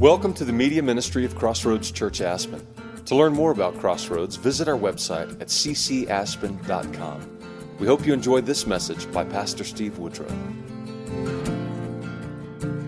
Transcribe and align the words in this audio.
Welcome 0.00 0.32
to 0.34 0.46
the 0.46 0.52
media 0.54 0.82
ministry 0.82 1.26
of 1.26 1.36
Crossroads 1.36 1.90
Church 1.90 2.22
Aspen. 2.22 2.66
To 3.04 3.14
learn 3.14 3.34
more 3.34 3.50
about 3.50 3.78
Crossroads, 3.78 4.36
visit 4.36 4.66
our 4.66 4.78
website 4.78 5.38
at 5.42 5.48
ccaspen.com. 5.48 7.38
We 7.78 7.86
hope 7.86 8.06
you 8.06 8.14
enjoyed 8.14 8.46
this 8.46 8.66
message 8.66 9.12
by 9.12 9.24
Pastor 9.24 9.62
Steve 9.62 9.98
Woodrow. 9.98 10.26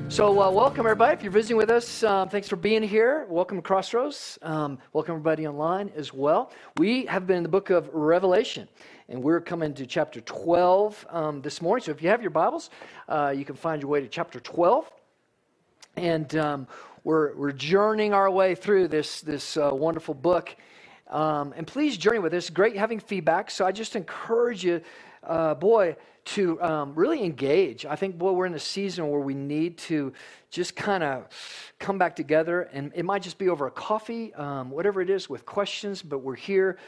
So, 0.09 0.41
uh, 0.41 0.51
welcome 0.51 0.87
everybody. 0.87 1.13
If 1.13 1.23
you're 1.23 1.33
visiting 1.33 1.59
with 1.59 1.69
us, 1.69 2.03
um, 2.03 2.31
thanks 2.31 2.49
for 2.49 2.57
being 2.57 2.83
here. 2.83 3.27
Welcome 3.29 3.59
to 3.59 3.63
Crossroads. 3.63 4.39
Um, 4.41 4.79
welcome 4.95 5.13
everybody 5.13 5.47
online 5.47 5.91
as 5.95 6.15
well. 6.15 6.51
We 6.79 7.05
have 7.05 7.27
been 7.27 7.37
in 7.37 7.43
the 7.43 7.51
book 7.51 7.69
of 7.69 7.91
Revelation, 7.93 8.69
and 9.11 9.23
we're 9.23 9.43
coming 9.43 9.75
to 9.75 9.85
chapter 9.85 10.23
12 10.23 11.07
um, 11.11 11.43
this 11.43 11.61
morning. 11.61 11.85
So, 11.85 11.91
if 11.91 12.01
you 12.01 12.09
have 12.09 12.23
your 12.23 12.31
Bibles, 12.31 12.71
uh, 13.07 13.35
you 13.37 13.45
can 13.45 13.55
find 13.55 13.83
your 13.83 13.91
way 13.91 14.01
to 14.01 14.09
chapter 14.09 14.41
12. 14.41 14.91
And 15.97 16.35
um, 16.37 16.67
we're, 17.05 17.35
we're 17.35 17.53
journeying 17.53 18.15
our 18.15 18.31
way 18.31 18.55
through 18.55 18.89
this, 18.89 19.21
this 19.21 19.57
uh, 19.57 19.71
wonderful 19.73 20.15
book. 20.15 20.55
Um, 21.09 21.53
and 21.57 21.67
please 21.67 21.97
journey 21.97 22.21
with 22.21 22.33
us. 22.33 22.49
Great 22.49 22.77
having 22.77 23.01
feedback. 23.01 23.51
So 23.51 23.67
I 23.67 23.73
just 23.73 23.97
encourage 23.97 24.65
you, 24.65 24.81
uh, 25.25 25.55
boy, 25.55 25.97
to 26.25 26.63
um, 26.63 26.95
really 26.95 27.25
engage. 27.25 27.85
I 27.85 27.97
think, 27.97 28.17
boy, 28.17 28.33
we're 28.33 28.47
in 28.47 28.55
a 28.55 28.59
season 28.61 29.11
where 29.11 29.21
we 29.21 29.35
need 29.35 29.79
to 29.79 30.13
just 30.51 30.77
kind 30.77 31.03
of 31.03 31.27
come 31.81 31.99
back 31.99 32.15
together. 32.15 32.63
And 32.73 32.93
it 32.95 33.05
might 33.05 33.23
just 33.23 33.37
be 33.37 33.49
over 33.49 33.67
a 33.67 33.71
coffee, 33.71 34.33
um, 34.35 34.71
whatever 34.71 35.01
it 35.01 35.11
is, 35.11 35.29
with 35.29 35.45
questions, 35.45 36.03
but 36.03 36.19
we're 36.19 36.37
here. 36.37 36.79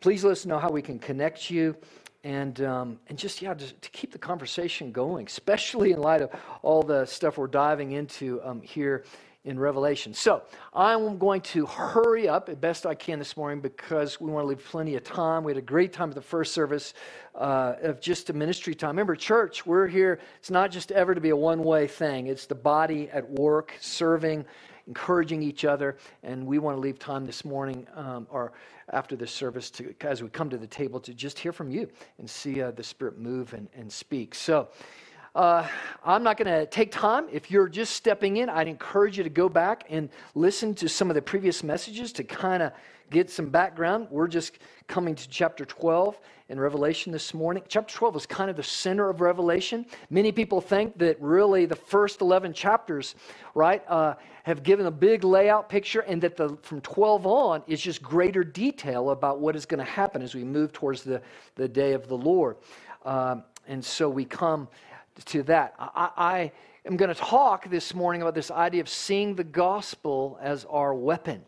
Please 0.00 0.24
let 0.24 0.32
us 0.32 0.46
know 0.46 0.58
how 0.58 0.70
we 0.70 0.80
can 0.80 0.98
connect 0.98 1.50
you 1.50 1.76
and 2.24 2.62
um, 2.62 2.98
and 3.06 3.16
just 3.16 3.40
yeah, 3.40 3.54
to, 3.54 3.72
to, 3.72 3.90
keep 3.90 4.10
the 4.10 4.18
conversation 4.18 4.90
going, 4.90 5.26
especially 5.26 5.92
in 5.92 6.00
light 6.00 6.20
of 6.20 6.30
all 6.62 6.82
the 6.82 7.06
stuff 7.06 7.38
we're 7.38 7.46
diving 7.46 7.92
into 7.92 8.42
um, 8.42 8.60
here 8.60 9.04
in 9.44 9.58
Revelation. 9.58 10.12
So 10.12 10.42
I'm 10.74 11.16
going 11.18 11.40
to 11.42 11.64
hurry 11.64 12.28
up 12.28 12.48
as 12.48 12.56
best 12.56 12.84
I 12.86 12.94
can 12.94 13.18
this 13.18 13.36
morning 13.36 13.60
because 13.60 14.20
we 14.20 14.30
want 14.30 14.44
to 14.44 14.48
leave 14.48 14.64
plenty 14.64 14.96
of 14.96 15.04
time. 15.04 15.44
We 15.44 15.52
had 15.52 15.58
a 15.58 15.62
great 15.62 15.92
time 15.92 16.10
at 16.10 16.14
the 16.14 16.20
first 16.22 16.52
service 16.52 16.92
uh, 17.34 17.74
of 17.82 18.00
just 18.00 18.30
a 18.30 18.32
ministry 18.32 18.74
time. 18.74 18.90
Remember, 18.90 19.14
church, 19.14 19.64
we're 19.64 19.86
here. 19.86 20.20
It's 20.38 20.50
not 20.50 20.70
just 20.70 20.90
ever 20.92 21.14
to 21.14 21.20
be 21.20 21.30
a 21.30 21.36
one 21.36 21.62
way 21.62 21.86
thing. 21.86 22.26
It's 22.26 22.46
the 22.46 22.54
body 22.54 23.08
at 23.10 23.28
work, 23.30 23.72
serving, 23.80 24.44
encouraging 24.88 25.42
each 25.42 25.64
other, 25.64 25.96
and 26.22 26.44
we 26.44 26.58
want 26.58 26.76
to 26.76 26.80
leave 26.80 26.98
time 26.98 27.24
this 27.24 27.44
morning 27.44 27.86
um, 27.94 28.26
or 28.30 28.52
after 28.92 29.16
this 29.16 29.30
service 29.30 29.70
to, 29.70 29.94
as 30.00 30.22
we 30.22 30.28
come 30.30 30.50
to 30.50 30.58
the 30.58 30.66
table 30.66 30.98
to 30.98 31.14
just 31.14 31.38
hear 31.38 31.52
from 31.52 31.70
you 31.70 31.88
and 32.18 32.28
see 32.28 32.60
uh, 32.60 32.70
the 32.72 32.82
Spirit 32.82 33.18
move 33.18 33.54
and, 33.54 33.68
and 33.74 33.90
speak. 33.92 34.34
So. 34.34 34.68
Uh, 35.38 35.64
I'm 36.04 36.24
not 36.24 36.36
going 36.36 36.52
to 36.52 36.66
take 36.66 36.90
time. 36.90 37.28
If 37.30 37.48
you're 37.48 37.68
just 37.68 37.94
stepping 37.94 38.38
in, 38.38 38.48
I'd 38.48 38.66
encourage 38.66 39.18
you 39.18 39.22
to 39.22 39.30
go 39.30 39.48
back 39.48 39.84
and 39.88 40.08
listen 40.34 40.74
to 40.74 40.88
some 40.88 41.10
of 41.10 41.14
the 41.14 41.22
previous 41.22 41.62
messages 41.62 42.12
to 42.14 42.24
kind 42.24 42.60
of 42.60 42.72
get 43.10 43.30
some 43.30 43.48
background. 43.48 44.08
We're 44.10 44.26
just 44.26 44.58
coming 44.88 45.14
to 45.14 45.28
chapter 45.28 45.64
12 45.64 46.18
in 46.48 46.58
Revelation 46.58 47.12
this 47.12 47.32
morning. 47.34 47.62
Chapter 47.68 47.94
12 47.94 48.16
is 48.16 48.26
kind 48.26 48.50
of 48.50 48.56
the 48.56 48.64
center 48.64 49.08
of 49.08 49.20
Revelation. 49.20 49.86
Many 50.10 50.32
people 50.32 50.60
think 50.60 50.98
that 50.98 51.22
really 51.22 51.66
the 51.66 51.76
first 51.76 52.20
11 52.20 52.52
chapters, 52.52 53.14
right, 53.54 53.84
uh, 53.86 54.14
have 54.42 54.64
given 54.64 54.86
a 54.86 54.90
big 54.90 55.22
layout 55.22 55.68
picture, 55.68 56.00
and 56.00 56.20
that 56.20 56.36
the, 56.36 56.58
from 56.62 56.80
12 56.80 57.28
on 57.28 57.62
is 57.68 57.80
just 57.80 58.02
greater 58.02 58.42
detail 58.42 59.10
about 59.10 59.38
what 59.38 59.54
is 59.54 59.66
going 59.66 59.78
to 59.78 59.88
happen 59.88 60.20
as 60.20 60.34
we 60.34 60.42
move 60.42 60.72
towards 60.72 61.04
the, 61.04 61.22
the 61.54 61.68
day 61.68 61.92
of 61.92 62.08
the 62.08 62.16
Lord. 62.16 62.56
Um, 63.04 63.44
and 63.68 63.84
so 63.84 64.08
we 64.08 64.24
come 64.24 64.66
to 65.26 65.42
that. 65.44 65.74
I, 65.78 66.10
I 66.16 66.52
am 66.84 66.96
going 66.96 67.12
to 67.12 67.20
talk 67.20 67.68
this 67.70 67.94
morning 67.94 68.22
about 68.22 68.34
this 68.34 68.50
idea 68.50 68.80
of 68.80 68.88
seeing 68.88 69.34
the 69.34 69.44
gospel 69.44 70.38
as 70.40 70.64
our 70.66 70.94
weapon. 70.94 71.44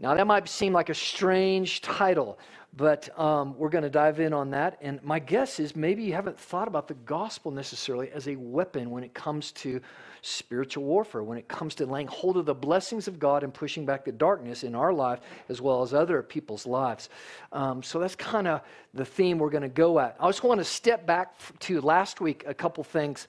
Now, 0.00 0.14
that 0.14 0.26
might 0.26 0.48
seem 0.48 0.72
like 0.72 0.90
a 0.90 0.94
strange 0.94 1.80
title, 1.82 2.38
but 2.76 3.08
um, 3.18 3.56
we're 3.58 3.68
going 3.68 3.82
to 3.82 3.90
dive 3.90 4.20
in 4.20 4.32
on 4.32 4.50
that. 4.50 4.78
And 4.80 5.02
my 5.02 5.18
guess 5.18 5.58
is 5.58 5.74
maybe 5.74 6.04
you 6.04 6.12
haven't 6.12 6.38
thought 6.38 6.68
about 6.68 6.86
the 6.86 6.94
gospel 6.94 7.50
necessarily 7.50 8.10
as 8.10 8.28
a 8.28 8.36
weapon 8.36 8.90
when 8.90 9.02
it 9.02 9.12
comes 9.14 9.50
to 9.52 9.80
spiritual 10.22 10.84
warfare, 10.84 11.22
when 11.22 11.38
it 11.38 11.48
comes 11.48 11.74
to 11.76 11.86
laying 11.86 12.06
hold 12.06 12.36
of 12.36 12.46
the 12.46 12.54
blessings 12.54 13.08
of 13.08 13.18
God 13.18 13.42
and 13.42 13.52
pushing 13.52 13.86
back 13.86 14.04
the 14.04 14.12
darkness 14.12 14.64
in 14.64 14.74
our 14.74 14.92
life 14.92 15.20
as 15.48 15.60
well 15.60 15.82
as 15.82 15.94
other 15.94 16.22
people's 16.22 16.66
lives. 16.66 17.08
Um, 17.52 17.82
so 17.82 17.98
that's 17.98 18.16
kind 18.16 18.46
of 18.46 18.62
the 18.94 19.04
theme 19.04 19.38
we're 19.38 19.50
going 19.50 19.62
to 19.62 19.68
go 19.68 19.98
at. 19.98 20.16
I 20.20 20.28
just 20.28 20.42
want 20.42 20.60
to 20.60 20.64
step 20.64 21.06
back 21.06 21.34
to 21.60 21.80
last 21.80 22.20
week, 22.20 22.44
a 22.46 22.54
couple 22.54 22.84
things 22.84 23.28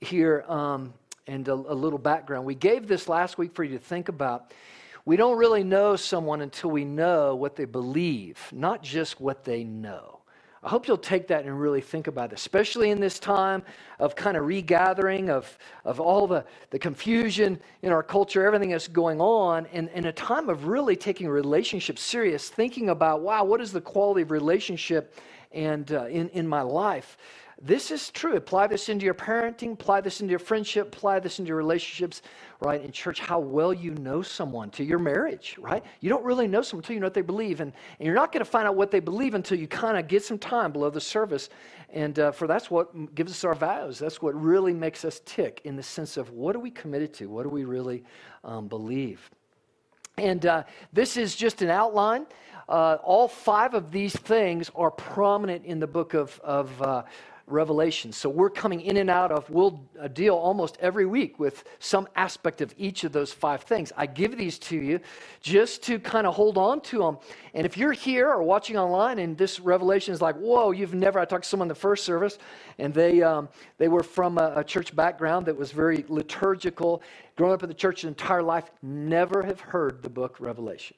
here 0.00 0.44
um, 0.48 0.92
and 1.26 1.46
a, 1.48 1.54
a 1.54 1.54
little 1.54 1.98
background. 1.98 2.44
We 2.44 2.54
gave 2.54 2.86
this 2.86 3.08
last 3.08 3.38
week 3.38 3.54
for 3.54 3.64
you 3.64 3.78
to 3.78 3.84
think 3.84 4.08
about. 4.08 4.52
We 5.04 5.16
don't 5.16 5.38
really 5.38 5.62
know 5.62 5.94
someone 5.96 6.40
until 6.40 6.70
we 6.70 6.84
know 6.84 7.36
what 7.36 7.54
they 7.54 7.64
believe, 7.64 8.38
not 8.52 8.82
just 8.82 9.20
what 9.20 9.44
they 9.44 9.62
know. 9.62 10.15
I 10.66 10.68
hope 10.68 10.88
you'll 10.88 10.98
take 10.98 11.28
that 11.28 11.44
and 11.44 11.60
really 11.60 11.80
think 11.80 12.08
about 12.08 12.32
it, 12.32 12.34
especially 12.34 12.90
in 12.90 12.98
this 12.98 13.20
time 13.20 13.62
of 14.00 14.16
kind 14.16 14.36
of 14.36 14.46
regathering 14.46 15.30
of, 15.30 15.56
of 15.84 16.00
all 16.00 16.26
the, 16.26 16.44
the 16.70 16.78
confusion 16.80 17.60
in 17.82 17.92
our 17.92 18.02
culture, 18.02 18.44
everything 18.44 18.70
that's 18.70 18.88
going 18.88 19.20
on, 19.20 19.66
and 19.66 19.88
in 19.94 20.06
a 20.06 20.12
time 20.12 20.48
of 20.48 20.66
really 20.66 20.96
taking 20.96 21.28
relationships 21.28 22.02
serious, 22.02 22.48
thinking 22.48 22.88
about, 22.88 23.20
wow, 23.20 23.44
what 23.44 23.60
is 23.60 23.70
the 23.70 23.80
quality 23.80 24.22
of 24.22 24.32
relationship 24.32 25.14
and 25.52 25.92
uh, 25.92 26.06
in, 26.06 26.28
in 26.30 26.48
my 26.48 26.62
life? 26.62 27.16
This 27.60 27.90
is 27.90 28.10
true. 28.10 28.36
Apply 28.36 28.66
this 28.66 28.90
into 28.90 29.06
your 29.06 29.14
parenting, 29.14 29.72
apply 29.72 30.02
this 30.02 30.20
into 30.20 30.30
your 30.30 30.38
friendship, 30.38 30.88
apply 30.88 31.20
this 31.20 31.38
into 31.38 31.48
your 31.48 31.56
relationships, 31.56 32.20
right? 32.60 32.82
In 32.82 32.92
church, 32.92 33.18
how 33.18 33.38
well 33.38 33.72
you 33.72 33.94
know 33.94 34.20
someone, 34.20 34.68
to 34.72 34.84
your 34.84 34.98
marriage, 34.98 35.56
right? 35.58 35.82
You 36.00 36.10
don't 36.10 36.22
really 36.22 36.46
know 36.48 36.60
someone 36.60 36.82
until 36.82 36.94
you 36.94 37.00
know 37.00 37.06
what 37.06 37.14
they 37.14 37.22
believe. 37.22 37.60
And, 37.60 37.72
and 37.98 38.06
you're 38.06 38.14
not 38.14 38.30
going 38.30 38.44
to 38.44 38.50
find 38.50 38.68
out 38.68 38.76
what 38.76 38.90
they 38.90 39.00
believe 39.00 39.32
until 39.32 39.58
you 39.58 39.66
kind 39.66 39.96
of 39.96 40.06
get 40.06 40.22
some 40.22 40.38
time 40.38 40.70
below 40.70 40.90
the 40.90 41.00
surface. 41.00 41.48
And 41.88 42.18
uh, 42.18 42.32
for 42.32 42.46
that's 42.46 42.70
what 42.70 43.14
gives 43.14 43.32
us 43.32 43.42
our 43.42 43.54
vows. 43.54 43.98
That's 43.98 44.20
what 44.20 44.38
really 44.38 44.74
makes 44.74 45.02
us 45.06 45.22
tick 45.24 45.62
in 45.64 45.76
the 45.76 45.82
sense 45.82 46.18
of 46.18 46.30
what 46.30 46.54
are 46.54 46.60
we 46.60 46.70
committed 46.70 47.14
to? 47.14 47.26
What 47.30 47.44
do 47.44 47.48
we 47.48 47.64
really 47.64 48.04
um, 48.44 48.68
believe? 48.68 49.30
And 50.18 50.44
uh, 50.44 50.64
this 50.92 51.16
is 51.16 51.34
just 51.34 51.62
an 51.62 51.70
outline. 51.70 52.26
Uh, 52.68 52.98
all 53.02 53.28
five 53.28 53.74
of 53.74 53.90
these 53.92 54.14
things 54.14 54.70
are 54.74 54.90
prominent 54.90 55.64
in 55.64 55.78
the 55.78 55.86
book 55.86 56.14
of, 56.14 56.38
of 56.42 56.82
uh, 56.82 57.02
Revelation. 57.46 58.12
So 58.12 58.28
we're 58.28 58.50
coming 58.50 58.80
in 58.80 58.96
and 58.96 59.08
out 59.08 59.30
of, 59.30 59.48
we'll 59.48 59.80
uh, 60.00 60.08
deal 60.08 60.34
almost 60.34 60.76
every 60.80 61.06
week 61.06 61.38
with 61.38 61.62
some 61.78 62.08
aspect 62.16 62.60
of 62.60 62.74
each 62.76 63.04
of 63.04 63.12
those 63.12 63.32
five 63.32 63.62
things. 63.62 63.92
I 63.96 64.06
give 64.06 64.36
these 64.36 64.58
to 64.60 64.76
you 64.76 64.98
just 65.40 65.82
to 65.84 66.00
kind 66.00 66.26
of 66.26 66.34
hold 66.34 66.58
on 66.58 66.80
to 66.82 66.98
them. 66.98 67.18
And 67.54 67.64
if 67.64 67.76
you're 67.76 67.92
here 67.92 68.28
or 68.28 68.42
watching 68.42 68.76
online 68.76 69.20
and 69.20 69.38
this 69.38 69.60
revelation 69.60 70.12
is 70.12 70.20
like, 70.20 70.34
whoa, 70.36 70.72
you've 70.72 70.94
never, 70.94 71.20
I 71.20 71.24
talked 71.24 71.44
to 71.44 71.48
someone 71.48 71.66
in 71.66 71.68
the 71.68 71.74
first 71.76 72.04
service 72.04 72.38
and 72.78 72.92
they, 72.92 73.22
um, 73.22 73.48
they 73.78 73.88
were 73.88 74.02
from 74.02 74.38
a, 74.38 74.54
a 74.56 74.64
church 74.64 74.96
background 74.96 75.46
that 75.46 75.56
was 75.56 75.70
very 75.70 76.04
liturgical, 76.08 77.00
growing 77.36 77.54
up 77.54 77.62
in 77.62 77.68
the 77.68 77.74
church 77.74 78.04
entire 78.04 78.42
life, 78.42 78.72
never 78.82 79.44
have 79.44 79.60
heard 79.60 80.02
the 80.02 80.10
book 80.10 80.40
Revelation. 80.40 80.96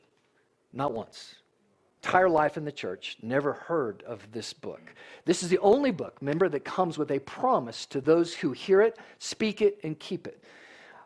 Not 0.72 0.92
once 0.94 1.34
entire 2.02 2.28
life 2.28 2.56
in 2.56 2.64
the 2.64 2.72
church 2.72 3.16
never 3.22 3.52
heard 3.52 4.02
of 4.06 4.30
this 4.32 4.52
book. 4.52 4.94
This 5.24 5.42
is 5.42 5.48
the 5.48 5.58
only 5.58 5.90
book, 5.90 6.16
remember, 6.20 6.48
that 6.48 6.64
comes 6.64 6.96
with 6.96 7.10
a 7.10 7.18
promise 7.20 7.86
to 7.86 8.00
those 8.00 8.34
who 8.34 8.52
hear 8.52 8.80
it, 8.80 8.98
speak 9.18 9.62
it, 9.62 9.78
and 9.82 9.98
keep 9.98 10.26
it 10.26 10.42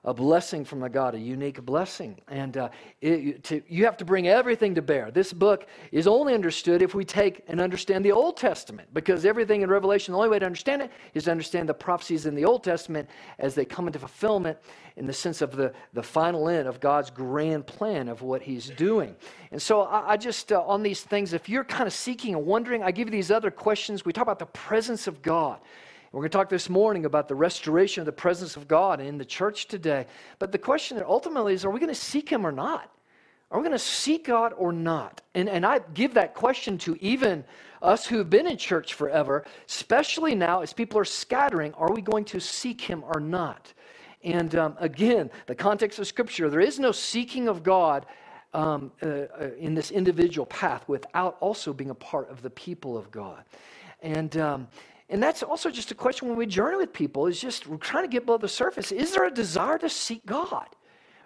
a 0.04 0.12
blessing 0.12 0.64
from 0.64 0.80
the 0.80 0.88
God, 0.88 1.14
a 1.14 1.18
unique 1.18 1.64
blessing. 1.64 2.18
And 2.26 2.56
uh, 2.56 2.70
it, 3.00 3.44
to, 3.44 3.62
you 3.68 3.84
have 3.84 3.96
to 3.98 4.04
bring 4.04 4.26
everything 4.26 4.74
to 4.74 4.82
bear. 4.82 5.12
This 5.12 5.32
book 5.32 5.66
is 5.92 6.08
only 6.08 6.34
understood 6.34 6.82
if 6.82 6.92
we 6.92 7.04
take 7.04 7.44
and 7.46 7.60
understand 7.60 8.04
the 8.04 8.10
Old 8.10 8.36
Testament, 8.36 8.88
because 8.92 9.24
everything 9.24 9.62
in 9.62 9.70
Revelation, 9.70 10.12
the 10.12 10.18
only 10.18 10.30
way 10.30 10.40
to 10.40 10.46
understand 10.46 10.82
it 10.82 10.90
is 11.14 11.24
to 11.24 11.30
understand 11.30 11.68
the 11.68 11.74
prophecies 11.74 12.26
in 12.26 12.34
the 12.34 12.44
Old 12.44 12.64
Testament 12.64 13.08
as 13.38 13.54
they 13.54 13.64
come 13.64 13.86
into 13.86 14.00
fulfillment 14.00 14.58
in 14.96 15.06
the 15.06 15.12
sense 15.12 15.40
of 15.40 15.54
the, 15.54 15.72
the 15.92 16.02
final 16.02 16.48
end 16.48 16.66
of 16.66 16.80
God's 16.80 17.10
grand 17.10 17.66
plan 17.66 18.08
of 18.08 18.22
what 18.22 18.42
He's 18.42 18.70
doing. 18.70 19.14
And 19.52 19.62
so 19.62 19.82
I, 19.82 20.12
I 20.12 20.16
just, 20.16 20.50
uh, 20.50 20.62
on 20.62 20.82
these 20.82 21.02
things, 21.02 21.32
if 21.32 21.48
you're 21.48 21.64
kind 21.64 21.86
of 21.86 21.92
seeking 21.92 22.34
and 22.34 22.44
wondering, 22.44 22.82
I 22.82 22.90
give 22.90 23.06
you 23.06 23.12
these 23.12 23.30
other 23.30 23.52
questions. 23.52 24.04
We 24.04 24.12
talk 24.12 24.22
about 24.22 24.40
the 24.40 24.46
presence 24.46 25.06
of 25.06 25.22
God. 25.22 25.60
We're 26.12 26.20
going 26.20 26.30
to 26.30 26.36
talk 26.36 26.50
this 26.50 26.68
morning 26.68 27.06
about 27.06 27.26
the 27.26 27.34
restoration 27.34 28.02
of 28.02 28.06
the 28.06 28.12
presence 28.12 28.58
of 28.58 28.68
God 28.68 29.00
in 29.00 29.16
the 29.16 29.24
church 29.24 29.66
today. 29.66 30.06
But 30.38 30.52
the 30.52 30.58
question 30.58 31.02
ultimately 31.06 31.54
is 31.54 31.64
are 31.64 31.70
we 31.70 31.80
going 31.80 31.88
to 31.88 31.98
seek 31.98 32.28
Him 32.28 32.46
or 32.46 32.52
not? 32.52 32.90
Are 33.50 33.58
we 33.58 33.62
going 33.62 33.72
to 33.72 33.78
seek 33.78 34.26
God 34.26 34.52
or 34.58 34.74
not? 34.74 35.22
And, 35.34 35.48
and 35.48 35.64
I 35.64 35.80
give 35.94 36.12
that 36.14 36.34
question 36.34 36.76
to 36.78 36.98
even 37.00 37.44
us 37.80 38.06
who 38.06 38.18
have 38.18 38.28
been 38.28 38.46
in 38.46 38.58
church 38.58 38.92
forever, 38.92 39.46
especially 39.66 40.34
now 40.34 40.60
as 40.60 40.74
people 40.74 40.98
are 40.98 41.04
scattering. 41.06 41.72
Are 41.74 41.90
we 41.90 42.02
going 42.02 42.26
to 42.26 42.40
seek 42.40 42.82
Him 42.82 43.02
or 43.04 43.18
not? 43.18 43.72
And 44.22 44.54
um, 44.54 44.76
again, 44.80 45.30
the 45.46 45.54
context 45.54 45.98
of 45.98 46.06
Scripture, 46.06 46.50
there 46.50 46.60
is 46.60 46.78
no 46.78 46.92
seeking 46.92 47.48
of 47.48 47.62
God 47.62 48.04
um, 48.52 48.92
uh, 49.02 49.06
uh, 49.06 49.50
in 49.58 49.74
this 49.74 49.90
individual 49.90 50.44
path 50.44 50.86
without 50.88 51.38
also 51.40 51.72
being 51.72 51.88
a 51.88 51.94
part 51.94 52.28
of 52.28 52.42
the 52.42 52.50
people 52.50 52.98
of 52.98 53.10
God. 53.10 53.44
And 54.02 54.36
um, 54.36 54.68
and 55.08 55.22
that's 55.22 55.42
also 55.42 55.70
just 55.70 55.90
a 55.90 55.94
question 55.94 56.28
when 56.28 56.36
we 56.36 56.46
journey 56.46 56.76
with 56.76 56.92
people 56.92 57.26
is 57.26 57.40
just 57.40 57.66
we're 57.66 57.76
trying 57.76 58.04
to 58.04 58.08
get 58.08 58.26
below 58.26 58.38
the 58.38 58.48
surface. 58.48 58.92
Is 58.92 59.12
there 59.12 59.24
a 59.26 59.30
desire 59.30 59.78
to 59.78 59.88
seek 59.88 60.24
God? 60.26 60.68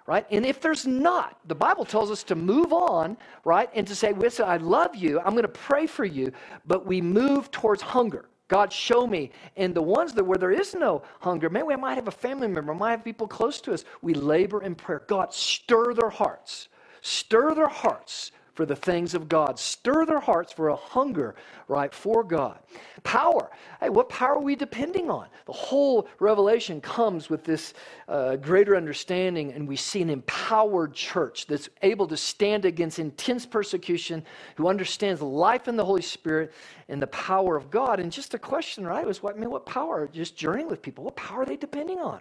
right? 0.07 0.27
And 0.31 0.47
if 0.47 0.61
there's 0.61 0.87
not, 0.87 1.39
the 1.47 1.55
Bible 1.55 1.85
tells 1.85 2.11
us 2.11 2.23
to 2.25 2.35
move 2.35 2.73
on, 2.73 3.17
right? 3.45 3.69
And 3.75 3.87
to 3.87 3.95
say, 3.95 4.13
listen, 4.13 4.49
I 4.49 4.57
love 4.57 4.95
you, 4.95 5.19
I'm 5.21 5.33
going 5.33 5.43
to 5.43 5.49
pray 5.49 5.87
for 5.87 6.05
you, 6.05 6.33
but 6.67 6.87
we 6.87 7.01
move 7.01 7.51
towards 7.51 7.83
hunger. 7.83 8.29
God, 8.49 8.73
show 8.73 9.07
me. 9.07 9.33
And 9.57 9.75
the 9.75 9.83
ones 9.83 10.13
that 10.13 10.25
where 10.25 10.39
there 10.39 10.53
is 10.53 10.75
no 10.75 11.03
hunger, 11.21 11.51
maybe 11.51 11.65
we 11.65 11.77
might 11.77 11.97
have 11.97 12.07
a 12.07 12.13
family 12.13 12.47
member, 12.47 12.73
might 12.75 12.93
have 12.93 13.05
people 13.05 13.27
close 13.27 13.61
to 13.63 13.73
us. 13.73 13.85
We 14.03 14.15
labor 14.15 14.63
in 14.63 14.77
prayer. 14.77 15.03
God, 15.09 15.35
stir 15.35 15.95
their 15.95 16.11
hearts. 16.11 16.69
Stir 17.03 17.55
their 17.55 17.69
hearts 17.69 18.31
for 18.57 18.67
the 18.67 18.75
things 18.75 19.15
of 19.15 19.29
God. 19.29 19.59
Stir 19.59 20.07
their 20.07 20.19
hearts 20.19 20.53
for 20.53 20.71
a 20.71 20.77
hunger, 20.77 21.37
right, 21.69 21.93
for 21.93 22.25
God. 22.25 22.59
Power. 23.03 23.51
Hey, 23.81 23.91
what 23.91 24.09
power 24.09 24.37
are 24.37 24.41
we 24.41 24.57
depending 24.57 25.11
on? 25.11 25.27
The 25.45 25.53
whole 25.53 26.09
revelation 26.19 26.81
comes 26.81 27.29
with 27.29 27.45
this 27.45 27.75
uh, 28.09 28.37
greater 28.37 28.75
understanding, 28.75 29.53
and 29.53 29.69
we 29.69 29.77
see 29.77 30.01
an 30.01 30.09
empowered 30.09 30.95
church 30.95 31.47
that's 31.47 31.69
able 31.83 32.09
to 32.09 32.17
stand 32.17 32.65
against 32.65 32.99
intense 32.99 33.45
persecution, 33.45 34.25
who 34.57 34.69
understands 34.69 35.21
life 35.21 35.69
in 35.69 35.77
the 35.77 35.85
Holy 35.85 36.03
Spirit 36.03 36.53
and 36.89 37.01
the 37.01 37.07
power 37.09 37.57
of 37.57 37.71
God. 37.71 38.01
And 38.01 38.11
just 38.11 38.33
a 38.33 38.39
question, 38.39 38.87
right, 38.87 39.07
was 39.07 39.23
what, 39.23 39.37
I 39.37 39.39
mean, 39.39 39.51
what 39.51 39.67
power? 39.67 40.09
Just 40.11 40.35
journeying 40.35 40.69
with 40.69 40.81
people, 40.81 41.05
what 41.05 41.15
power 41.15 41.43
are 41.43 41.47
they 41.47 41.57
depending 41.57 41.99
on? 41.99 42.21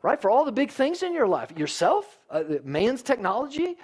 Right, 0.00 0.20
for 0.20 0.30
all 0.30 0.44
the 0.44 0.52
big 0.52 0.70
things 0.70 1.02
in 1.02 1.12
your 1.12 1.26
life, 1.26 1.50
yourself, 1.56 2.20
uh, 2.30 2.44
man's 2.62 3.02
technology, 3.02 3.76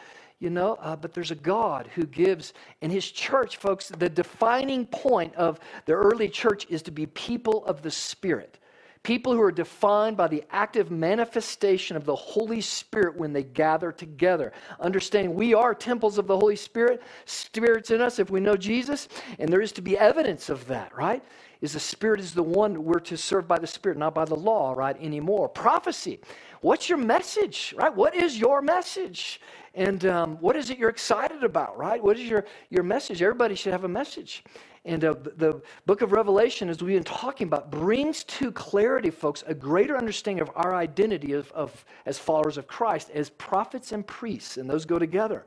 you 0.45 0.51
know, 0.51 0.75
uh, 0.75 0.95
but 0.95 1.15
there's 1.15 1.31
a 1.31 1.37
God 1.37 1.89
who 1.95 2.05
gives. 2.05 2.53
In 2.83 2.91
his 2.91 3.11
church, 3.11 3.57
folks, 3.57 3.89
the 3.89 4.11
defining 4.11 4.85
point 4.85 5.35
of 5.37 5.59
the 5.87 5.95
early 5.95 6.29
church 6.29 6.67
is 6.69 6.83
to 6.83 6.91
be 6.91 7.07
people 7.07 7.65
of 7.65 7.81
the 7.81 7.91
Spirit. 7.91 8.59
People 9.05 9.35
who 9.35 9.43
are 9.43 9.53
defined 9.53 10.17
by 10.17 10.29
the 10.29 10.43
active 10.51 10.91
manifestation 10.91 11.95
of 11.95 12.07
the 12.07 12.17
Holy 12.17 12.63
Spirit 12.63 13.17
when 13.17 13.35
they 13.35 13.43
gather 13.43 13.93
together. 13.93 14.53
Understanding 14.81 15.35
we 15.35 15.53
are 15.53 15.75
temples 15.75 16.17
of 16.17 16.27
the 16.27 16.37
Holy 16.37 16.57
Spirit, 16.57 17.03
Spirit's 17.27 17.91
in 17.91 18.01
us 18.01 18.19
if 18.19 18.31
we 18.31 18.41
know 18.41 18.57
Jesus, 18.57 19.09
and 19.39 19.53
there 19.53 19.61
is 19.61 19.73
to 19.73 19.83
be 19.83 19.99
evidence 19.99 20.49
of 20.49 20.67
that, 20.69 20.97
right? 20.97 21.23
Is 21.61 21.75
the 21.75 21.81
Spirit 21.81 22.19
is 22.19 22.33
the 22.33 22.43
one 22.43 22.83
we're 22.83 22.99
to 23.01 23.17
serve 23.19 23.47
by 23.47 23.59
the 23.59 23.67
Spirit, 23.67 23.99
not 23.99 24.15
by 24.15 24.25
the 24.25 24.35
law, 24.35 24.73
right, 24.73 24.97
anymore. 24.99 25.51
Prophecy. 25.51 26.19
What's 26.63 26.89
your 26.89 26.99
message, 26.99 27.75
right? 27.77 27.95
What 27.95 28.15
is 28.15 28.39
your 28.39 28.63
message? 28.63 29.39
And 29.75 30.07
um, 30.07 30.37
what 30.41 30.57
is 30.57 30.71
it 30.71 30.79
you're 30.79 30.89
excited 30.89 31.45
about, 31.45 31.77
right? 31.77 32.03
What 32.03 32.19
is 32.19 32.27
your, 32.27 32.47
your 32.71 32.85
message? 32.85 33.21
Everybody 33.21 33.55
should 33.55 33.73
have 33.73 33.85
a 33.85 33.89
message. 33.89 34.45
And 34.87 35.03
uh, 35.03 35.15
the 35.37 35.63
book 35.87 36.03
of 36.03 36.13
Revelation, 36.13 36.69
as 36.69 36.83
we've 36.83 36.95
been 36.95 37.05
talking 37.05 37.47
about, 37.47 37.71
brings 37.71 38.23
to 38.25 38.53
clarity, 38.53 39.09
folks, 39.09 39.43
a 39.47 39.55
greater 39.55 39.97
understanding 39.97 40.43
of 40.43 40.51
our 40.55 40.75
identity 40.75 41.33
of, 41.33 41.51
of, 41.53 41.85
as 42.05 42.19
followers 42.19 42.59
of 42.59 42.67
Christ, 42.67 43.11
as 43.15 43.31
prophets 43.31 43.93
and 43.93 44.07
priests, 44.07 44.59
and 44.59 44.69
those 44.69 44.85
go 44.85 44.99
together. 44.99 45.47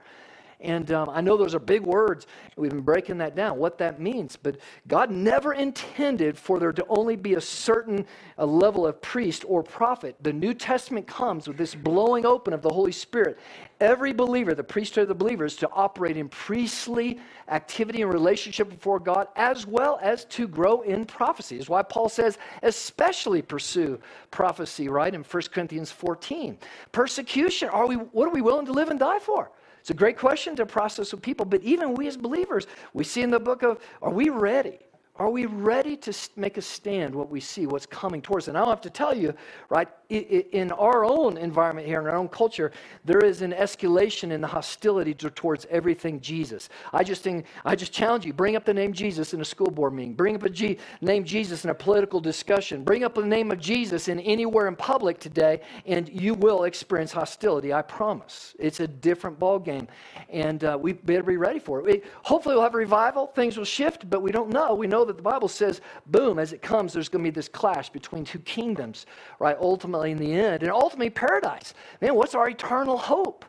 And 0.60 0.92
um, 0.92 1.08
I 1.10 1.22
know 1.22 1.38
those 1.38 1.54
are 1.54 1.60
big 1.60 1.84
words. 1.84 2.26
We've 2.56 2.72
been 2.72 2.82
breaking 2.82 3.20
that 3.20 3.36
down, 3.36 3.60
what 3.60 3.78
that 3.78 4.02
means. 4.02 4.36
But 4.36 4.58
God 4.88 5.12
never 5.12 5.54
intended 5.54 6.36
for 6.36 6.60
there 6.60 6.74
to 6.74 6.86
only 6.90 7.16
be 7.16 7.36
a 7.36 7.42
certain 7.42 8.08
a 8.40 8.46
level 8.46 8.88
of 8.88 9.00
priest 9.00 9.46
or 9.48 9.62
prophet. 9.62 10.16
The 10.22 10.34
New 10.34 10.56
Testament 10.56 11.06
comes 11.06 11.48
with 11.48 11.58
this 11.58 11.76
blowing 11.76 12.26
open 12.26 12.54
of 12.54 12.64
the 12.64 12.70
Holy 12.70 12.92
Spirit. 12.92 13.38
Every 13.80 14.14
believer, 14.14 14.56
the 14.56 14.64
priesthood 14.64 15.04
of 15.04 15.10
the 15.10 15.16
believers, 15.16 15.56
to 15.58 15.70
operate 15.70 16.18
in 16.18 16.28
priestly 16.28 17.20
activity 17.50 18.02
and 18.02 18.12
relationship 18.12 18.70
before 18.70 19.00
God, 19.00 19.28
as 19.36 19.68
well 19.68 20.00
as 20.02 20.26
to 20.26 20.48
grow 20.48 20.82
in 20.82 21.06
prophecy. 21.06 21.60
Is 21.60 21.70
why 21.70 21.84
Paul 21.84 22.10
says, 22.10 22.40
especially 22.64 23.44
pursue 23.44 24.00
prophecy, 24.32 24.90
right, 24.90 25.14
in 25.14 25.24
1 25.24 25.44
Corinthians 25.54 25.92
14. 25.92 26.58
Persecution, 26.92 27.70
are 27.70 27.86
we, 27.86 27.96
what 27.96 28.28
are 28.28 28.34
we 28.34 28.42
willing 28.42 28.66
to 28.66 28.74
live 28.74 28.90
and 28.90 29.00
die 29.00 29.20
for? 29.20 29.52
It's 29.88 29.92
a 29.92 29.94
great 29.94 30.18
question 30.18 30.54
to 30.58 30.66
process 30.66 31.14
with 31.14 31.22
people, 31.22 31.46
but 31.46 31.64
even 31.64 31.94
we 31.94 32.10
as 32.10 32.18
believers, 32.18 32.68
we 32.94 33.06
see 33.06 33.22
in 33.22 33.32
the 33.32 33.40
book 33.40 33.64
of, 33.64 33.80
are 34.02 34.10
we 34.10 34.28
ready? 34.28 34.80
Are 35.20 35.32
we 35.32 35.48
ready 35.48 35.98
to 35.98 36.14
make 36.36 36.58
a 36.58 36.62
stand 36.62 37.16
what 37.16 37.30
we 37.30 37.40
see, 37.40 37.66
what's 37.66 37.88
coming 37.88 38.22
towards 38.22 38.46
us? 38.46 38.50
And 38.50 38.58
I 38.58 38.62
don't 38.62 38.70
have 38.70 38.82
to 38.82 38.90
tell 38.92 39.16
you, 39.16 39.34
right, 39.70 39.88
in 40.10 40.72
our 40.74 41.04
own 41.04 41.38
environment 41.38 41.88
here, 41.88 42.00
in 42.00 42.06
our 42.06 42.16
own 42.16 42.30
culture, 42.30 42.72
there 43.04 43.20
is 43.20 43.42
an 43.42 43.52
escalation 43.52 44.32
in 44.32 44.42
the 44.42 44.48
hostility 44.48 45.16
towards 45.16 45.66
everything 45.72 46.22
Jesus. 46.22 46.70
I 46.94 47.04
just, 47.04 47.24
think, 47.24 47.46
I 47.66 47.76
just 47.76 47.92
challenge 47.92 48.26
you 48.26 48.34
bring 48.34 48.56
up 48.56 48.64
the 48.64 48.74
name 48.74 48.94
Jesus 48.94 49.34
in 49.34 49.42
a 49.42 49.46
school 49.46 49.72
board 49.72 49.94
meeting, 49.94 50.14
bring 50.14 50.36
up 50.36 50.44
a 50.44 50.50
G, 50.50 50.78
name 51.02 51.24
Jesus 51.24 51.64
in 51.64 51.72
a 51.72 51.76
political 51.76 52.22
discussion, 52.22 52.84
bring 52.84 53.04
up 53.04 53.16
the 53.16 53.26
name 53.26 53.52
of 53.52 53.60
Jesus 53.60 54.10
in 54.10 54.20
anywhere 54.20 54.68
in 54.68 54.76
public 54.76 55.20
today, 55.20 55.62
and 55.88 56.08
you 56.10 56.36
will 56.36 56.66
experience 56.66 57.12
hostility, 57.12 57.74
I 57.74 57.82
promise. 57.82 58.56
It's 58.60 58.82
a 58.82 58.88
different 58.88 59.40
ballgame, 59.40 59.88
and 60.30 60.64
uh, 60.64 60.78
we 60.80 60.94
better 60.94 61.24
be 61.24 61.38
ready 61.38 61.60
for 61.60 61.80
it. 61.80 61.86
We, 61.86 62.02
hopefully, 62.22 62.54
we'll 62.56 62.64
have 62.64 62.76
a 62.76 62.78
revival, 62.78 63.28
things 63.28 63.58
will 63.58 63.66
shift, 63.66 64.10
but 64.10 64.22
we 64.22 64.32
don't 64.32 64.50
know. 64.50 64.76
We 64.76 64.86
know 64.86 65.07
that 65.08 65.18
the 65.18 65.24
Bible 65.24 65.48
says, 65.48 65.82
boom, 66.06 66.40
as 66.40 66.54
it 66.54 66.62
comes, 66.62 66.94
there's 66.94 67.10
going 67.10 67.24
to 67.24 67.32
be 67.32 67.34
this 67.34 67.50
clash 67.50 67.90
between 67.90 68.24
two 68.24 68.40
kingdoms, 68.40 69.06
right? 69.40 69.58
Ultimately, 69.60 70.12
in 70.12 70.18
the 70.18 70.32
end, 70.32 70.64
and 70.64 70.72
ultimately, 70.72 71.10
paradise. 71.10 71.74
Man, 72.02 72.16
what's 72.16 72.36
our 72.36 72.50
eternal 72.50 72.98
hope? 72.98 73.46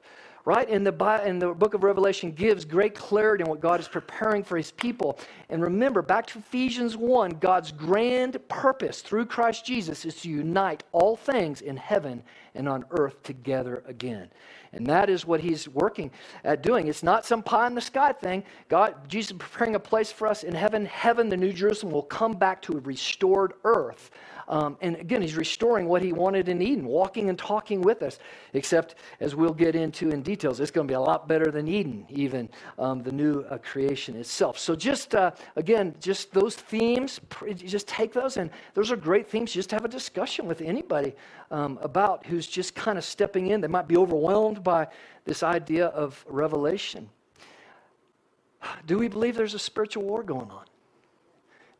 right? 0.49 0.71
And 0.71 0.87
the, 0.87 1.23
in 1.27 1.39
the 1.39 1.53
book 1.53 1.75
of 1.75 1.85
Revelation 1.85 2.33
gives 2.33 2.65
great 2.65 2.95
clarity 2.95 3.45
on 3.45 3.51
what 3.51 3.61
God 3.61 3.81
is 3.81 3.87
preparing 3.87 4.43
for 4.43 4.57
his 4.57 4.71
people. 4.71 5.19
And 5.51 5.63
remember, 5.63 6.01
back 6.01 6.27
to 6.29 6.39
Ephesians 6.39 6.97
1, 6.97 7.33
God's 7.33 7.71
grand 7.71 8.39
purpose 8.49 9.03
through 9.03 9.27
Christ 9.27 9.67
Jesus 9.67 10.07
is 10.07 10.15
to 10.23 10.31
unite 10.31 10.85
all 10.93 11.17
things 11.17 11.61
in 11.61 11.77
heaven 11.77 12.23
and 12.59 12.69
on 12.69 12.85
earth 12.91 13.23
together 13.23 13.83
again. 13.87 14.29
And 14.73 14.87
that 14.89 15.09
is 15.09 15.25
what 15.25 15.41
he's 15.41 15.67
working 15.69 16.11
at 16.45 16.63
doing. 16.63 16.89
It's 16.89 17.03
not 17.03 17.25
some 17.25 17.43
pie 17.43 17.67
in 17.67 17.75
the 17.75 17.81
sky 17.81 18.13
thing. 18.13 18.45
God, 18.69 19.09
Jesus 19.09 19.31
is 19.31 19.39
preparing 19.39 19.77
a 19.77 19.81
place 19.81 20.13
for 20.13 20.29
us 20.29 20.45
in 20.45 20.55
heaven. 20.55 20.85
Heaven, 20.85 21.31
the 21.31 21.37
New 21.37 21.53
Jerusalem, 21.53 21.93
will 21.93 22.03
come 22.03 22.33
back 22.33 22.61
to 22.63 22.75
a 22.75 22.81
restored 22.81 23.55
earth 23.65 24.11
um, 24.49 24.79
and 24.81 24.97
again, 24.97 25.21
he's 25.21 25.37
restoring 25.37 25.89
what 25.89 26.03
he 26.03 26.13
wanted 26.13 26.49
in 26.49 26.63
Eden, 26.63 26.87
walking 26.87 27.29
and 27.29 27.39
talking 27.39 27.83
with 27.83 28.03
us. 28.03 28.19
Except, 28.55 28.95
as 29.21 29.35
we'll 29.35 29.53
get 29.53 29.77
into 29.77 30.09
in 30.09 30.23
details, 30.23 30.59
it's 30.59 30.71
going 30.71 30.87
to 30.87 30.91
be 30.91 30.95
a 30.95 31.01
lot 31.01 31.29
better 31.29 31.51
than 31.51 31.69
Eden, 31.69 32.07
even 32.09 32.49
um, 32.79 33.03
the 33.03 33.13
new 33.13 33.43
uh, 33.51 33.59
creation 33.59 34.17
itself. 34.17 34.59
So, 34.59 34.75
just 34.75 35.15
uh, 35.15 35.33
again, 35.57 35.95
just 36.01 36.33
those 36.33 36.57
themes, 36.57 37.21
just 37.57 37.87
take 37.87 38.13
those, 38.13 38.39
and 38.39 38.51
those 38.73 38.91
are 38.91 38.97
great 38.97 39.29
themes. 39.29 39.53
Just 39.53 39.71
have 39.71 39.85
a 39.85 39.89
discussion 39.89 40.47
with 40.47 40.63
anybody 40.63 41.15
um, 41.51 41.79
about 41.83 42.25
who's 42.25 42.47
just 42.49 42.75
kind 42.75 42.99
of 42.99 43.05
stepping 43.05 43.49
in. 43.49 43.61
They 43.61 43.69
might 43.69 43.89
be 43.89 43.97
overwhelmed 43.97 44.63
by 44.63 44.89
this 45.25 45.43
idea 45.43 45.87
of 45.87 46.25
revelation. 46.29 47.09
Do 48.87 48.99
we 48.99 49.09
believe 49.09 49.37
there's 49.37 49.55
a 49.55 49.59
spiritual 49.59 50.05
war 50.05 50.23
going 50.23 50.51
on? 50.51 50.65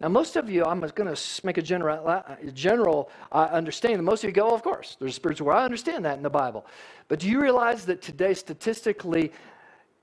Now, 0.01 0.09
most 0.09 0.37
of 0.37 0.49
you, 0.49 0.65
I'm 0.65 0.79
going 0.81 1.13
to 1.13 1.41
make 1.43 1.59
a 1.59 1.63
general, 1.63 2.25
general 2.55 3.11
uh, 3.33 3.49
understanding. 3.51 4.05
Most 4.05 4.23
of 4.23 4.29
you 4.29 4.35
go, 4.35 4.51
oh, 4.51 4.55
of 4.55 4.63
course, 4.63 4.97
there's 5.01 5.13
a 5.13 5.15
spiritual 5.15 5.47
war. 5.47 5.55
I 5.55 5.65
understand 5.65 6.05
that 6.05 6.17
in 6.17 6.23
the 6.23 6.31
Bible. 6.31 6.67
But 7.09 7.19
do 7.19 7.29
you 7.29 7.41
realize 7.41 7.85
that 7.87 8.01
today, 8.01 8.35
statistically, 8.35 9.33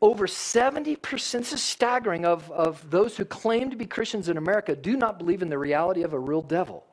over 0.02 0.28
70%, 0.28 1.00
this 1.32 1.54
is 1.54 1.64
staggering, 1.64 2.26
of, 2.26 2.52
of 2.52 2.90
those 2.92 3.16
who 3.16 3.24
claim 3.24 3.70
to 3.70 3.78
be 3.78 3.86
Christians 3.86 4.28
in 4.28 4.38
America 4.38 4.76
do 4.76 4.98
not 4.98 5.18
believe 5.18 5.42
in 5.42 5.50
the 5.50 5.58
reality 5.58 6.04
of 6.04 6.14
a 6.14 6.20
real 6.20 6.42
devil. 6.42 6.86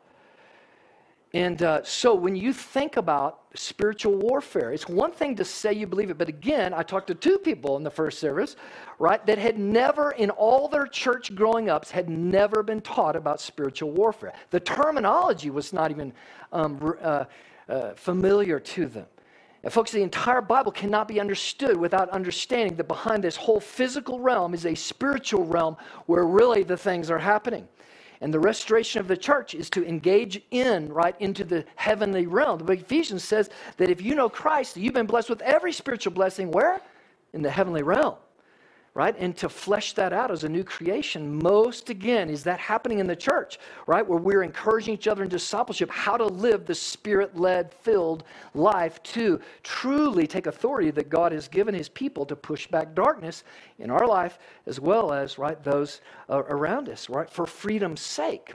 And 1.34 1.62
uh, 1.62 1.82
so 1.82 2.14
when 2.14 2.36
you 2.36 2.52
think 2.52 2.98
about 2.98 3.40
spiritual 3.54 4.16
warfare, 4.16 4.72
it's 4.72 4.86
one 4.86 5.12
thing 5.12 5.34
to 5.36 5.44
say 5.44 5.72
you 5.72 5.86
believe 5.86 6.10
it, 6.10 6.18
but 6.18 6.28
again, 6.28 6.74
I 6.74 6.82
talked 6.82 7.06
to 7.06 7.14
two 7.14 7.38
people 7.38 7.78
in 7.78 7.82
the 7.82 7.90
first 7.90 8.18
service, 8.18 8.56
right, 8.98 9.24
that 9.24 9.38
had 9.38 9.58
never, 9.58 10.10
in 10.12 10.28
all 10.28 10.68
their 10.68 10.86
church 10.86 11.34
growing 11.34 11.70
ups, 11.70 11.90
had 11.90 12.10
never 12.10 12.62
been 12.62 12.82
taught 12.82 13.16
about 13.16 13.40
spiritual 13.40 13.92
warfare. 13.92 14.34
The 14.50 14.60
terminology 14.60 15.48
was 15.48 15.72
not 15.72 15.90
even 15.90 16.12
um, 16.52 16.96
uh, 17.00 17.24
uh, 17.66 17.94
familiar 17.94 18.60
to 18.60 18.86
them. 18.86 19.06
And 19.62 19.72
folks, 19.72 19.90
the 19.90 20.02
entire 20.02 20.42
Bible 20.42 20.72
cannot 20.72 21.08
be 21.08 21.20
understood 21.20 21.76
without 21.76 22.10
understanding 22.10 22.76
that 22.76 22.88
behind 22.88 23.24
this 23.24 23.36
whole 23.36 23.60
physical 23.60 24.20
realm 24.20 24.52
is 24.52 24.66
a 24.66 24.74
spiritual 24.74 25.44
realm 25.46 25.76
where 26.06 26.26
really 26.26 26.62
the 26.62 26.76
things 26.76 27.10
are 27.10 27.18
happening. 27.18 27.68
And 28.22 28.32
the 28.32 28.40
restoration 28.40 29.00
of 29.00 29.08
the 29.08 29.16
church 29.16 29.54
is 29.54 29.68
to 29.70 29.84
engage 29.86 30.40
in, 30.52 30.92
right, 30.92 31.14
into 31.20 31.42
the 31.42 31.64
heavenly 31.74 32.26
realm. 32.26 32.60
But 32.64 32.78
Ephesians 32.78 33.24
says 33.24 33.50
that 33.76 33.90
if 33.90 34.00
you 34.00 34.14
know 34.14 34.28
Christ, 34.28 34.76
you've 34.76 34.94
been 34.94 35.06
blessed 35.06 35.28
with 35.28 35.42
every 35.42 35.72
spiritual 35.72 36.12
blessing. 36.12 36.50
Where? 36.50 36.80
In 37.34 37.42
the 37.42 37.50
heavenly 37.50 37.82
realm 37.82 38.14
right? 38.94 39.14
And 39.18 39.34
to 39.38 39.48
flesh 39.48 39.94
that 39.94 40.12
out 40.12 40.30
as 40.30 40.44
a 40.44 40.48
new 40.48 40.64
creation, 40.64 41.42
most 41.42 41.88
again, 41.88 42.28
is 42.28 42.44
that 42.44 42.60
happening 42.60 42.98
in 42.98 43.06
the 43.06 43.16
church, 43.16 43.58
right? 43.86 44.06
Where 44.06 44.18
we're 44.18 44.42
encouraging 44.42 44.92
each 44.92 45.08
other 45.08 45.22
in 45.22 45.30
discipleship, 45.30 45.90
how 45.90 46.18
to 46.18 46.26
live 46.26 46.66
the 46.66 46.74
spirit 46.74 47.36
led, 47.36 47.72
filled 47.72 48.24
life 48.54 49.02
to 49.04 49.40
truly 49.62 50.26
take 50.26 50.46
authority 50.46 50.90
that 50.90 51.08
God 51.08 51.32
has 51.32 51.48
given 51.48 51.74
his 51.74 51.88
people 51.88 52.26
to 52.26 52.36
push 52.36 52.66
back 52.66 52.94
darkness 52.94 53.44
in 53.78 53.90
our 53.90 54.06
life 54.06 54.38
as 54.66 54.78
well 54.78 55.12
as, 55.12 55.38
right, 55.38 55.62
those 55.64 56.02
uh, 56.28 56.42
around 56.48 56.90
us, 56.90 57.08
right? 57.08 57.30
For 57.30 57.46
freedom's 57.46 58.02
sake. 58.02 58.54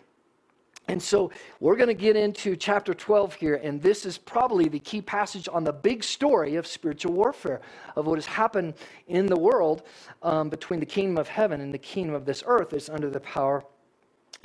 And 0.90 1.04
so 1.04 1.32
we're 1.60 1.76
going 1.76 1.90
to 1.90 1.94
get 1.94 2.16
into 2.16 2.56
chapter 2.56 2.94
12 2.94 3.34
here, 3.36 3.56
and 3.56 3.82
this 3.82 4.06
is 4.06 4.18
probably 4.18 4.70
the 4.70 4.80
key 4.80 5.02
passage 5.02 5.50
on 5.52 5.66
the 5.66 5.74
big 5.74 6.02
story 6.02 6.56
of 6.56 6.66
spiritual 6.66 7.12
warfare, 7.12 7.60
of 7.98 8.08
what 8.08 8.16
has 8.16 8.26
happened 8.26 8.74
in 9.08 9.26
the 9.26 9.38
world 9.38 9.84
um, 10.24 10.48
between 10.48 10.80
the 10.80 10.86
kingdom 10.86 11.18
of 11.18 11.28
heaven 11.28 11.60
and 11.60 11.74
the 11.74 11.78
kingdom 11.78 12.16
of 12.16 12.26
this 12.26 12.42
earth 12.48 12.72
is 12.72 12.90
under 12.90 13.10
the 13.10 13.20
power 13.20 13.66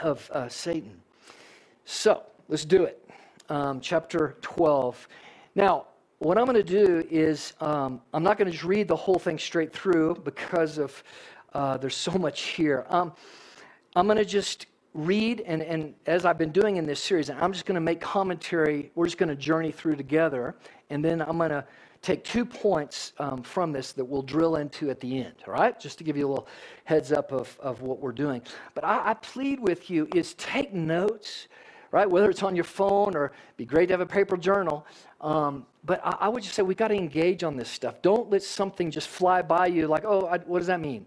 of 0.01 0.29
uh, 0.33 0.49
Satan. 0.49 1.01
So 1.85 2.25
let's 2.49 2.65
do 2.65 2.85
it. 2.85 3.09
Um, 3.49 3.81
chapter 3.81 4.37
12. 4.41 5.09
Now, 5.55 5.87
what 6.19 6.39
I'm 6.39 6.45
going 6.45 6.57
to 6.57 6.63
do 6.63 7.07
is 7.09 7.53
um, 7.61 8.01
I'm 8.15 8.23
not 8.23 8.37
going 8.37 8.47
to 8.47 8.53
just 8.53 8.65
read 8.65 8.89
the 8.89 8.97
whole 8.97 9.19
thing 9.19 9.39
straight 9.39 9.73
through 9.73 10.23
because 10.25 10.79
of 10.79 11.05
uh, 11.53 11.77
there's 11.77 11.97
so 11.97 12.13
much 12.13 12.43
here. 12.43 12.87
Um, 12.89 13.13
I'm 13.95 14.07
going 14.07 14.19
to 14.19 14.25
just 14.25 14.67
read, 14.95 15.41
and, 15.47 15.63
and 15.63 15.95
as 16.07 16.25
I've 16.25 16.39
been 16.39 16.53
doing 16.53 16.77
in 16.77 16.87
this 16.87 17.03
series, 17.03 17.31
I'm 17.31 17.53
just 17.53 17.65
going 17.65 17.77
to 17.77 17.81
make 17.81 18.01
commentary. 18.01 18.91
We're 18.95 19.07
just 19.07 19.19
going 19.19 19.31
to 19.31 19.37
journey 19.37 19.73
through 19.73 19.97
together, 19.97 20.55
and 20.91 21.05
then 21.05 21.23
I'm 21.23 21.39
going 21.39 21.51
to 21.51 21.65
take 22.03 22.25
two 22.25 22.45
points 22.45 23.13
um, 23.19 23.43
from 23.43 23.73
this 23.73 23.93
that 23.93 24.05
we'll 24.05 24.23
drill 24.23 24.57
into 24.57 24.91
at 24.91 25.01
the 25.01 25.23
end, 25.23 25.35
all 25.47 25.55
right? 25.55 25.79
Just 25.79 25.99
to 25.99 26.05
give 26.05 26.17
you 26.17 26.27
a 26.27 26.31
little 26.31 26.49
heads 26.85 27.13
up 27.13 27.33
of, 27.33 27.57
of 27.61 27.81
what 27.81 28.01
we're 28.01 28.13
doing. 28.13 28.43
But 28.75 28.85
I, 28.85 29.11
I 29.11 29.15
plead 29.15 29.61
with 29.61 29.89
you 29.89 30.09
is 30.15 30.35
take 30.35 30.75
notes, 30.75 31.47
right? 31.93 32.11
Whether 32.11 32.29
it's 32.29 32.43
on 32.43 32.57
your 32.57 32.65
phone 32.65 33.15
or 33.15 33.33
be 33.57 33.65
great 33.65 33.87
to 33.87 33.93
have 33.93 34.01
a 34.01 34.07
paper 34.07 34.37
journal. 34.37 34.85
Um, 35.21 35.65
but 35.85 36.01
I, 36.05 36.17
I, 36.23 36.29
would 36.29 36.43
just 36.43 36.57
say 36.57 36.63
we 36.63 36.75
got 36.75 36.89
to 36.89 36.97
engage 36.97 37.45
on 37.45 37.57
this 37.57 37.69
stuff. 37.69 38.03
Don't 38.03 38.29
let 38.31 38.43
something 38.43 38.91
just 38.91 39.09
fly 39.09 39.41
by 39.41 39.69
you 39.69 39.87
like, 39.87 40.05
oh, 40.05 40.27
I, 40.27 40.39
what 40.39 40.59
does 40.59 40.67
that 40.67 40.81
mean? 40.81 41.07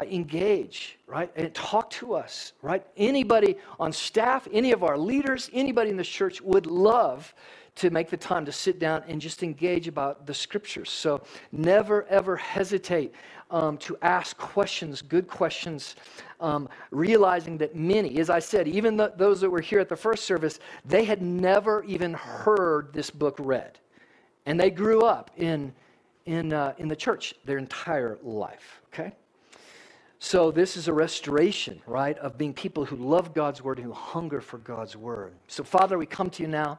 Right? 0.00 0.12
Engage, 0.12 0.98
right? 1.06 1.30
And 1.36 1.52
talk 1.54 1.90
to 1.90 2.14
us, 2.14 2.54
right? 2.62 2.86
Anybody 2.96 3.56
on 3.78 3.92
staff, 3.92 4.48
any 4.50 4.72
of 4.72 4.82
our 4.82 4.96
leaders, 4.96 5.50
anybody 5.52 5.90
in 5.90 5.98
the 5.98 6.04
church 6.04 6.40
would 6.40 6.64
love 6.66 7.34
to 7.76 7.90
make 7.90 8.08
the 8.08 8.16
time 8.16 8.46
to 8.46 8.52
sit 8.52 8.78
down 8.78 9.02
and 9.08 9.20
just 9.20 9.42
engage 9.42 9.88
about 9.88 10.26
the 10.26 10.32
scriptures. 10.32 10.90
So 10.90 11.22
never, 11.52 12.06
ever 12.06 12.36
hesitate 12.36 13.12
um, 13.50 13.76
to 13.78 13.96
ask 14.00 14.38
questions, 14.38 15.02
good 15.02 15.28
questions, 15.28 15.96
um, 16.40 16.68
realizing 16.90 17.58
that 17.58 17.76
many, 17.76 18.18
as 18.18 18.30
I 18.30 18.38
said, 18.38 18.66
even 18.68 18.96
the, 18.96 19.12
those 19.16 19.40
that 19.42 19.50
were 19.50 19.60
here 19.60 19.80
at 19.80 19.88
the 19.90 19.96
first 19.96 20.24
service, 20.24 20.60
they 20.86 21.04
had 21.04 21.20
never 21.20 21.84
even 21.84 22.14
heard 22.14 22.92
this 22.94 23.10
book 23.10 23.36
read. 23.38 23.78
And 24.46 24.58
they 24.58 24.70
grew 24.70 25.02
up 25.02 25.30
in, 25.36 25.74
in, 26.24 26.54
uh, 26.54 26.72
in 26.78 26.88
the 26.88 26.96
church 26.96 27.34
their 27.44 27.58
entire 27.58 28.18
life, 28.22 28.80
okay? 28.92 29.12
So, 30.22 30.50
this 30.50 30.76
is 30.76 30.86
a 30.86 30.92
restoration, 30.92 31.80
right, 31.86 32.16
of 32.18 32.36
being 32.36 32.52
people 32.52 32.84
who 32.84 32.96
love 32.96 33.32
God's 33.32 33.64
word 33.64 33.78
and 33.78 33.86
who 33.86 33.94
hunger 33.94 34.42
for 34.42 34.58
God's 34.58 34.94
word. 34.94 35.32
So, 35.48 35.64
Father, 35.64 35.96
we 35.96 36.04
come 36.04 36.28
to 36.28 36.42
you 36.42 36.48
now. 36.48 36.78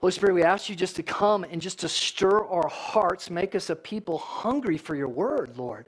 Holy 0.00 0.10
Spirit, 0.10 0.32
we 0.32 0.42
ask 0.42 0.70
you 0.70 0.74
just 0.74 0.96
to 0.96 1.02
come 1.02 1.44
and 1.44 1.60
just 1.60 1.78
to 1.80 1.88
stir 1.88 2.46
our 2.46 2.66
hearts, 2.66 3.28
make 3.28 3.54
us 3.54 3.68
a 3.68 3.76
people 3.76 4.16
hungry 4.16 4.78
for 4.78 4.96
your 4.96 5.08
word, 5.08 5.58
Lord, 5.58 5.84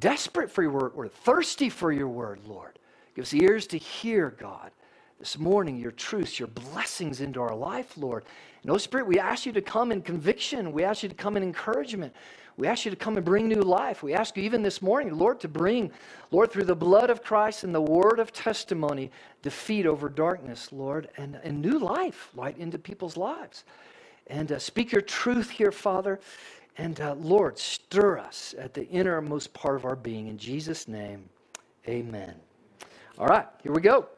desperate 0.00 0.50
for 0.50 0.62
your 0.62 0.72
word, 0.72 0.92
or 0.96 1.06
thirsty 1.06 1.68
for 1.68 1.92
your 1.92 2.08
word, 2.08 2.40
Lord. 2.46 2.80
Give 3.14 3.22
us 3.22 3.32
ears 3.32 3.68
to 3.68 3.78
hear, 3.78 4.30
God, 4.30 4.72
this 5.22 5.38
morning, 5.38 5.76
your 5.78 5.92
truths, 5.92 6.40
your 6.40 6.48
blessings 6.48 7.20
into 7.20 7.40
our 7.40 7.54
life, 7.54 7.96
Lord. 7.96 8.24
And 8.62 8.70
Holy 8.70 8.80
Spirit, 8.80 9.06
we 9.06 9.20
ask 9.20 9.46
you 9.46 9.52
to 9.52 9.62
come 9.62 9.92
in 9.92 10.02
conviction. 10.02 10.72
We 10.72 10.82
ask 10.82 11.04
you 11.04 11.08
to 11.08 11.14
come 11.14 11.36
in 11.36 11.44
encouragement. 11.44 12.12
We 12.56 12.66
ask 12.66 12.84
you 12.84 12.90
to 12.90 12.96
come 12.96 13.16
and 13.16 13.24
bring 13.24 13.46
new 13.46 13.62
life. 13.62 14.02
We 14.02 14.14
ask 14.14 14.36
you 14.36 14.42
even 14.42 14.64
this 14.64 14.82
morning, 14.82 15.16
Lord, 15.16 15.38
to 15.38 15.46
bring, 15.46 15.92
Lord, 16.32 16.50
through 16.50 16.64
the 16.64 16.74
blood 16.74 17.08
of 17.08 17.22
Christ 17.22 17.62
and 17.62 17.72
the 17.72 17.80
word 17.80 18.18
of 18.18 18.32
testimony, 18.32 19.12
defeat 19.42 19.86
over 19.86 20.08
darkness, 20.08 20.72
Lord, 20.72 21.08
and, 21.16 21.38
and 21.44 21.62
new 21.62 21.78
life, 21.78 22.30
light 22.34 22.58
into 22.58 22.76
people's 22.76 23.16
lives. 23.16 23.62
And 24.26 24.50
uh, 24.50 24.58
speak 24.58 24.90
your 24.90 25.02
truth 25.02 25.50
here, 25.50 25.70
Father. 25.70 26.18
And 26.78 27.00
uh, 27.00 27.14
Lord, 27.14 27.60
stir 27.60 28.18
us 28.18 28.56
at 28.58 28.74
the 28.74 28.88
innermost 28.88 29.54
part 29.54 29.76
of 29.76 29.84
our 29.84 29.94
being. 29.94 30.26
In 30.26 30.36
Jesus' 30.36 30.88
name, 30.88 31.28
amen. 31.86 32.34
All 33.18 33.28
right, 33.28 33.46
here 33.62 33.70
we 33.70 33.82
go. 33.82 34.08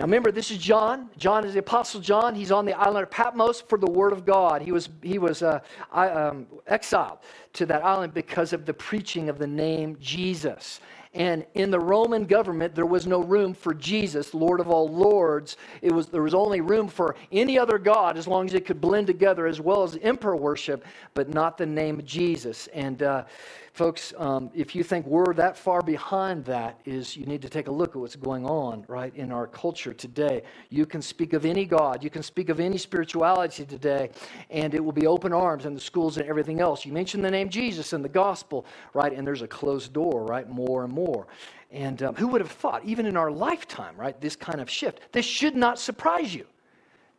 Now 0.00 0.06
remember, 0.06 0.32
this 0.32 0.50
is 0.50 0.56
John. 0.56 1.10
John 1.18 1.44
is 1.44 1.52
the 1.52 1.58
Apostle 1.58 2.00
John. 2.00 2.34
He's 2.34 2.50
on 2.50 2.64
the 2.64 2.72
island 2.72 3.02
of 3.02 3.10
Patmos 3.10 3.60
for 3.60 3.76
the 3.76 3.90
Word 3.90 4.14
of 4.14 4.24
God. 4.24 4.62
He 4.62 4.72
was, 4.72 4.88
he 5.02 5.18
was 5.18 5.42
uh, 5.42 5.60
um, 5.92 6.46
exiled 6.66 7.18
to 7.52 7.66
that 7.66 7.84
island 7.84 8.14
because 8.14 8.54
of 8.54 8.64
the 8.64 8.72
preaching 8.72 9.28
of 9.28 9.38
the 9.38 9.46
name 9.46 9.98
Jesus. 10.00 10.80
And 11.12 11.44
in 11.52 11.70
the 11.70 11.78
Roman 11.78 12.24
government, 12.24 12.74
there 12.74 12.86
was 12.86 13.06
no 13.06 13.22
room 13.22 13.52
for 13.52 13.74
Jesus, 13.74 14.32
Lord 14.32 14.58
of 14.60 14.70
all 14.70 14.88
lords. 14.88 15.58
It 15.82 15.92
was, 15.92 16.06
there 16.06 16.22
was 16.22 16.32
only 16.32 16.62
room 16.62 16.88
for 16.88 17.14
any 17.30 17.58
other 17.58 17.76
God 17.76 18.16
as 18.16 18.26
long 18.26 18.46
as 18.46 18.54
it 18.54 18.64
could 18.64 18.80
blend 18.80 19.06
together, 19.06 19.46
as 19.46 19.60
well 19.60 19.82
as 19.82 19.98
emperor 20.00 20.36
worship, 20.36 20.86
but 21.12 21.28
not 21.28 21.58
the 21.58 21.66
name 21.66 21.98
of 21.98 22.06
Jesus. 22.06 22.68
And 22.68 23.02
uh, 23.02 23.24
folks, 23.72 24.12
um, 24.16 24.50
if 24.54 24.74
you 24.74 24.82
think 24.82 25.06
we're 25.06 25.32
that 25.34 25.56
far 25.56 25.82
behind 25.82 26.44
that, 26.44 26.80
is 26.84 27.16
you 27.16 27.26
need 27.26 27.42
to 27.42 27.48
take 27.48 27.68
a 27.68 27.70
look 27.70 27.90
at 27.90 27.96
what's 27.96 28.16
going 28.16 28.44
on 28.44 28.84
right 28.88 29.14
in 29.16 29.32
our 29.32 29.46
culture 29.46 29.92
today. 29.92 30.42
You 30.68 30.86
can 30.86 31.02
speak 31.02 31.32
of 31.32 31.44
any 31.44 31.64
God, 31.64 32.02
you 32.04 32.10
can 32.10 32.22
speak 32.22 32.48
of 32.48 32.60
any 32.60 32.78
spirituality 32.78 33.64
today, 33.64 34.10
and 34.50 34.74
it 34.74 34.84
will 34.84 34.92
be 34.92 35.06
open 35.06 35.32
arms 35.32 35.66
in 35.66 35.74
the 35.74 35.80
schools 35.80 36.16
and 36.16 36.28
everything 36.28 36.60
else. 36.60 36.84
You 36.84 36.92
mention 36.92 37.22
the 37.22 37.30
name 37.30 37.48
Jesus 37.48 37.92
in 37.92 38.02
the 38.02 38.08
gospel, 38.08 38.66
right, 38.94 39.12
and 39.12 39.26
there's 39.26 39.42
a 39.42 39.48
closed 39.48 39.92
door, 39.92 40.24
right, 40.24 40.48
more 40.48 40.84
and 40.84 40.92
more. 40.92 41.26
And 41.70 42.02
um, 42.02 42.14
who 42.16 42.26
would 42.28 42.40
have 42.40 42.50
thought, 42.50 42.84
even 42.84 43.06
in 43.06 43.16
our 43.16 43.30
lifetime, 43.30 43.96
right, 43.96 44.20
this 44.20 44.34
kind 44.34 44.60
of 44.60 44.68
shift? 44.68 45.00
This 45.12 45.24
should 45.24 45.54
not 45.54 45.78
surprise 45.78 46.34
you 46.34 46.46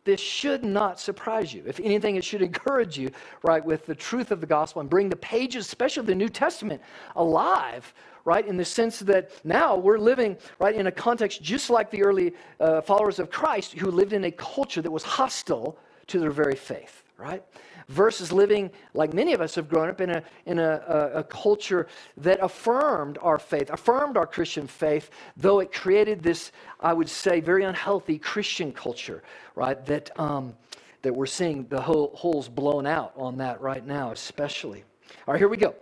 this 0.03 0.19
should 0.19 0.63
not 0.63 0.99
surprise 0.99 1.53
you. 1.53 1.63
If 1.65 1.79
anything, 1.79 2.15
it 2.15 2.23
should 2.23 2.41
encourage 2.51 2.97
you, 2.97 3.11
right, 3.43 3.63
with 3.63 3.85
the 3.85 3.95
truth 3.95 4.31
of 4.31 4.41
the 4.41 4.47
gospel 4.47 4.81
and 4.81 4.89
bring 4.89 5.09
the 5.09 5.15
pages, 5.15 5.65
especially 5.67 6.05
the 6.05 6.15
New 6.15 6.29
Testament, 6.29 6.81
alive, 7.15 7.93
right, 8.25 8.45
in 8.45 8.57
the 8.57 8.65
sense 8.65 8.99
that 8.99 9.31
now 9.43 9.75
we're 9.75 9.97
living, 9.97 10.37
right, 10.59 10.75
in 10.75 10.87
a 10.87 10.91
context 10.91 11.41
just 11.41 11.69
like 11.69 11.89
the 11.91 12.03
early 12.03 12.33
uh, 12.59 12.81
followers 12.81 13.19
of 13.19 13.29
Christ 13.29 13.73
who 13.73 13.89
lived 13.89 14.13
in 14.13 14.25
a 14.25 14.31
culture 14.31 14.81
that 14.81 14.91
was 14.91 15.03
hostile 15.03 15.77
to 16.07 16.19
their 16.19 16.31
very 16.31 16.55
faith, 16.55 17.03
right? 17.17 17.43
Versus 17.87 18.31
living 18.31 18.71
like 18.93 19.13
many 19.13 19.33
of 19.33 19.41
us 19.41 19.55
have 19.55 19.69
grown 19.69 19.89
up 19.89 20.01
in 20.01 20.09
a, 20.09 20.23
in 20.45 20.59
a, 20.59 20.83
a, 20.87 21.19
a, 21.19 21.23
culture 21.23 21.87
that 22.17 22.39
affirmed 22.41 23.17
our 23.21 23.37
faith, 23.39 23.69
affirmed 23.69 24.17
our 24.17 24.27
Christian 24.27 24.67
faith, 24.67 25.09
though 25.37 25.59
it 25.59 25.71
created 25.71 26.21
this, 26.21 26.51
I 26.79 26.93
would 26.93 27.09
say, 27.09 27.39
very 27.39 27.63
unhealthy 27.63 28.17
Christian 28.17 28.71
culture, 28.71 29.23
right? 29.55 29.83
That, 29.85 30.17
um, 30.19 30.55
that 31.01 31.13
we're 31.13 31.25
seeing 31.25 31.65
the 31.67 31.81
whole, 31.81 32.11
holes 32.15 32.47
blown 32.47 32.85
out 32.85 33.13
on 33.15 33.37
that 33.37 33.61
right 33.61 33.85
now, 33.85 34.11
especially. 34.11 34.83
All 35.27 35.33
right, 35.33 35.39
here 35.39 35.49
we 35.49 35.57
go. 35.57 35.75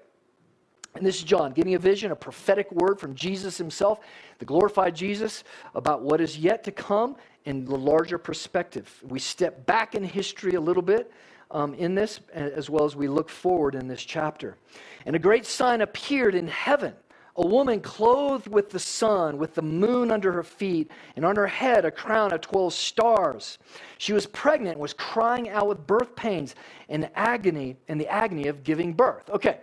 And 0.96 1.06
this 1.06 1.18
is 1.18 1.24
John 1.24 1.52
giving 1.52 1.76
a 1.76 1.80
vision, 1.80 2.12
a 2.12 2.16
prophetic 2.16 2.72
word 2.72 3.00
from 3.00 3.14
Jesus 3.14 3.58
himself, 3.58 4.00
the 4.40 4.46
glorified 4.46 4.96
Jesus, 4.96 5.44
about 5.76 6.02
what 6.02 6.20
is 6.20 6.38
yet 6.38 6.64
to 6.64 6.72
come 6.72 7.16
in 7.46 7.64
the 7.64 7.76
larger 7.76 8.18
perspective. 8.18 8.92
We 9.08 9.20
step 9.20 9.66
back 9.66 9.96
in 9.96 10.04
history 10.04 10.56
a 10.56 10.62
little 10.62 10.82
bit 10.82 11.12
um, 11.52 11.74
in 11.74 11.96
this, 11.96 12.20
as 12.34 12.70
well 12.70 12.86
as 12.86 12.96
we 12.96 13.08
look 13.08 13.30
forward 13.30 13.76
in 13.76 13.88
this 13.88 14.04
chapter. 14.04 14.58
And 15.06 15.16
a 15.16 15.20
great 15.20 15.46
sign 15.46 15.82
appeared 15.82 16.36
in 16.36 16.48
heaven 16.48 16.94
a 17.40 17.48
woman 17.48 17.80
clothed 17.80 18.50
with 18.50 18.70
the 18.70 18.80
sun, 18.80 19.38
with 19.38 19.56
the 19.56 19.62
moon 19.62 20.12
under 20.12 20.30
her 20.34 20.44
feet, 20.44 20.92
and 21.16 21.24
on 21.24 21.38
her 21.38 21.48
head 21.48 21.86
a 21.86 21.92
crown 21.92 22.34
of 22.34 22.42
12 22.42 22.74
stars. 22.74 23.60
She 23.98 24.12
was 24.12 24.26
pregnant 24.26 24.74
and 24.74 24.82
was 24.82 24.94
crying 24.94 25.48
out 25.48 25.68
with 25.68 25.88
birth 25.88 26.18
pains 26.18 26.56
and 26.90 27.10
agony, 27.16 27.78
and 27.88 28.00
the 28.00 28.10
agony 28.10 28.48
of 28.48 28.66
giving 28.66 28.92
birth. 28.92 29.30
Okay, 29.30 29.60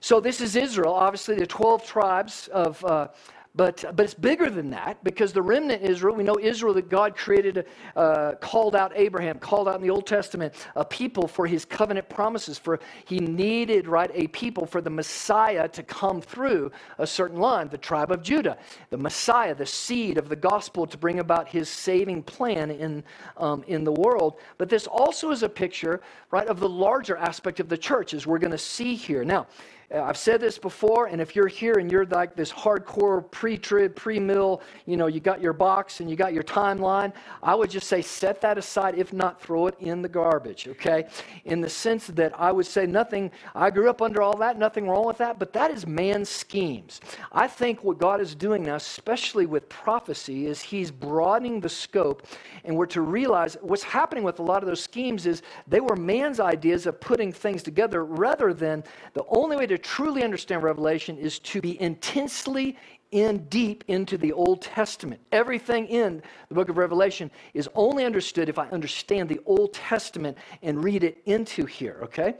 so 0.00 0.20
this 0.20 0.40
is 0.40 0.56
Israel, 0.56 0.94
obviously, 0.94 1.34
the 1.36 1.46
12 1.46 1.86
tribes 1.86 2.48
of. 2.48 2.82
Uh, 2.84 3.08
but, 3.54 3.84
but 3.94 4.04
it's 4.04 4.14
bigger 4.14 4.48
than 4.48 4.70
that 4.70 5.04
because 5.04 5.34
the 5.34 5.42
remnant 5.42 5.82
Israel, 5.82 6.14
we 6.14 6.24
know 6.24 6.38
Israel 6.40 6.72
that 6.74 6.88
God 6.88 7.14
created, 7.14 7.66
uh, 7.96 8.32
called 8.40 8.74
out 8.74 8.92
Abraham, 8.94 9.38
called 9.38 9.68
out 9.68 9.74
in 9.74 9.82
the 9.82 9.90
Old 9.90 10.06
Testament 10.06 10.54
a 10.74 10.82
people 10.84 11.28
for 11.28 11.46
his 11.46 11.66
covenant 11.66 12.08
promises. 12.08 12.56
For 12.56 12.80
he 13.04 13.18
needed, 13.18 13.86
right, 13.86 14.10
a 14.14 14.26
people 14.28 14.64
for 14.64 14.80
the 14.80 14.88
Messiah 14.88 15.68
to 15.68 15.82
come 15.82 16.22
through 16.22 16.72
a 16.96 17.06
certain 17.06 17.38
line, 17.38 17.68
the 17.68 17.76
tribe 17.76 18.10
of 18.10 18.22
Judah. 18.22 18.56
The 18.88 18.96
Messiah, 18.96 19.54
the 19.54 19.66
seed 19.66 20.16
of 20.16 20.30
the 20.30 20.36
gospel 20.36 20.86
to 20.86 20.96
bring 20.96 21.18
about 21.18 21.46
his 21.46 21.68
saving 21.68 22.22
plan 22.22 22.70
in, 22.70 23.04
um, 23.36 23.64
in 23.66 23.84
the 23.84 23.92
world. 23.92 24.38
But 24.56 24.70
this 24.70 24.86
also 24.86 25.30
is 25.30 25.42
a 25.42 25.48
picture, 25.48 26.00
right, 26.30 26.46
of 26.46 26.58
the 26.58 26.68
larger 26.68 27.18
aspect 27.18 27.60
of 27.60 27.68
the 27.68 27.76
church, 27.76 28.14
as 28.14 28.26
we're 28.26 28.38
going 28.38 28.52
to 28.52 28.58
see 28.58 28.94
here. 28.94 29.24
Now, 29.24 29.46
Uh, 29.92 30.02
I've 30.02 30.16
said 30.16 30.40
this 30.40 30.58
before, 30.58 31.06
and 31.06 31.20
if 31.20 31.36
you're 31.36 31.48
here 31.48 31.74
and 31.74 31.90
you're 31.90 32.06
like 32.06 32.34
this 32.34 32.50
hardcore 32.50 33.30
pre-trib, 33.30 33.94
pre-mill, 33.94 34.62
you 34.86 34.96
know, 34.96 35.06
you 35.06 35.20
got 35.20 35.40
your 35.40 35.52
box 35.52 36.00
and 36.00 36.08
you 36.08 36.16
got 36.16 36.32
your 36.32 36.42
timeline, 36.42 37.12
I 37.42 37.54
would 37.54 37.70
just 37.70 37.88
say 37.88 38.00
set 38.00 38.40
that 38.40 38.58
aside. 38.58 38.96
If 38.96 39.12
not, 39.12 39.40
throw 39.40 39.66
it 39.66 39.74
in 39.80 40.02
the 40.02 40.08
garbage. 40.08 40.68
Okay, 40.68 41.06
in 41.44 41.60
the 41.60 41.68
sense 41.68 42.06
that 42.08 42.38
I 42.38 42.52
would 42.52 42.66
say 42.66 42.86
nothing. 42.86 43.30
I 43.54 43.70
grew 43.70 43.90
up 43.90 44.00
under 44.00 44.22
all 44.22 44.36
that, 44.38 44.58
nothing 44.58 44.88
wrong 44.88 45.06
with 45.06 45.18
that, 45.18 45.38
but 45.38 45.52
that 45.52 45.70
is 45.70 45.86
man's 45.86 46.28
schemes. 46.28 47.00
I 47.32 47.46
think 47.46 47.84
what 47.84 47.98
God 47.98 48.20
is 48.20 48.34
doing 48.34 48.62
now, 48.62 48.76
especially 48.76 49.46
with 49.46 49.68
prophecy, 49.68 50.46
is 50.46 50.60
He's 50.60 50.90
broadening 50.90 51.60
the 51.60 51.68
scope, 51.68 52.26
and 52.64 52.76
we're 52.76 52.86
to 52.86 53.02
realize 53.02 53.56
what's 53.60 53.82
happening 53.82 54.24
with 54.24 54.38
a 54.38 54.42
lot 54.42 54.62
of 54.62 54.68
those 54.68 54.82
schemes 54.82 55.26
is 55.26 55.42
they 55.66 55.80
were 55.80 55.96
man's 55.96 56.40
ideas 56.40 56.86
of 56.86 57.00
putting 57.00 57.32
things 57.32 57.62
together 57.62 58.04
rather 58.04 58.54
than 58.54 58.84
the 59.14 59.24
only 59.28 59.56
way 59.56 59.66
to 59.66 59.81
truly 59.82 60.22
understand 60.22 60.62
Revelation 60.62 61.18
is 61.18 61.38
to 61.40 61.60
be 61.60 61.80
intensely 61.80 62.76
in 63.12 63.44
deep 63.48 63.84
into 63.88 64.18
the 64.18 64.32
Old 64.32 64.62
Testament. 64.62 65.20
Everything 65.30 65.86
in 65.86 66.22
the 66.48 66.54
book 66.54 66.68
of 66.68 66.78
Revelation 66.78 67.30
is 67.54 67.68
only 67.74 68.04
understood 68.04 68.48
if 68.48 68.58
I 68.58 68.66
understand 68.70 69.28
the 69.28 69.40
Old 69.46 69.74
Testament 69.74 70.36
and 70.62 70.82
read 70.82 71.04
it 71.04 71.18
into 71.26 71.66
here, 71.66 72.00
okay? 72.02 72.34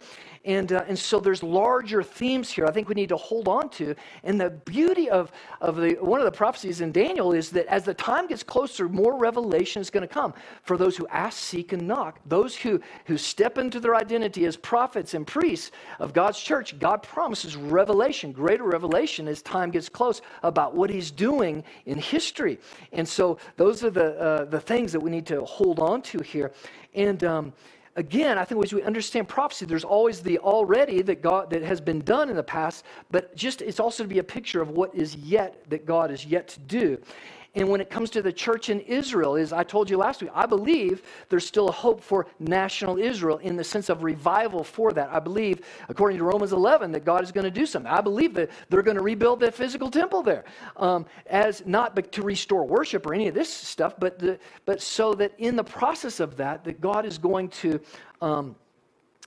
And, 0.44 0.72
uh, 0.72 0.84
and 0.88 0.98
so 0.98 1.20
there's 1.20 1.42
larger 1.42 2.02
themes 2.02 2.50
here 2.50 2.66
I 2.66 2.72
think 2.72 2.88
we 2.88 2.94
need 2.94 3.10
to 3.10 3.16
hold 3.16 3.48
on 3.48 3.68
to. 3.70 3.94
And 4.24 4.40
the 4.40 4.50
beauty 4.50 5.08
of, 5.08 5.30
of 5.60 5.76
the, 5.76 5.94
one 6.00 6.20
of 6.20 6.24
the 6.24 6.32
prophecies 6.32 6.80
in 6.80 6.90
Daniel 6.90 7.32
is 7.32 7.50
that 7.50 7.66
as 7.66 7.84
the 7.84 7.94
time 7.94 8.26
gets 8.26 8.42
closer, 8.42 8.88
more 8.88 9.16
revelation 9.16 9.80
is 9.80 9.90
going 9.90 10.06
to 10.06 10.12
come 10.12 10.34
for 10.62 10.76
those 10.76 10.96
who 10.96 11.06
ask, 11.08 11.38
seek, 11.38 11.72
and 11.72 11.86
knock. 11.86 12.18
Those 12.26 12.56
who, 12.56 12.80
who 13.04 13.18
step 13.18 13.58
into 13.58 13.78
their 13.78 13.94
identity 13.94 14.46
as 14.46 14.56
prophets 14.56 15.14
and 15.14 15.26
priests 15.26 15.70
of 15.98 16.12
God's 16.12 16.40
church, 16.40 16.78
God 16.78 17.02
promises 17.02 17.56
revelation, 17.56 18.32
greater 18.32 18.64
revelation 18.64 19.28
as 19.28 19.42
time 19.42 19.70
gets 19.70 19.88
close 19.88 20.22
about 20.42 20.61
what 20.68 20.90
he's 20.90 21.10
doing 21.10 21.64
in 21.86 21.98
history. 21.98 22.58
And 22.92 23.08
so 23.08 23.38
those 23.56 23.84
are 23.84 23.90
the, 23.90 24.18
uh, 24.20 24.44
the 24.44 24.60
things 24.60 24.92
that 24.92 25.00
we 25.00 25.10
need 25.10 25.26
to 25.26 25.44
hold 25.44 25.80
on 25.80 26.02
to 26.02 26.18
here. 26.22 26.52
And 26.94 27.24
um, 27.24 27.52
again, 27.96 28.38
I 28.38 28.44
think 28.44 28.62
as 28.64 28.72
we 28.72 28.82
understand 28.82 29.28
prophecy, 29.28 29.66
there's 29.66 29.84
always 29.84 30.20
the 30.20 30.38
already 30.38 31.02
that 31.02 31.22
God 31.22 31.50
that 31.50 31.62
has 31.62 31.80
been 31.80 32.00
done 32.00 32.30
in 32.30 32.36
the 32.36 32.42
past, 32.42 32.84
but 33.10 33.34
just 33.36 33.62
it's 33.62 33.80
also 33.80 34.02
to 34.02 34.08
be 34.08 34.18
a 34.18 34.24
picture 34.24 34.62
of 34.62 34.70
what 34.70 34.94
is 34.94 35.16
yet 35.16 35.68
that 35.70 35.86
God 35.86 36.10
is 36.10 36.24
yet 36.24 36.48
to 36.48 36.60
do. 36.60 36.98
And 37.54 37.68
when 37.68 37.82
it 37.82 37.90
comes 37.90 38.08
to 38.10 38.22
the 38.22 38.32
church 38.32 38.70
in 38.70 38.80
Israel, 38.80 39.36
as 39.36 39.52
I 39.52 39.62
told 39.62 39.90
you 39.90 39.98
last 39.98 40.22
week, 40.22 40.30
I 40.34 40.46
believe 40.46 41.02
there's 41.28 41.46
still 41.46 41.68
a 41.68 41.72
hope 41.72 42.02
for 42.02 42.26
national 42.38 42.96
Israel 42.96 43.36
in 43.38 43.56
the 43.56 43.64
sense 43.64 43.90
of 43.90 44.02
revival 44.02 44.64
for 44.64 44.90
that. 44.92 45.10
I 45.12 45.18
believe, 45.18 45.60
according 45.90 46.16
to 46.16 46.24
Romans 46.24 46.54
11, 46.54 46.92
that 46.92 47.04
God 47.04 47.22
is 47.22 47.30
going 47.30 47.44
to 47.44 47.50
do 47.50 47.66
something. 47.66 47.92
I 47.92 48.00
believe 48.00 48.32
that 48.34 48.50
they're 48.70 48.82
going 48.82 48.96
to 48.96 49.02
rebuild 49.02 49.40
the 49.40 49.52
physical 49.52 49.90
temple 49.90 50.22
there, 50.22 50.44
um, 50.78 51.04
as 51.26 51.62
not 51.66 51.94
to 52.12 52.22
restore 52.22 52.66
worship 52.66 53.06
or 53.06 53.12
any 53.12 53.28
of 53.28 53.34
this 53.34 53.52
stuff, 53.52 53.94
but 53.98 54.18
the, 54.18 54.38
but 54.64 54.80
so 54.80 55.12
that 55.14 55.32
in 55.36 55.54
the 55.54 55.64
process 55.64 56.20
of 56.20 56.38
that, 56.38 56.64
that 56.64 56.80
God 56.80 57.04
is 57.04 57.18
going 57.18 57.48
to. 57.48 57.80
Um, 58.22 58.56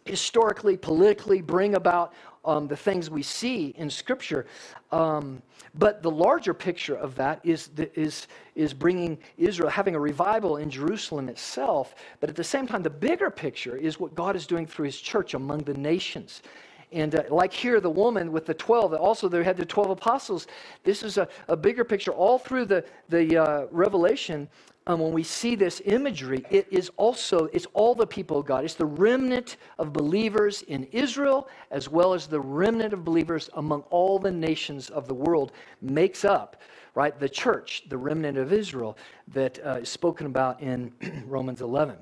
historically, 0.05 0.77
politically 0.77 1.41
bring 1.41 1.73
about 1.73 2.13
um, 2.45 2.67
the 2.67 2.75
things 2.75 3.09
we 3.09 3.23
see 3.23 3.73
in 3.77 3.89
Scripture. 3.89 4.45
Um, 4.91 5.41
but 5.77 6.01
the 6.01 6.11
larger 6.11 6.53
picture 6.53 6.95
of 6.95 7.15
that 7.15 7.41
is, 7.43 7.69
is, 7.95 8.27
is 8.55 8.73
bringing 8.73 9.17
Israel, 9.37 9.69
having 9.69 9.95
a 9.95 9.99
revival 9.99 10.57
in 10.57 10.69
Jerusalem 10.69 11.27
itself. 11.27 11.95
But 12.19 12.29
at 12.29 12.35
the 12.35 12.43
same 12.43 12.67
time, 12.67 12.83
the 12.83 12.89
bigger 12.89 13.29
picture 13.29 13.75
is 13.75 13.99
what 13.99 14.15
God 14.15 14.35
is 14.35 14.47
doing 14.47 14.65
through 14.65 14.85
his 14.85 14.99
church 14.99 15.33
among 15.33 15.59
the 15.59 15.73
nations. 15.73 16.41
And 16.91 17.15
uh, 17.15 17.23
like 17.29 17.51
here, 17.51 17.81
the 17.81 17.89
woman 17.89 18.31
with 18.31 18.45
the 18.45 18.53
12, 18.53 18.93
also 18.93 19.27
they 19.27 19.43
had 19.43 19.57
the 19.57 19.65
12 19.65 19.89
apostles. 19.89 20.47
This 20.83 21.03
is 21.03 21.17
a, 21.17 21.27
a 21.47 21.57
bigger 21.57 21.83
picture. 21.83 22.11
All 22.11 22.37
through 22.37 22.65
the, 22.65 22.85
the 23.09 23.37
uh, 23.37 23.65
Revelation, 23.71 24.47
um, 24.87 24.99
when 24.99 25.13
we 25.13 25.23
see 25.23 25.55
this 25.55 25.81
imagery, 25.85 26.45
it 26.51 26.67
is 26.69 26.91
also, 26.97 27.45
it's 27.45 27.65
all 27.73 27.95
the 27.95 28.05
people 28.05 28.39
of 28.39 28.45
God. 28.45 28.63
It's 28.63 28.75
the 28.75 28.85
remnant 28.85 29.57
of 29.79 29.91
believers 29.91 30.61
in 30.63 30.83
Israel, 30.91 31.49
as 31.71 31.89
well 31.89 32.13
as 32.13 32.27
the 32.27 32.39
remnant 32.39 32.93
of 32.93 33.03
believers 33.03 33.49
among 33.55 33.81
all 33.89 34.19
the 34.19 34.31
nations 34.31 34.89
of 34.91 35.07
the 35.07 35.13
world, 35.13 35.53
makes 35.81 36.23
up, 36.23 36.61
right, 36.93 37.19
the 37.19 37.29
church, 37.29 37.83
the 37.89 37.97
remnant 37.97 38.37
of 38.37 38.53
Israel 38.53 38.95
that 39.29 39.59
uh, 39.65 39.79
is 39.81 39.89
spoken 39.89 40.27
about 40.27 40.61
in 40.61 40.93
Romans 41.25 41.61
11. 41.61 41.97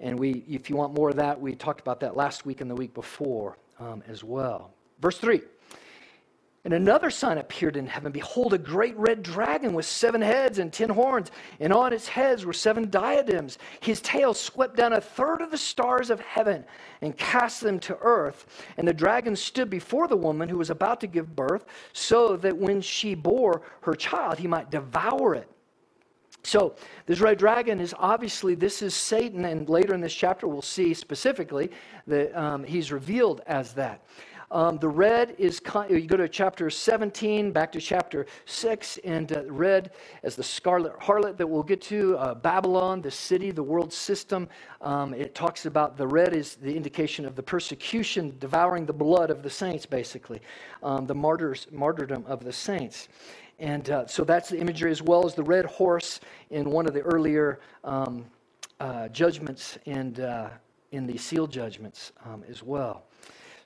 And 0.00 0.16
we, 0.16 0.44
if 0.48 0.70
you 0.70 0.76
want 0.76 0.94
more 0.94 1.10
of 1.10 1.16
that, 1.16 1.40
we 1.40 1.56
talked 1.56 1.80
about 1.80 1.98
that 2.00 2.16
last 2.16 2.46
week 2.46 2.60
and 2.60 2.70
the 2.70 2.76
week 2.76 2.94
before 2.94 3.58
um, 3.80 4.02
as 4.06 4.22
well. 4.22 4.70
Verse 5.00 5.18
3. 5.18 5.40
And 6.68 6.74
another 6.74 7.08
sign 7.08 7.38
appeared 7.38 7.78
in 7.78 7.86
heaven. 7.86 8.12
Behold, 8.12 8.52
a 8.52 8.58
great 8.58 8.94
red 8.98 9.22
dragon 9.22 9.72
with 9.72 9.86
seven 9.86 10.20
heads 10.20 10.58
and 10.58 10.70
ten 10.70 10.90
horns, 10.90 11.30
and 11.60 11.72
on 11.72 11.94
its 11.94 12.06
heads 12.06 12.44
were 12.44 12.52
seven 12.52 12.90
diadems. 12.90 13.56
His 13.80 14.02
tail 14.02 14.34
swept 14.34 14.76
down 14.76 14.92
a 14.92 15.00
third 15.00 15.40
of 15.40 15.50
the 15.50 15.56
stars 15.56 16.10
of 16.10 16.20
heaven 16.20 16.66
and 17.00 17.16
cast 17.16 17.62
them 17.62 17.80
to 17.80 17.96
earth. 18.02 18.44
And 18.76 18.86
the 18.86 18.92
dragon 18.92 19.34
stood 19.34 19.70
before 19.70 20.08
the 20.08 20.16
woman 20.18 20.46
who 20.46 20.58
was 20.58 20.68
about 20.68 21.00
to 21.00 21.06
give 21.06 21.34
birth, 21.34 21.64
so 21.94 22.36
that 22.36 22.54
when 22.54 22.82
she 22.82 23.14
bore 23.14 23.62
her 23.80 23.94
child, 23.94 24.38
he 24.38 24.46
might 24.46 24.70
devour 24.70 25.36
it. 25.36 25.48
So, 26.42 26.76
this 27.06 27.20
red 27.20 27.38
dragon 27.38 27.80
is 27.80 27.94
obviously, 27.98 28.54
this 28.54 28.82
is 28.82 28.94
Satan, 28.94 29.46
and 29.46 29.70
later 29.70 29.94
in 29.94 30.02
this 30.02 30.14
chapter 30.14 30.46
we'll 30.46 30.60
see 30.60 30.92
specifically 30.92 31.70
that 32.06 32.38
um, 32.38 32.62
he's 32.62 32.92
revealed 32.92 33.40
as 33.46 33.72
that. 33.72 34.02
Um, 34.50 34.78
the 34.78 34.88
red 34.88 35.34
is, 35.36 35.60
you 35.90 36.06
go 36.06 36.16
to 36.16 36.28
chapter 36.28 36.70
17, 36.70 37.52
back 37.52 37.70
to 37.72 37.80
chapter 37.80 38.26
6, 38.46 38.98
and 39.04 39.30
uh, 39.36 39.44
red 39.44 39.90
as 40.22 40.36
the 40.36 40.42
scarlet 40.42 40.98
harlot 40.98 41.36
that 41.36 41.46
we'll 41.46 41.62
get 41.62 41.82
to, 41.82 42.16
uh, 42.16 42.34
Babylon, 42.34 43.02
the 43.02 43.10
city, 43.10 43.50
the 43.50 43.62
world 43.62 43.92
system. 43.92 44.48
Um, 44.80 45.12
it 45.12 45.34
talks 45.34 45.66
about 45.66 45.98
the 45.98 46.06
red 46.06 46.34
is 46.34 46.54
the 46.54 46.74
indication 46.74 47.26
of 47.26 47.36
the 47.36 47.42
persecution, 47.42 48.36
devouring 48.40 48.86
the 48.86 48.92
blood 48.92 49.30
of 49.30 49.42
the 49.42 49.50
saints, 49.50 49.84
basically, 49.84 50.40
um, 50.82 51.06
the 51.06 51.14
martyrs, 51.14 51.66
martyrdom 51.70 52.24
of 52.26 52.42
the 52.42 52.52
saints. 52.52 53.08
And 53.58 53.90
uh, 53.90 54.06
so 54.06 54.24
that's 54.24 54.48
the 54.48 54.58
imagery 54.58 54.90
as 54.90 55.02
well 55.02 55.26
as 55.26 55.34
the 55.34 55.42
red 55.42 55.66
horse 55.66 56.20
in 56.50 56.70
one 56.70 56.86
of 56.86 56.94
the 56.94 57.00
earlier 57.00 57.60
um, 57.84 58.24
uh, 58.80 59.08
judgments 59.08 59.76
and 59.84 60.20
uh, 60.20 60.48
in 60.92 61.06
the 61.06 61.18
seal 61.18 61.46
judgments 61.46 62.12
um, 62.24 62.44
as 62.48 62.62
well. 62.62 63.04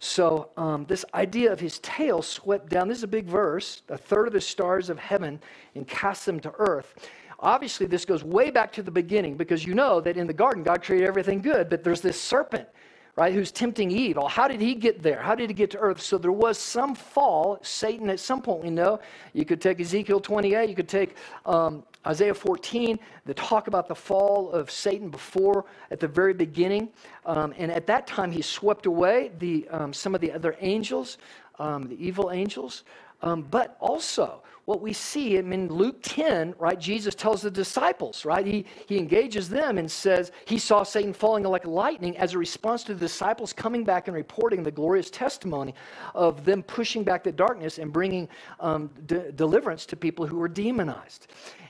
So, 0.04 0.50
um, 0.56 0.84
this 0.86 1.04
idea 1.14 1.52
of 1.52 1.60
his 1.60 1.78
tail 1.78 2.22
swept 2.22 2.68
down, 2.68 2.88
this 2.88 2.98
is 2.98 3.04
a 3.04 3.06
big 3.08 3.26
verse, 3.26 3.82
a 3.88 3.96
third 3.96 4.26
of 4.26 4.32
the 4.32 4.40
stars 4.40 4.90
of 4.90 4.98
heaven 4.98 5.40
and 5.76 5.86
cast 5.86 6.26
them 6.26 6.40
to 6.40 6.52
earth. 6.58 7.08
Obviously, 7.38 7.86
this 7.86 8.04
goes 8.04 8.24
way 8.24 8.50
back 8.50 8.72
to 8.72 8.82
the 8.82 8.90
beginning 8.90 9.36
because 9.36 9.64
you 9.64 9.74
know 9.74 10.00
that 10.00 10.16
in 10.16 10.26
the 10.26 10.32
garden, 10.32 10.64
God 10.64 10.82
created 10.82 11.06
everything 11.06 11.40
good, 11.40 11.70
but 11.70 11.84
there's 11.84 12.00
this 12.00 12.20
serpent 12.20 12.66
right, 13.14 13.32
who's 13.32 13.52
tempting 13.52 13.92
Eve. 13.92 14.16
Well, 14.16 14.26
how 14.26 14.48
did 14.48 14.60
he 14.60 14.74
get 14.74 15.04
there? 15.04 15.20
How 15.20 15.36
did 15.36 15.50
he 15.50 15.54
get 15.54 15.70
to 15.72 15.78
earth? 15.78 16.00
So 16.00 16.18
there 16.18 16.32
was 16.32 16.58
some 16.58 16.96
fall. 16.96 17.58
Satan, 17.62 18.10
at 18.10 18.18
some 18.18 18.42
point, 18.42 18.64
we 18.64 18.70
know. 18.70 18.98
You 19.34 19.44
could 19.44 19.60
take 19.60 19.80
Ezekiel 19.80 20.18
28, 20.18 20.68
you 20.68 20.74
could 20.74 20.88
take 20.88 21.16
um, 21.46 21.84
Isaiah 22.06 22.34
14, 22.34 22.98
the 23.26 23.34
talk 23.34 23.68
about 23.68 23.86
the 23.86 23.94
fall 23.94 24.50
of 24.50 24.70
Satan 24.70 25.08
before, 25.08 25.64
at 25.90 26.00
the 26.00 26.08
very 26.08 26.34
beginning. 26.34 26.88
Um, 27.26 27.54
and 27.56 27.70
at 27.70 27.86
that 27.86 28.06
time, 28.06 28.32
he 28.32 28.42
swept 28.42 28.86
away 28.86 29.30
the, 29.38 29.68
um, 29.70 29.92
some 29.92 30.14
of 30.14 30.20
the 30.20 30.32
other 30.32 30.56
angels, 30.60 31.18
um, 31.58 31.88
the 31.88 32.04
evil 32.04 32.30
angels. 32.32 32.84
Um, 33.22 33.42
but 33.42 33.76
also, 33.78 34.42
what 34.64 34.80
we 34.80 34.92
see 34.92 35.36
in 35.36 35.68
Luke 35.68 35.98
10, 36.02 36.54
right, 36.58 36.78
Jesus 36.78 37.14
tells 37.14 37.42
the 37.42 37.50
disciples, 37.50 38.24
right, 38.24 38.46
he, 38.46 38.64
he 38.86 38.98
engages 38.98 39.48
them 39.48 39.78
and 39.78 39.90
says 39.90 40.32
he 40.44 40.58
saw 40.58 40.82
Satan 40.82 41.12
falling 41.12 41.44
like 41.44 41.66
lightning 41.66 42.16
as 42.16 42.34
a 42.34 42.38
response 42.38 42.84
to 42.84 42.94
the 42.94 43.00
disciples 43.00 43.52
coming 43.52 43.84
back 43.84 44.08
and 44.08 44.16
reporting 44.16 44.62
the 44.62 44.70
glorious 44.70 45.10
testimony 45.10 45.74
of 46.14 46.44
them 46.44 46.62
pushing 46.62 47.02
back 47.04 47.22
the 47.22 47.32
darkness 47.32 47.78
and 47.78 47.92
bringing 47.92 48.28
um, 48.60 48.88
de- 49.06 49.32
deliverance 49.32 49.84
to 49.86 49.96
people 49.96 50.26
who 50.26 50.36
were 50.36 50.48
demonized. 50.48 51.28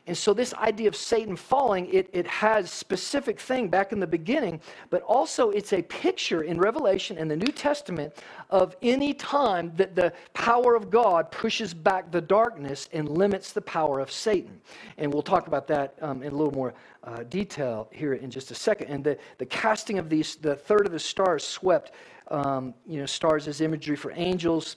And 0.09 0.17
so 0.17 0.35
this 0.35 0.53
idea 0.55 0.89
of 0.89 0.97
Satan 0.97 1.37
falling, 1.37 1.87
it, 1.93 2.11
it 2.13 2.27
has 2.27 2.73
specific 2.73 3.39
thing 3.39 3.69
back 3.69 3.93
in 3.93 4.01
the 4.01 4.07
beginning, 4.07 4.61
but 4.91 5.01
also 5.03 5.51
it's 5.51 5.73
a 5.73 5.83
picture 5.83 6.43
in 6.43 6.59
Revelation 6.59 7.19
and 7.19 7.31
the 7.31 7.37
New 7.37 7.53
Testament 7.53 8.13
of 8.51 8.75
any 8.83 9.15
time 9.15 9.73
that 9.77 9.95
the 9.95 10.13
power 10.35 10.75
of 10.75 10.91
God 10.91 11.31
pushes 11.31 11.73
back 11.73 12.11
the 12.11 12.21
darkness 12.21 12.89
and 12.93 13.09
limits 13.09 13.53
the 13.53 13.61
power 13.61 14.01
of 14.01 14.11
Satan. 14.11 14.61
And 14.99 15.13
we'll 15.13 15.23
talk 15.23 15.47
about 15.47 15.69
that 15.69 15.95
um, 16.03 16.25
in 16.25 16.33
a 16.33 16.37
little 16.37 16.55
more 16.55 16.75
uh, 17.05 17.23
detail 17.25 17.89
here 17.93 18.15
in 18.15 18.29
just 18.29 18.51
a 18.51 18.57
second. 18.57 18.89
And 18.89 19.05
the, 19.05 19.17
the 19.39 19.47
casting 19.47 19.99
of 19.99 20.09
these, 20.09 20.35
the 20.35 20.57
third 20.57 20.85
of 20.85 20.91
the 20.91 20.99
stars 20.99 21.45
swept, 21.45 21.93
um, 22.29 22.75
you 22.89 22.99
know, 22.99 23.07
stars 23.07 23.47
as 23.47 23.61
imagery 23.61 23.97
for 23.97 24.13
angels. 24.17 24.77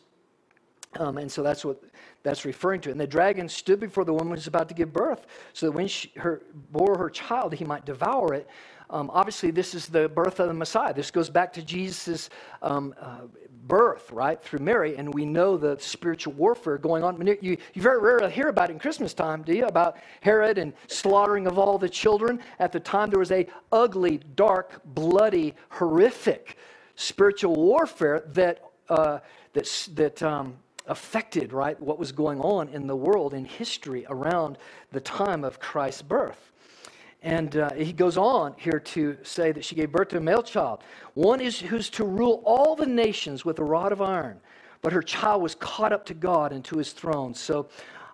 Um, 1.00 1.18
and 1.18 1.32
so 1.32 1.42
that's 1.42 1.66
what 1.66 1.82
that's 2.26 2.44
referring 2.44 2.82
to. 2.82 2.92
And 2.92 3.00
the 3.00 3.08
dragon 3.08 3.48
stood 3.48 3.80
before 3.80 4.04
the 4.04 4.12
woman 4.12 4.30
who 4.30 4.34
was 4.34 4.48
about 4.48 4.68
to 4.70 4.74
give 4.74 4.92
birth, 4.92 5.28
so 5.54 5.68
that 5.68 5.72
when 5.72 5.88
she 5.88 6.12
her, 6.18 6.42
bore 6.72 6.98
her 6.98 7.10
child, 7.10 7.54
he 7.54 7.64
might 7.64 7.86
devour 7.86 8.34
it. 8.34 8.48
um, 8.90 9.10
obviously, 9.14 9.52
this 9.52 9.74
is 9.76 9.88
the 9.88 10.10
birth 10.10 10.40
of 10.40 10.48
the 10.48 10.54
Messiah. 10.54 10.94
This 10.94 11.12
goes 11.12 11.30
back 11.30 11.54
to 11.54 11.62
Jesus' 11.62 12.30
um, 12.62 12.94
uh, 13.00 13.22
birth, 13.68 14.12
right, 14.12 14.42
through 14.44 14.60
Mary, 14.60 14.96
and 14.98 15.14
we 15.14 15.24
know 15.26 15.56
the 15.56 15.78
spiritual 15.80 16.34
warfare 16.34 16.78
going 16.78 17.04
on. 17.04 17.26
You, 17.42 17.58
you 17.74 17.82
very 17.82 18.00
rarely 18.00 18.32
hear 18.32 18.50
about 18.50 18.70
it 18.70 18.74
in 18.74 18.80
Christmas 18.80 19.14
time, 19.14 19.44
do 19.44 19.54
you? 19.54 19.66
About 19.66 19.98
Herod 20.22 20.58
and 20.58 20.74
slaughtering 20.88 21.48
of 21.48 21.58
all 21.58 21.78
the 21.78 21.90
children. 21.90 22.40
At 22.60 22.72
the 22.72 22.80
time, 22.80 23.10
there 23.10 23.20
was 23.20 23.32
a 23.32 23.48
ugly, 23.72 24.20
dark, 24.36 24.82
bloody, 24.84 25.54
horrific 25.70 26.58
spiritual 26.96 27.56
warfare 27.56 28.24
that 28.34 28.62
uh, 28.90 29.20
that 29.54 29.90
that 29.94 30.24
um, 30.24 30.58
affected 30.88 31.54
right 31.54 31.80
what 31.80 32.00
was 32.00 32.12
going 32.12 32.39
on 32.41 32.69
in 32.69 32.88
the 32.88 32.95
world 32.95 33.34
in 33.34 33.45
history 33.45 34.06
around 34.10 34.58
the 34.91 35.00
time 35.00 35.43
of 35.43 35.60
Christ's 35.60 36.02
birth. 36.02 36.52
And 37.21 37.58
uh, 37.58 37.74
he 37.74 37.91
goes 37.91 38.17
on 38.17 38.54
here 38.58 38.80
to 38.80 39.17
say 39.24 39.52
that 39.52 39.65
she 39.65 39.74
gave 39.74 39.91
birth 39.91 40.10
to 40.10 40.17
a 40.17 40.21
male 40.21 40.43
child. 40.43 40.84
One 41.15 41.41
is 41.41 41.60
who's 41.60 41.89
to 41.91 42.04
rule 42.04 42.43
all 42.45 42.76
the 42.76 42.86
nations 42.86 43.43
with 43.43 43.58
a 43.58 43.63
rod 43.63 43.91
of 43.91 44.02
iron. 44.02 44.39
But 44.82 44.93
her 44.93 45.02
child 45.02 45.41
was 45.41 45.56
caught 45.56 45.91
up 45.91 46.06
to 46.06 46.13
God 46.13 46.54
and 46.54 46.63
to 46.65 46.78
his 46.78 46.91
throne. 46.91 47.34
So 47.34 47.67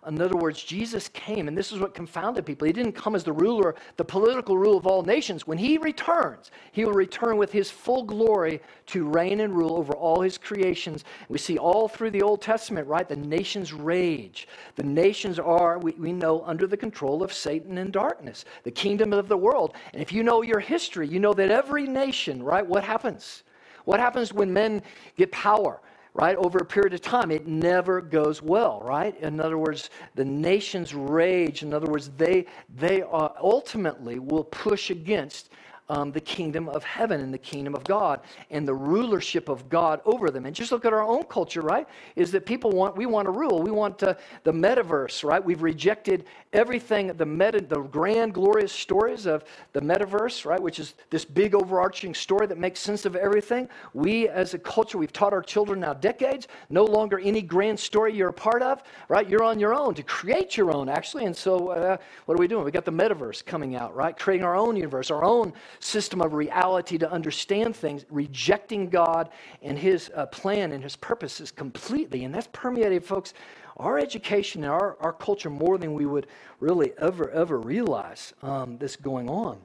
in 0.07 0.19
other 0.19 0.35
words, 0.35 0.63
Jesus 0.63 1.09
came, 1.09 1.47
and 1.47 1.55
this 1.55 1.71
is 1.71 1.79
what 1.79 1.93
confounded 1.93 2.43
people. 2.43 2.65
He 2.65 2.73
didn't 2.73 2.93
come 2.93 3.15
as 3.15 3.23
the 3.23 3.31
ruler, 3.31 3.75
the 3.97 4.03
political 4.03 4.57
rule 4.57 4.75
of 4.75 4.87
all 4.87 5.03
nations. 5.03 5.45
When 5.45 5.59
he 5.59 5.77
returns, 5.77 6.49
he 6.71 6.83
will 6.83 6.93
return 6.93 7.37
with 7.37 7.51
his 7.51 7.69
full 7.69 8.01
glory 8.01 8.61
to 8.87 9.07
reign 9.07 9.41
and 9.41 9.55
rule 9.55 9.75
over 9.75 9.93
all 9.93 10.21
his 10.21 10.39
creations. 10.39 11.05
We 11.29 11.37
see 11.37 11.59
all 11.59 11.87
through 11.87 12.11
the 12.11 12.23
Old 12.23 12.41
Testament, 12.41 12.87
right? 12.87 13.07
The 13.07 13.15
nations 13.15 13.73
rage. 13.73 14.47
The 14.75 14.83
nations 14.83 15.37
are, 15.37 15.77
we, 15.77 15.91
we 15.91 16.13
know, 16.13 16.41
under 16.47 16.65
the 16.65 16.77
control 16.77 17.21
of 17.21 17.31
Satan 17.31 17.77
and 17.77 17.93
darkness, 17.93 18.45
the 18.63 18.71
kingdom 18.71 19.13
of 19.13 19.27
the 19.27 19.37
world. 19.37 19.75
And 19.93 20.01
if 20.01 20.11
you 20.11 20.23
know 20.23 20.41
your 20.41 20.59
history, 20.59 21.07
you 21.07 21.19
know 21.19 21.33
that 21.33 21.51
every 21.51 21.85
nation, 21.85 22.41
right, 22.41 22.65
what 22.65 22.83
happens? 22.83 23.43
What 23.85 23.99
happens 23.99 24.33
when 24.33 24.51
men 24.51 24.81
get 25.15 25.31
power? 25.31 25.79
Right, 26.13 26.35
over 26.37 26.59
a 26.59 26.65
period 26.65 26.93
of 26.93 27.01
time, 27.01 27.31
it 27.31 27.47
never 27.47 28.01
goes 28.01 28.41
well, 28.41 28.81
right? 28.83 29.17
In 29.21 29.39
other 29.39 29.57
words, 29.57 29.89
the 30.15 30.25
nations 30.25 30.93
rage. 30.93 31.63
In 31.63 31.73
other 31.73 31.87
words, 31.87 32.11
they, 32.17 32.45
they 32.75 33.01
uh, 33.03 33.29
ultimately 33.41 34.19
will 34.19 34.43
push 34.43 34.89
against 34.89 35.49
um, 35.91 36.13
the 36.13 36.21
kingdom 36.21 36.69
of 36.69 36.85
heaven 36.85 37.19
and 37.19 37.33
the 37.33 37.37
kingdom 37.37 37.75
of 37.75 37.83
God 37.83 38.21
and 38.49 38.65
the 38.65 38.73
rulership 38.73 39.49
of 39.49 39.67
God 39.67 39.99
over 40.05 40.31
them. 40.31 40.45
And 40.45 40.55
just 40.55 40.71
look 40.71 40.85
at 40.85 40.93
our 40.93 41.03
own 41.03 41.23
culture, 41.23 41.59
right? 41.59 41.85
Is 42.15 42.31
that 42.31 42.45
people 42.45 42.71
want, 42.71 42.95
we 42.95 43.05
want 43.05 43.25
to 43.25 43.31
rule. 43.31 43.61
We 43.61 43.71
want 43.71 44.01
uh, 44.01 44.15
the 44.43 44.53
metaverse, 44.53 45.25
right? 45.25 45.43
We've 45.43 45.61
rejected 45.61 46.23
everything, 46.53 47.07
the, 47.07 47.25
meta, 47.25 47.59
the 47.59 47.81
grand, 47.81 48.33
glorious 48.33 48.71
stories 48.71 49.25
of 49.25 49.43
the 49.73 49.81
metaverse, 49.81 50.45
right? 50.45 50.61
Which 50.61 50.79
is 50.79 50.93
this 51.09 51.25
big 51.25 51.53
overarching 51.53 52.13
story 52.13 52.47
that 52.47 52.57
makes 52.57 52.79
sense 52.79 53.05
of 53.05 53.17
everything. 53.17 53.67
We 53.93 54.29
as 54.29 54.53
a 54.53 54.59
culture, 54.59 54.97
we've 54.97 55.11
taught 55.11 55.33
our 55.33 55.41
children 55.41 55.81
now 55.81 55.93
decades, 55.93 56.47
no 56.69 56.85
longer 56.85 57.19
any 57.19 57.41
grand 57.41 57.77
story 57.77 58.15
you're 58.15 58.29
a 58.29 58.33
part 58.33 58.61
of, 58.61 58.81
right? 59.09 59.27
You're 59.27 59.43
on 59.43 59.59
your 59.59 59.75
own 59.75 59.93
to 59.95 60.03
create 60.03 60.55
your 60.55 60.73
own, 60.73 60.87
actually. 60.87 61.25
And 61.25 61.35
so, 61.35 61.69
uh, 61.69 61.97
what 62.25 62.35
are 62.35 62.39
we 62.39 62.47
doing? 62.47 62.63
We 62.63 62.71
got 62.71 62.85
the 62.85 62.93
metaverse 62.93 63.43
coming 63.45 63.75
out, 63.75 63.93
right? 63.93 64.17
Creating 64.17 64.45
our 64.45 64.55
own 64.55 64.77
universe, 64.77 65.11
our 65.11 65.25
own 65.25 65.51
system 65.83 66.21
of 66.21 66.33
reality 66.33 66.97
to 66.97 67.11
understand 67.11 67.75
things, 67.75 68.05
rejecting 68.09 68.89
God 68.89 69.29
and 69.61 69.77
His 69.77 70.11
uh, 70.15 70.25
plan 70.27 70.71
and 70.71 70.83
His 70.83 70.95
purposes 70.95 71.51
completely. 71.51 72.23
And 72.23 72.33
that's 72.33 72.49
permeated, 72.53 73.03
folks, 73.03 73.33
our 73.77 73.97
education 73.97 74.63
and 74.63 74.71
our, 74.71 74.97
our 74.99 75.13
culture 75.13 75.49
more 75.49 75.77
than 75.77 75.93
we 75.93 76.05
would 76.05 76.27
really 76.59 76.93
ever, 76.97 77.29
ever 77.31 77.59
realize 77.59 78.33
um, 78.43 78.77
this 78.77 78.95
going 78.95 79.29
on. 79.29 79.57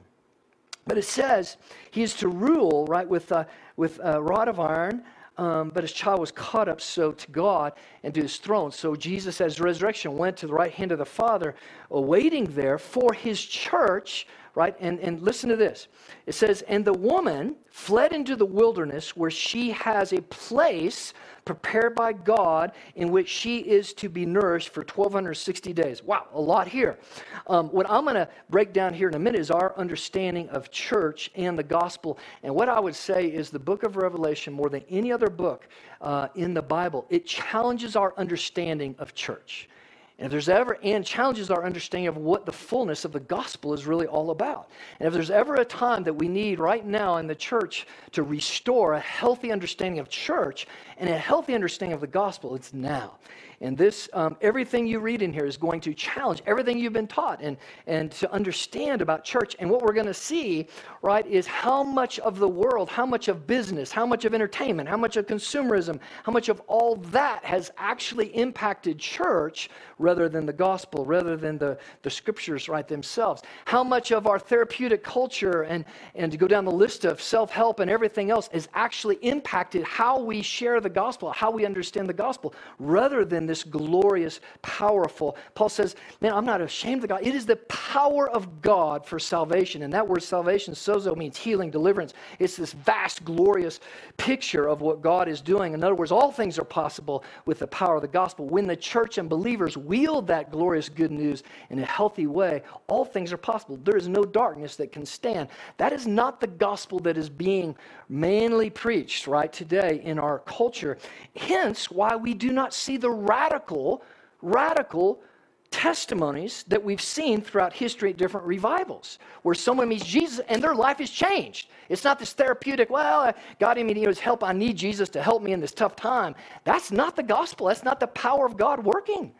But 0.85 0.97
it 0.97 1.03
says 1.03 1.57
he 1.91 2.01
is 2.01 2.13
to 2.15 2.29
rule, 2.29 2.85
right, 2.85 3.07
with, 3.07 3.31
uh, 3.31 3.45
with 3.75 3.99
a 4.01 4.21
rod 4.21 4.47
of 4.47 4.59
iron. 4.59 5.03
Um, 5.37 5.69
but 5.69 5.83
his 5.83 5.91
child 5.91 6.19
was 6.19 6.31
caught 6.31 6.67
up 6.67 6.81
so 6.81 7.11
to 7.11 7.31
God 7.31 7.73
and 8.01 8.11
to 8.15 8.21
his 8.23 8.37
throne. 8.37 8.71
So 8.71 8.95
Jesus, 8.95 9.39
as 9.39 9.59
resurrection, 9.59 10.17
went 10.17 10.35
to 10.37 10.47
the 10.47 10.53
right 10.53 10.71
hand 10.71 10.91
of 10.91 10.97
the 10.97 11.05
Father, 11.05 11.53
awaiting 11.91 12.45
there 12.45 12.79
for 12.79 13.13
his 13.13 13.39
church, 13.39 14.25
right? 14.57 14.75
And, 14.79 14.99
and 15.01 15.21
listen 15.21 15.51
to 15.51 15.55
this. 15.55 15.87
It 16.25 16.33
says, 16.33 16.63
And 16.63 16.83
the 16.83 16.91
woman 16.91 17.57
fled 17.69 18.11
into 18.11 18.35
the 18.35 18.45
wilderness 18.45 19.15
where 19.15 19.29
she 19.29 19.69
has 19.69 20.13
a 20.13 20.21
place 20.23 21.13
prepared 21.45 21.93
by 21.93 22.13
God 22.13 22.71
in 22.95 23.11
which 23.11 23.29
she 23.29 23.59
is 23.59 23.93
to 23.93 24.09
be 24.09 24.25
nourished 24.25 24.69
for 24.69 24.81
1,260 24.81 25.73
days. 25.73 26.01
Wow, 26.01 26.25
a 26.33 26.41
lot 26.41 26.67
here. 26.67 26.97
Um, 27.45 27.67
what 27.67 27.87
I'm 27.87 28.03
going 28.03 28.15
to 28.15 28.27
break 28.49 28.73
down 28.73 28.95
here 28.95 29.09
in 29.09 29.13
a 29.13 29.19
minute 29.19 29.39
is 29.39 29.51
our 29.51 29.77
understanding 29.77 30.49
of 30.49 30.71
church 30.71 31.29
and 31.35 31.55
the 31.55 31.61
gospel. 31.61 32.17
And 32.41 32.55
what 32.55 32.67
I 32.67 32.79
would 32.79 32.95
say 32.95 33.27
is 33.27 33.51
the 33.51 33.59
book 33.59 33.83
of 33.83 33.95
Revelation, 33.95 34.53
more 34.53 34.69
than 34.69 34.83
any 34.89 35.11
other 35.11 35.29
book 35.29 35.67
uh, 36.01 36.29
in 36.33 36.55
the 36.55 36.63
Bible, 36.63 37.05
it 37.11 37.27
challenges 37.27 37.95
our 37.95 38.15
understanding 38.17 38.95
of 38.97 39.13
church. 39.13 39.69
And 40.19 40.25
if 40.25 40.31
there's 40.31 40.49
ever, 40.49 40.79
and 40.81 41.05
challenges 41.05 41.51
our 41.51 41.63
understanding 41.63 42.07
of 42.07 42.17
what 42.17 42.45
the 42.45 42.51
fullness 42.51 43.05
of 43.05 43.11
the 43.11 43.19
gospel 43.19 43.73
is 43.73 43.85
really 43.85 44.07
all 44.07 44.31
about. 44.31 44.69
And 44.99 45.05
if 45.05 45.13
there's 45.13 45.29
ever 45.29 45.55
a 45.55 45.65
time 45.65 46.03
that 46.03 46.13
we 46.13 46.27
need 46.27 46.59
right 46.59 46.83
now 46.83 47.17
in 47.17 47.27
the 47.27 47.35
church 47.35 47.85
to 48.13 48.23
restore 48.23 48.93
a 48.93 48.99
healthy 48.99 49.51
understanding 49.51 49.99
of 49.99 50.09
church 50.09 50.65
and 50.97 51.07
a 51.07 51.17
healthy 51.17 51.53
understanding 51.53 51.93
of 51.93 52.01
the 52.01 52.07
gospel, 52.07 52.55
it's 52.55 52.73
now. 52.73 53.17
And 53.59 53.75
this, 53.75 54.07
um, 54.13 54.37
everything 54.41 54.85
you 54.85 54.99
read 54.99 55.23
in 55.23 55.33
here 55.33 55.45
is 55.45 55.57
going 55.57 55.81
to 55.81 55.93
challenge 55.93 56.43
everything 56.45 56.77
you've 56.77 56.93
been 56.93 57.07
taught 57.07 57.41
and, 57.41 57.57
and 57.87 58.11
to 58.11 58.31
understand 58.31 59.01
about 59.01 59.23
church. 59.23 59.55
And 59.57 59.67
what 59.67 59.81
we're 59.81 59.93
going 59.93 60.05
to 60.05 60.13
see, 60.13 60.67
right, 61.01 61.25
is 61.25 61.47
how 61.47 61.81
much 61.81 62.19
of 62.19 62.37
the 62.37 62.47
world, 62.47 62.87
how 62.87 63.05
much 63.05 63.29
of 63.29 63.47
business, 63.47 63.91
how 63.91 64.05
much 64.05 64.25
of 64.25 64.35
entertainment, 64.35 64.87
how 64.87 64.97
much 64.97 65.17
of 65.17 65.25
consumerism, 65.25 65.99
how 66.23 66.31
much 66.31 66.49
of 66.49 66.61
all 66.67 66.97
that 66.97 67.43
has 67.43 67.71
actually 67.79 68.27
impacted 68.35 68.99
church 68.99 69.71
rather 69.97 70.29
than 70.29 70.45
the 70.45 70.53
gospel, 70.53 71.03
rather 71.03 71.35
than 71.35 71.57
the, 71.57 71.79
the 72.03 72.09
scriptures, 72.11 72.69
right, 72.69 72.87
themselves. 72.87 73.41
How 73.65 73.83
much 73.83 74.11
of 74.11 74.27
our 74.27 74.37
therapeutic 74.37 75.03
culture 75.03 75.63
and, 75.63 75.83
and 76.13 76.31
to 76.31 76.37
go 76.37 76.47
down 76.47 76.63
the 76.63 76.71
list 76.71 77.05
of 77.05 77.19
self 77.19 77.49
help 77.49 77.79
and 77.79 77.89
everything 77.89 78.29
else 78.29 78.49
has 78.53 78.69
actually 78.75 79.15
impacted 79.23 79.83
how 79.83 80.21
we 80.21 80.43
share 80.43 80.79
the 80.79 80.89
gospel, 80.89 81.31
how 81.31 81.49
we 81.49 81.65
understand 81.65 82.07
the 82.07 82.13
gospel, 82.13 82.53
rather 82.77 83.25
than 83.25 83.46
this 83.47 83.63
glorious, 83.63 84.39
powerful. 84.61 85.37
Paul 85.55 85.69
says, 85.69 85.95
Man, 86.21 86.33
I'm 86.33 86.45
not 86.45 86.61
ashamed 86.61 87.03
of 87.03 87.09
God. 87.09 87.25
It 87.25 87.35
is 87.35 87.45
the 87.45 87.55
power 87.67 88.29
of 88.29 88.61
God 88.61 89.05
for 89.05 89.19
salvation. 89.19 89.83
And 89.83 89.93
that 89.93 90.07
word 90.07 90.23
salvation, 90.23 90.73
sozo, 90.73 91.15
means 91.15 91.37
healing, 91.37 91.71
deliverance. 91.71 92.13
It's 92.39 92.55
this 92.55 92.73
vast, 92.73 93.23
glorious 93.23 93.79
picture 94.17 94.67
of 94.67 94.81
what 94.81 95.01
God 95.01 95.27
is 95.27 95.41
doing. 95.41 95.73
In 95.73 95.83
other 95.83 95.95
words, 95.95 96.11
all 96.11 96.31
things 96.31 96.59
are 96.59 96.65
possible 96.65 97.23
with 97.45 97.59
the 97.59 97.67
power 97.67 97.95
of 97.95 98.01
the 98.01 98.07
gospel. 98.07 98.47
When 98.47 98.67
the 98.67 98.75
church 98.75 99.17
and 99.17 99.29
believers 99.29 99.77
wield 99.77 100.27
that 100.27 100.51
glorious 100.51 100.89
good 100.89 101.11
news 101.11 101.43
in 101.69 101.79
a 101.79 101.85
healthy 101.85 102.27
way, 102.27 102.63
all 102.87 103.05
things 103.05 103.33
are 103.33 103.37
possible. 103.37 103.77
There 103.83 103.97
is 103.97 104.07
no 104.07 104.23
darkness 104.23 104.75
that 104.77 104.91
can 104.91 105.05
stand. 105.05 105.49
That 105.77 105.93
is 105.93 106.07
not 106.07 106.39
the 106.39 106.47
gospel 106.47 106.99
that 106.99 107.17
is 107.17 107.29
being 107.29 107.75
mainly 108.09 108.69
preached, 108.69 109.27
right, 109.27 109.51
today 109.51 110.01
in 110.03 110.19
our 110.19 110.39
culture. 110.39 110.97
Hence, 111.35 111.91
why 111.91 112.15
we 112.15 112.33
do 112.33 112.51
not 112.51 112.73
see 112.73 112.97
the 112.97 113.09
radical, 113.09 114.03
radical 114.41 115.21
testimonies 115.69 116.63
that 116.67 116.81
we've 116.81 117.01
seen 117.01 117.41
throughout 117.41 117.73
history 117.73 118.11
at 118.11 118.17
different 118.17 118.47
revivals 118.47 119.19
where 119.41 119.55
someone 119.55 119.89
meets 119.89 120.05
Jesus 120.05 120.39
and 120.47 120.63
their 120.63 120.73
life 120.73 121.01
is 121.01 121.09
changed. 121.09 121.69
It's 121.89 122.03
not 122.03 122.19
this 122.19 122.33
therapeutic, 122.33 122.89
well, 122.89 123.21
I 123.21 123.33
got 123.59 123.77
him, 123.77 123.87
he 123.87 123.93
needs 123.93 124.19
help. 124.19 124.43
I 124.43 124.53
need 124.53 124.77
Jesus 124.77 125.09
to 125.09 125.21
help 125.21 125.41
me 125.43 125.51
in 125.51 125.59
this 125.59 125.73
tough 125.73 125.95
time. 125.95 126.35
That's 126.63 126.91
not 126.91 127.15
the 127.15 127.23
gospel. 127.23 127.67
That's 127.67 127.83
not 127.83 127.99
the 127.99 128.07
power 128.07 128.45
of 128.45 128.57
God 128.57 128.83
working. 128.83 129.33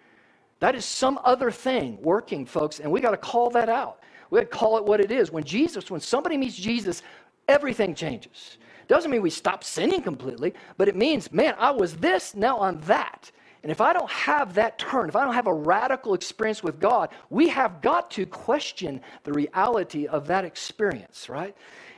That 0.59 0.75
is 0.75 0.85
some 0.85 1.19
other 1.23 1.51
thing 1.51 1.97
working, 2.01 2.45
folks, 2.45 2.79
and 2.79 2.91
we 2.91 2.99
got 2.99 3.11
to 3.11 3.17
call 3.17 3.49
that 3.51 3.69
out. 3.69 3.99
We 4.29 4.39
got 4.39 4.51
to 4.51 4.57
call 4.57 4.77
it 4.77 4.83
what 4.83 4.99
it 4.99 5.11
is. 5.11 5.31
When 5.31 5.43
Jesus, 5.43 5.89
when 5.89 6.01
somebody 6.01 6.35
meets 6.35 6.57
Jesus, 6.57 7.03
everything 7.47 7.95
changes. 7.95 8.57
Doesn't 8.87 9.11
mean 9.11 9.21
we 9.21 9.29
stop 9.29 9.63
sinning 9.63 10.01
completely, 10.01 10.53
but 10.77 10.87
it 10.87 10.95
means, 10.95 11.31
man, 11.31 11.55
I 11.57 11.71
was 11.71 11.97
this, 11.97 12.35
now 12.35 12.61
I'm 12.61 12.79
that. 12.81 13.31
And 13.63 13.71
if 13.71 13.81
I 13.81 13.91
don't 13.91 14.09
have 14.09 14.53
that 14.53 14.79
turn, 14.79 15.09
if 15.09 15.15
I 15.15 15.25
don't 15.25 15.33
have 15.33 15.47
a 15.47 15.53
radical 15.53 16.13
experience 16.13 16.63
with 16.63 16.79
God, 16.79 17.09
we 17.29 17.49
have 17.49 17.81
got 17.81 18.09
to 18.11 18.25
question 18.25 19.01
the 19.23 19.33
reality 19.33 20.07
of 20.07 20.27
that 20.27 20.45
experience, 20.45 21.27
right? 21.27 21.55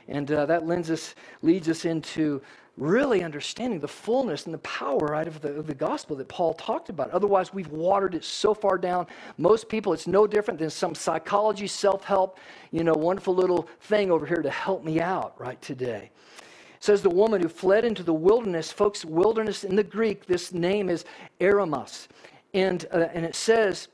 And 0.08 0.32
uh, 0.32 0.46
that 0.46 0.66
lends 0.66 0.90
us, 0.90 1.14
leads 1.42 1.68
us 1.68 1.84
into 1.84 2.42
really 2.80 3.22
understanding 3.22 3.78
the 3.78 3.86
fullness 3.86 4.46
and 4.46 4.54
the 4.54 4.58
power 4.58 4.98
right, 4.98 5.28
of, 5.28 5.40
the, 5.40 5.54
of 5.54 5.66
the 5.66 5.74
gospel 5.74 6.16
that 6.16 6.28
Paul 6.28 6.54
talked 6.54 6.88
about. 6.88 7.10
Otherwise, 7.10 7.52
we've 7.52 7.70
watered 7.70 8.14
it 8.14 8.24
so 8.24 8.54
far 8.54 8.78
down. 8.78 9.06
Most 9.38 9.68
people, 9.68 9.92
it's 9.92 10.06
no 10.06 10.26
different 10.26 10.58
than 10.58 10.70
some 10.70 10.94
psychology, 10.94 11.66
self 11.66 12.04
help, 12.04 12.38
you 12.72 12.82
know, 12.82 12.94
wonderful 12.94 13.34
little 13.34 13.68
thing 13.82 14.10
over 14.10 14.26
here 14.26 14.42
to 14.42 14.50
help 14.50 14.84
me 14.84 15.00
out 15.00 15.34
right 15.38 15.60
today 15.62 16.10
says 16.82 17.02
the 17.02 17.10
woman 17.10 17.42
who 17.42 17.48
fled 17.48 17.84
into 17.84 18.02
the 18.02 18.14
wilderness. 18.14 18.72
Folks, 18.72 19.04
wilderness 19.04 19.64
in 19.64 19.76
the 19.76 19.84
Greek, 19.84 20.24
this 20.24 20.54
name 20.54 20.88
is 20.88 21.04
Eremos. 21.38 22.08
And, 22.54 22.86
uh, 22.90 23.08
and 23.12 23.24
it 23.24 23.34
says 23.34 23.88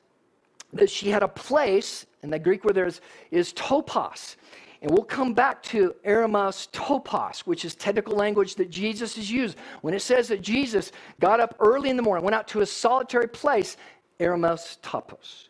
that 0.72 0.88
she 0.88 1.11
had 1.11 1.25
a 1.25 1.29
place, 1.29 2.07
and 2.22 2.33
the 2.33 2.38
Greek 2.38 2.64
word 2.64 2.77
there 2.77 2.87
is, 2.87 3.01
is 3.33 3.53
topos. 3.53 4.37
And 4.83 4.91
we'll 4.91 5.05
come 5.05 5.33
back 5.33 5.62
to 5.65 5.95
eremos 6.05 6.71
topos, 6.71 7.41
which 7.41 7.65
is 7.65 7.75
technical 7.75 8.15
language 8.15 8.57
that 8.57 8.71
Jesus 8.71 9.17
has 9.17 9.31
used. 9.31 9.57
When 9.81 9.95
it 9.95 10.03
says 10.03 10.29
that 10.29 10.43
Jesus 10.43 10.93
got 11.21 11.41
up 11.41 11.57
early 11.59 11.91
in 11.91 11.97
the 11.97 12.03
morning, 12.03 12.25
went 12.25 12.35
out 12.35 12.49
to 12.49 12.61
a 12.61 12.67
solitary 12.67 13.29
place, 13.29 13.77
eremos 14.21 14.79
topos. 14.81 15.49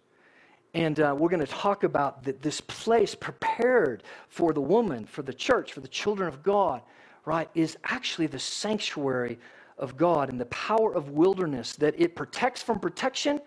And 0.75 1.01
uh, 1.01 1.15
we're 1.19 1.31
going 1.31 1.41
to 1.41 1.47
talk 1.47 1.85
about 1.85 2.23
the, 2.23 2.33
this 2.33 2.61
place 2.61 3.15
prepared 3.15 4.03
for 4.29 4.53
the 4.53 4.61
woman, 4.61 5.07
for 5.07 5.23
the 5.23 5.33
church, 5.33 5.73
for 5.73 5.81
the 5.81 5.89
children 5.89 6.29
of 6.29 6.43
God, 6.43 6.83
right, 7.25 7.49
is 7.55 7.79
actually 7.85 8.27
the 8.27 8.39
sanctuary 8.39 9.39
of 9.79 9.97
God 9.97 10.29
and 10.31 10.41
the 10.41 10.47
power 10.47 10.95
of 10.95 11.11
wilderness 11.11 11.75
that 11.77 11.99
it 11.99 12.15
protects 12.15 12.63
from 12.63 12.79
protection 12.79 13.41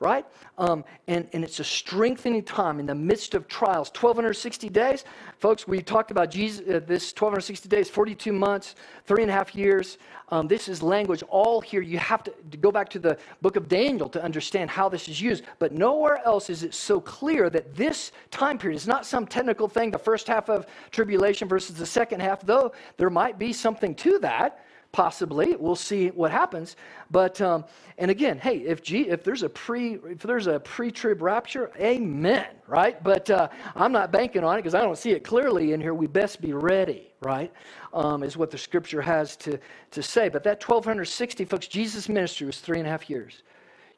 right? 0.00 0.24
Um, 0.56 0.82
and, 1.08 1.28
and 1.34 1.44
it's 1.44 1.60
a 1.60 1.64
strengthening 1.64 2.42
time 2.42 2.80
in 2.80 2.86
the 2.86 2.94
midst 2.94 3.34
of 3.34 3.46
trials. 3.46 3.88
1,260 3.88 4.70
days. 4.70 5.04
Folks, 5.38 5.68
we 5.68 5.82
talked 5.82 6.10
about 6.10 6.30
Jesus, 6.30 6.60
uh, 6.60 6.80
this 6.86 7.12
1,260 7.12 7.68
days, 7.68 7.90
42 7.90 8.32
months, 8.32 8.74
three 9.04 9.22
and 9.22 9.30
a 9.30 9.34
half 9.34 9.54
years. 9.54 9.98
Um, 10.30 10.48
this 10.48 10.68
is 10.68 10.82
language 10.82 11.22
all 11.28 11.60
here. 11.60 11.82
You 11.82 11.98
have 11.98 12.24
to, 12.24 12.32
to 12.50 12.56
go 12.56 12.72
back 12.72 12.88
to 12.90 12.98
the 12.98 13.18
book 13.42 13.56
of 13.56 13.68
Daniel 13.68 14.08
to 14.08 14.22
understand 14.22 14.70
how 14.70 14.88
this 14.88 15.06
is 15.06 15.20
used. 15.20 15.44
But 15.58 15.72
nowhere 15.72 16.22
else 16.24 16.48
is 16.48 16.62
it 16.62 16.72
so 16.72 16.98
clear 16.98 17.50
that 17.50 17.74
this 17.74 18.12
time 18.30 18.56
period 18.56 18.76
is 18.76 18.86
not 18.86 19.04
some 19.04 19.26
technical 19.26 19.68
thing, 19.68 19.90
the 19.90 19.98
first 19.98 20.26
half 20.26 20.48
of 20.48 20.66
tribulation 20.90 21.46
versus 21.46 21.76
the 21.76 21.86
second 21.86 22.20
half, 22.20 22.40
though 22.40 22.72
there 22.96 23.10
might 23.10 23.38
be 23.38 23.52
something 23.52 23.94
to 23.96 24.18
that 24.20 24.64
possibly. 24.92 25.56
We'll 25.56 25.76
see 25.76 26.08
what 26.08 26.30
happens. 26.30 26.76
But 27.10 27.40
um, 27.40 27.64
and 27.98 28.10
again 28.10 28.38
hey 28.38 28.58
if 28.58 28.82
G, 28.82 29.08
if 29.08 29.22
there's 29.22 29.42
a 29.42 29.48
pre 29.48 29.94
if 30.04 30.20
there's 30.20 30.46
a 30.46 30.60
pre-trib 30.60 31.22
rapture 31.22 31.70
amen 31.78 32.48
right? 32.66 33.02
But 33.02 33.28
uh, 33.30 33.48
i'm 33.76 33.92
not 33.92 34.12
banking 34.12 34.44
on 34.44 34.56
it 34.56 34.58
because 34.60 34.74
i 34.74 34.80
don't 34.80 34.96
see 34.96 35.10
it 35.10 35.24
clearly 35.24 35.72
in 35.72 35.80
here. 35.80 35.94
We 35.94 36.06
best 36.06 36.40
be 36.40 36.52
ready 36.52 37.12
right? 37.20 37.52
Um, 37.92 38.22
is 38.22 38.36
what 38.36 38.50
the 38.50 38.58
scripture 38.58 39.02
has 39.02 39.36
to 39.38 39.58
to 39.90 40.02
say. 40.02 40.28
But 40.28 40.42
that 40.44 40.62
1260 40.66 41.44
folks 41.44 41.66
jesus 41.68 42.08
ministry 42.08 42.46
was 42.46 42.58
three 42.60 42.78
and 42.78 42.86
a 42.86 42.90
half 42.90 43.10
years. 43.10 43.42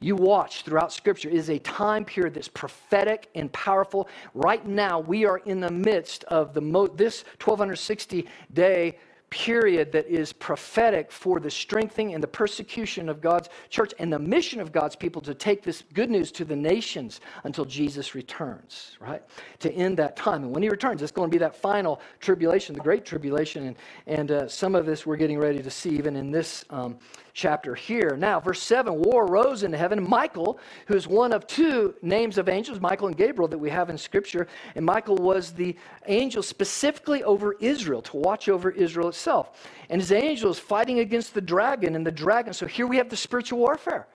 You 0.01 0.17
watch 0.17 0.63
throughout 0.63 0.93
scripture. 0.93 1.29
Is 1.29 1.49
a 1.49 1.61
time 1.61 2.05
period 2.05 2.35
that's 2.35 2.49
prophetic 2.49 3.29
and 3.37 3.53
powerful. 3.53 4.09
Right 4.35 4.67
now 4.67 4.99
we 4.99 5.25
are 5.25 5.39
in 5.39 5.61
the 5.61 5.71
midst 5.71 6.25
of 6.25 6.55
the 6.55 6.61
mo- 6.61 6.89
this 6.89 7.25
1260 7.41 8.27
day 8.53 8.99
period 9.33 9.91
that 9.93 10.07
is 10.07 10.31
prophetic 10.31 11.11
for 11.11 11.41
the 11.41 11.51
strengthening 11.51 12.13
and 12.13 12.23
the 12.23 12.29
persecution 12.29 13.09
of 13.09 13.23
God's 13.23 13.49
church 13.71 13.95
and 13.99 14.13
the 14.13 14.19
mission 14.19 14.61
of 14.61 14.73
God's 14.73 14.95
people 14.95 15.23
to 15.23 15.33
take 15.33 15.63
this 15.63 15.85
good 15.95 16.11
news 16.11 16.31
to 16.33 16.45
the 16.45 16.55
nations 16.55 17.23
until 17.45 17.65
Jesus 17.65 18.15
returns, 18.15 18.99
right? 19.01 19.23
To 19.61 19.73
end 19.73 19.97
that 19.97 20.17
time. 20.17 20.43
And 20.43 20.53
when 20.53 20.63
he 20.63 20.69
returns, 20.69 21.01
it's 21.01 21.11
going 21.11 21.31
to 21.31 21.35
be 21.35 21.39
that 21.39 21.57
final 21.57 22.03
tribulation, 22.21 22.75
the 22.75 22.83
great 22.83 23.07
tribulation. 23.07 23.69
And, 23.69 23.77
and 24.07 24.31
uh, 24.31 24.49
some 24.49 24.75
of 24.75 24.85
this 24.85 25.07
we're 25.07 25.17
getting 25.17 25.39
ready 25.39 25.63
to 25.63 25.71
see 25.71 25.91
even 25.91 26.15
in 26.15 26.31
this 26.31 26.67
um, 26.69 26.99
chapter 27.35 27.75
here. 27.75 28.17
Now, 28.17 28.41
verse 28.41 28.63
7 28.63 28.95
War 28.95 29.27
rose 29.27 29.63
into 29.63 29.79
heaven. 29.79 30.07
Michael, 30.07 30.59
who 30.87 30.95
is 30.95 31.09
one 31.09 31.33
of 31.33 31.47
two 31.47 31.95
names 32.03 32.39
of 32.39 32.49
angels, 32.49 32.81
Michael 32.81 33.09
and 33.09 33.17
Gabriel, 33.17 33.49
that 33.49 33.59
we 33.59 33.71
have 33.71 33.91
in 33.91 33.97
Scripture, 33.97 34.47
and 34.75 34.85
Michael 34.85 35.17
was 35.17 35.53
the 35.53 35.77
angel 36.07 36.43
specifically 36.43 37.23
over 37.25 37.55
Israel, 37.61 38.03
to 38.03 38.17
watch 38.17 38.49
over 38.49 38.71
Israel 38.71 39.13
And 39.27 40.01
his 40.01 40.13
angel 40.13 40.51
is 40.51 40.59
fighting 40.59 40.99
against 40.99 41.35
the 41.35 41.41
dragon, 41.41 41.95
and 41.95 42.07
the 42.07 42.13
dragon. 42.13 42.53
So 42.53 42.67
here 42.67 42.87
we 42.87 42.97
have 42.97 43.09
the 43.09 43.17
spiritual 43.17 43.59
warfare. 43.59 44.07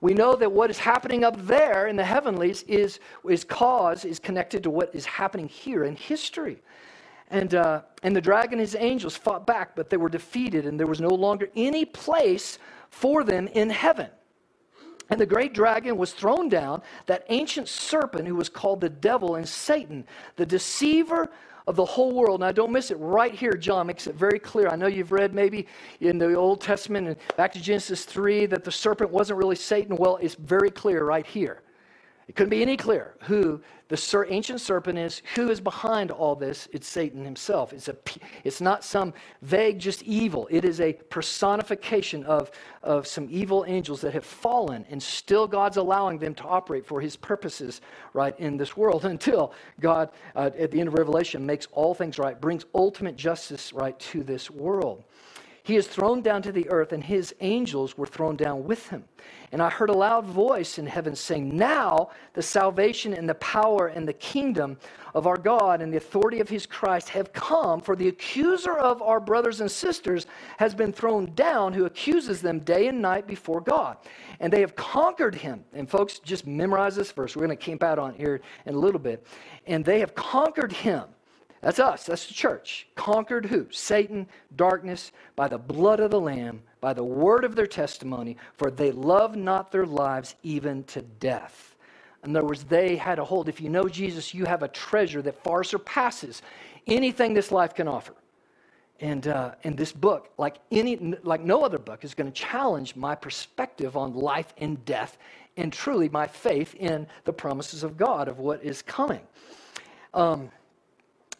We 0.00 0.14
know 0.14 0.34
that 0.34 0.50
what 0.50 0.68
is 0.68 0.78
happening 0.78 1.22
up 1.22 1.36
there 1.46 1.86
in 1.86 1.94
the 1.94 2.04
heavenlies 2.04 2.64
is, 2.64 2.98
is 3.28 3.44
cause, 3.44 4.04
is 4.04 4.18
connected 4.18 4.64
to 4.64 4.70
what 4.70 4.92
is 4.94 5.06
happening 5.06 5.48
here 5.48 5.84
in 5.84 5.94
history. 5.94 6.60
And, 7.30 7.54
uh, 7.54 7.82
and 8.02 8.14
the 8.14 8.20
dragon 8.20 8.54
and 8.54 8.60
his 8.60 8.74
angels 8.74 9.16
fought 9.16 9.46
back, 9.46 9.76
but 9.76 9.88
they 9.88 9.96
were 9.96 10.08
defeated, 10.08 10.66
and 10.66 10.78
there 10.78 10.88
was 10.88 11.00
no 11.00 11.08
longer 11.08 11.48
any 11.54 11.84
place 11.84 12.58
for 12.90 13.24
them 13.24 13.46
in 13.48 13.70
heaven. 13.70 14.08
And 15.08 15.20
the 15.20 15.26
great 15.26 15.54
dragon 15.54 15.96
was 15.96 16.12
thrown 16.12 16.48
down, 16.48 16.82
that 17.06 17.24
ancient 17.28 17.68
serpent 17.68 18.26
who 18.26 18.34
was 18.34 18.48
called 18.48 18.80
the 18.80 18.88
devil 18.88 19.36
and 19.36 19.48
Satan, 19.48 20.04
the 20.36 20.46
deceiver 20.46 21.28
of 21.66 21.76
the 21.76 21.84
whole 21.84 22.12
world. 22.12 22.40
Now, 22.40 22.52
don't 22.52 22.72
miss 22.72 22.90
it 22.90 22.96
right 22.96 23.34
here. 23.34 23.52
John 23.52 23.86
makes 23.86 24.06
it 24.06 24.14
very 24.14 24.38
clear. 24.38 24.68
I 24.68 24.76
know 24.76 24.86
you've 24.86 25.12
read 25.12 25.34
maybe 25.34 25.66
in 26.00 26.18
the 26.18 26.34
Old 26.34 26.60
Testament 26.60 27.08
and 27.08 27.16
back 27.36 27.52
to 27.52 27.60
Genesis 27.60 28.04
3 28.04 28.46
that 28.46 28.64
the 28.64 28.72
serpent 28.72 29.10
wasn't 29.10 29.38
really 29.38 29.56
Satan. 29.56 29.96
Well, 29.96 30.18
it's 30.20 30.34
very 30.34 30.70
clear 30.70 31.04
right 31.04 31.26
here. 31.26 31.62
It 32.28 32.36
couldn't 32.36 32.50
be 32.50 32.62
any 32.62 32.76
clearer 32.76 33.14
who 33.22 33.60
the 33.88 34.26
ancient 34.30 34.60
serpent 34.60 34.98
is, 34.98 35.20
who 35.34 35.50
is 35.50 35.60
behind 35.60 36.10
all 36.10 36.34
this. 36.34 36.66
It's 36.72 36.88
Satan 36.88 37.24
himself. 37.24 37.72
It's, 37.72 37.88
a, 37.88 37.96
it's 38.42 38.60
not 38.60 38.84
some 38.84 39.12
vague, 39.42 39.78
just 39.78 40.02
evil. 40.04 40.48
It 40.50 40.64
is 40.64 40.80
a 40.80 40.94
personification 40.94 42.24
of, 42.24 42.50
of 42.82 43.06
some 43.06 43.28
evil 43.30 43.64
angels 43.68 44.00
that 44.00 44.14
have 44.14 44.24
fallen, 44.24 44.86
and 44.88 45.02
still 45.02 45.46
God's 45.46 45.76
allowing 45.76 46.18
them 46.18 46.34
to 46.36 46.44
operate 46.44 46.86
for 46.86 47.02
his 47.02 47.16
purposes 47.16 47.80
right 48.14 48.38
in 48.38 48.56
this 48.56 48.76
world 48.76 49.04
until 49.04 49.52
God, 49.80 50.08
uh, 50.36 50.50
at 50.58 50.70
the 50.70 50.78
end 50.78 50.88
of 50.88 50.94
Revelation, 50.94 51.44
makes 51.44 51.66
all 51.72 51.92
things 51.92 52.18
right, 52.18 52.40
brings 52.40 52.64
ultimate 52.74 53.16
justice 53.16 53.72
right 53.72 53.98
to 53.98 54.22
this 54.22 54.50
world. 54.50 55.04
He 55.64 55.76
is 55.76 55.86
thrown 55.86 56.22
down 56.22 56.42
to 56.42 56.52
the 56.52 56.68
earth, 56.70 56.92
and 56.92 57.04
his 57.04 57.34
angels 57.40 57.96
were 57.96 58.06
thrown 58.06 58.34
down 58.34 58.64
with 58.64 58.88
him. 58.88 59.04
And 59.52 59.62
I 59.62 59.70
heard 59.70 59.90
a 59.90 59.96
loud 59.96 60.24
voice 60.24 60.78
in 60.78 60.86
heaven 60.86 61.14
saying, 61.14 61.56
Now 61.56 62.10
the 62.32 62.42
salvation 62.42 63.14
and 63.14 63.28
the 63.28 63.36
power 63.36 63.86
and 63.86 64.08
the 64.08 64.12
kingdom 64.14 64.76
of 65.14 65.28
our 65.28 65.36
God 65.36 65.80
and 65.80 65.92
the 65.92 65.98
authority 65.98 66.40
of 66.40 66.48
his 66.48 66.66
Christ 66.66 67.10
have 67.10 67.32
come, 67.32 67.80
for 67.80 67.94
the 67.94 68.08
accuser 68.08 68.76
of 68.76 69.02
our 69.02 69.20
brothers 69.20 69.60
and 69.60 69.70
sisters 69.70 70.26
has 70.56 70.74
been 70.74 70.92
thrown 70.92 71.32
down, 71.34 71.72
who 71.72 71.84
accuses 71.84 72.42
them 72.42 72.58
day 72.60 72.88
and 72.88 73.00
night 73.00 73.28
before 73.28 73.60
God. 73.60 73.98
And 74.40 74.52
they 74.52 74.60
have 74.60 74.74
conquered 74.74 75.34
him. 75.34 75.64
And 75.72 75.88
folks, 75.88 76.18
just 76.18 76.44
memorize 76.44 76.96
this 76.96 77.12
verse. 77.12 77.36
We're 77.36 77.46
going 77.46 77.56
to 77.56 77.64
camp 77.64 77.84
out 77.84 78.00
on 78.00 78.14
here 78.14 78.40
in 78.66 78.74
a 78.74 78.78
little 78.78 79.00
bit. 79.00 79.24
And 79.66 79.84
they 79.84 80.00
have 80.00 80.16
conquered 80.16 80.72
him 80.72 81.04
that's 81.62 81.78
us. 81.78 82.04
That's 82.06 82.26
the 82.26 82.34
church. 82.34 82.88
Conquered 82.96 83.46
who? 83.46 83.68
Satan, 83.70 84.26
darkness, 84.56 85.12
by 85.36 85.46
the 85.46 85.58
blood 85.58 86.00
of 86.00 86.10
the 86.10 86.20
Lamb, 86.20 86.60
by 86.80 86.92
the 86.92 87.04
word 87.04 87.44
of 87.44 87.54
their 87.54 87.68
testimony, 87.68 88.36
for 88.56 88.70
they 88.70 88.90
love 88.90 89.36
not 89.36 89.70
their 89.70 89.86
lives 89.86 90.34
even 90.42 90.82
to 90.84 91.02
death. 91.02 91.76
In 92.24 92.36
other 92.36 92.46
words, 92.46 92.64
they 92.64 92.96
had 92.96 93.20
a 93.20 93.24
hold. 93.24 93.48
If 93.48 93.60
you 93.60 93.68
know 93.68 93.88
Jesus, 93.88 94.34
you 94.34 94.44
have 94.44 94.64
a 94.64 94.68
treasure 94.68 95.22
that 95.22 95.42
far 95.44 95.62
surpasses 95.62 96.42
anything 96.88 97.32
this 97.32 97.52
life 97.52 97.74
can 97.74 97.86
offer. 97.86 98.14
And, 98.98 99.28
uh, 99.28 99.54
and 99.62 99.76
this 99.76 99.92
book, 99.92 100.30
like, 100.38 100.56
any, 100.72 101.16
like 101.22 101.42
no 101.42 101.64
other 101.64 101.78
book, 101.78 102.04
is 102.04 102.14
going 102.14 102.30
to 102.30 102.32
challenge 102.32 102.96
my 102.96 103.14
perspective 103.14 103.96
on 103.96 104.14
life 104.14 104.52
and 104.58 104.84
death 104.84 105.16
and 105.56 105.72
truly 105.72 106.08
my 106.08 106.26
faith 106.26 106.74
in 106.74 107.06
the 107.24 107.32
promises 107.32 107.84
of 107.84 107.96
God 107.96 108.26
of 108.26 108.38
what 108.38 108.62
is 108.64 108.82
coming. 108.82 109.20
Um, 110.14 110.50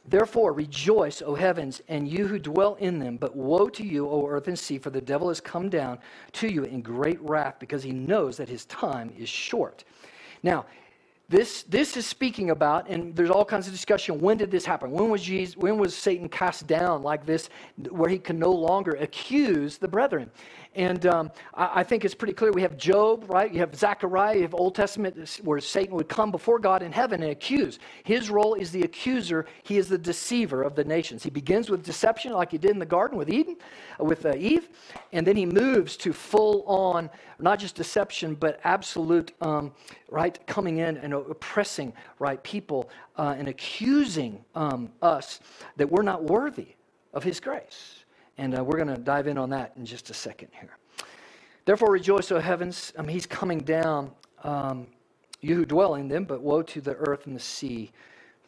Therefore, 0.04 0.52
rejoice, 0.52 1.22
O 1.22 1.34
heavens, 1.34 1.80
and 1.88 2.08
you 2.08 2.26
who 2.26 2.38
dwell 2.38 2.74
in 2.76 2.98
them. 2.98 3.16
But 3.16 3.36
woe 3.36 3.68
to 3.68 3.86
you, 3.86 4.08
O 4.08 4.26
earth 4.26 4.48
and 4.48 4.58
sea, 4.58 4.78
for 4.78 4.90
the 4.90 5.00
devil 5.00 5.28
has 5.28 5.40
come 5.40 5.68
down 5.68 5.98
to 6.32 6.48
you 6.48 6.64
in 6.64 6.82
great 6.82 7.20
wrath, 7.20 7.56
because 7.60 7.82
he 7.82 7.92
knows 7.92 8.36
that 8.36 8.48
his 8.48 8.64
time 8.66 9.12
is 9.16 9.28
short. 9.28 9.84
Now, 10.42 10.66
this, 11.28 11.62
this 11.62 11.96
is 11.96 12.04
speaking 12.04 12.50
about, 12.50 12.88
and 12.88 13.16
there's 13.16 13.30
all 13.30 13.44
kinds 13.44 13.66
of 13.66 13.72
discussion. 13.72 14.20
When 14.20 14.36
did 14.36 14.50
this 14.50 14.66
happen? 14.66 14.90
When 14.90 15.08
was 15.08 15.22
Jesus, 15.22 15.56
when 15.56 15.78
was 15.78 15.96
Satan 15.96 16.28
cast 16.28 16.66
down 16.66 17.02
like 17.02 17.24
this, 17.24 17.48
where 17.90 18.10
he 18.10 18.18
can 18.18 18.38
no 18.38 18.50
longer 18.50 18.92
accuse 19.00 19.78
the 19.78 19.88
brethren? 19.88 20.30
And 20.74 21.04
um, 21.06 21.30
I, 21.52 21.80
I, 21.80 21.82
think 21.82 22.04
it's 22.04 22.14
pretty 22.14 22.32
clear. 22.32 22.50
We 22.50 22.62
have 22.62 22.78
Job, 22.78 23.26
right? 23.28 23.52
You 23.52 23.60
have 23.60 23.74
Zechariah, 23.74 24.36
you 24.36 24.42
have 24.42 24.54
Old 24.54 24.74
Testament 24.74 25.40
where 25.42 25.60
Satan 25.60 25.94
would 25.96 26.08
come 26.08 26.30
before 26.30 26.58
God 26.58 26.82
in 26.82 26.92
heaven 26.92 27.22
and 27.22 27.30
accuse. 27.30 27.78
His 28.04 28.30
role 28.30 28.54
is 28.54 28.70
the 28.70 28.82
accuser, 28.82 29.46
he 29.64 29.76
is 29.76 29.88
the 29.88 29.98
deceiver 29.98 30.62
of 30.62 30.74
the 30.74 30.84
nations. 30.84 31.22
He 31.22 31.30
begins 31.30 31.68
with 31.68 31.84
deception, 31.84 32.32
like 32.32 32.50
he 32.50 32.58
did 32.58 32.70
in 32.70 32.78
the 32.78 32.86
garden 32.86 33.18
with 33.18 33.28
Eden, 33.28 33.56
with 33.98 34.24
uh, 34.24 34.34
Eve, 34.34 34.70
and 35.12 35.26
then 35.26 35.36
he 35.36 35.44
moves 35.44 35.96
to 35.98 36.12
full 36.12 36.64
on, 36.66 37.10
not 37.42 37.58
just 37.58 37.74
deception, 37.74 38.34
but 38.34 38.60
absolute, 38.64 39.32
um, 39.40 39.72
right, 40.10 40.44
coming 40.46 40.78
in 40.78 40.96
and 40.98 41.12
oppressing, 41.12 41.92
right, 42.18 42.42
people 42.42 42.88
uh, 43.16 43.34
and 43.36 43.48
accusing 43.48 44.44
um, 44.54 44.90
us 45.02 45.40
that 45.76 45.90
we're 45.90 46.02
not 46.02 46.24
worthy 46.24 46.68
of 47.12 47.22
his 47.24 47.40
grace. 47.40 48.04
And 48.38 48.58
uh, 48.58 48.64
we're 48.64 48.78
going 48.78 48.94
to 48.94 49.00
dive 49.00 49.26
in 49.26 49.36
on 49.36 49.50
that 49.50 49.72
in 49.76 49.84
just 49.84 50.10
a 50.10 50.14
second 50.14 50.48
here. 50.52 50.76
Therefore, 51.64 51.92
rejoice, 51.92 52.32
O 52.32 52.38
heavens. 52.40 52.92
Um, 52.96 53.06
he's 53.06 53.26
coming 53.26 53.58
down, 53.58 54.10
um, 54.42 54.86
you 55.40 55.54
who 55.54 55.64
dwell 55.64 55.96
in 55.96 56.08
them, 56.08 56.24
but 56.24 56.40
woe 56.40 56.62
to 56.62 56.80
the 56.80 56.94
earth 56.94 57.26
and 57.26 57.36
the 57.36 57.40
sea. 57.40 57.92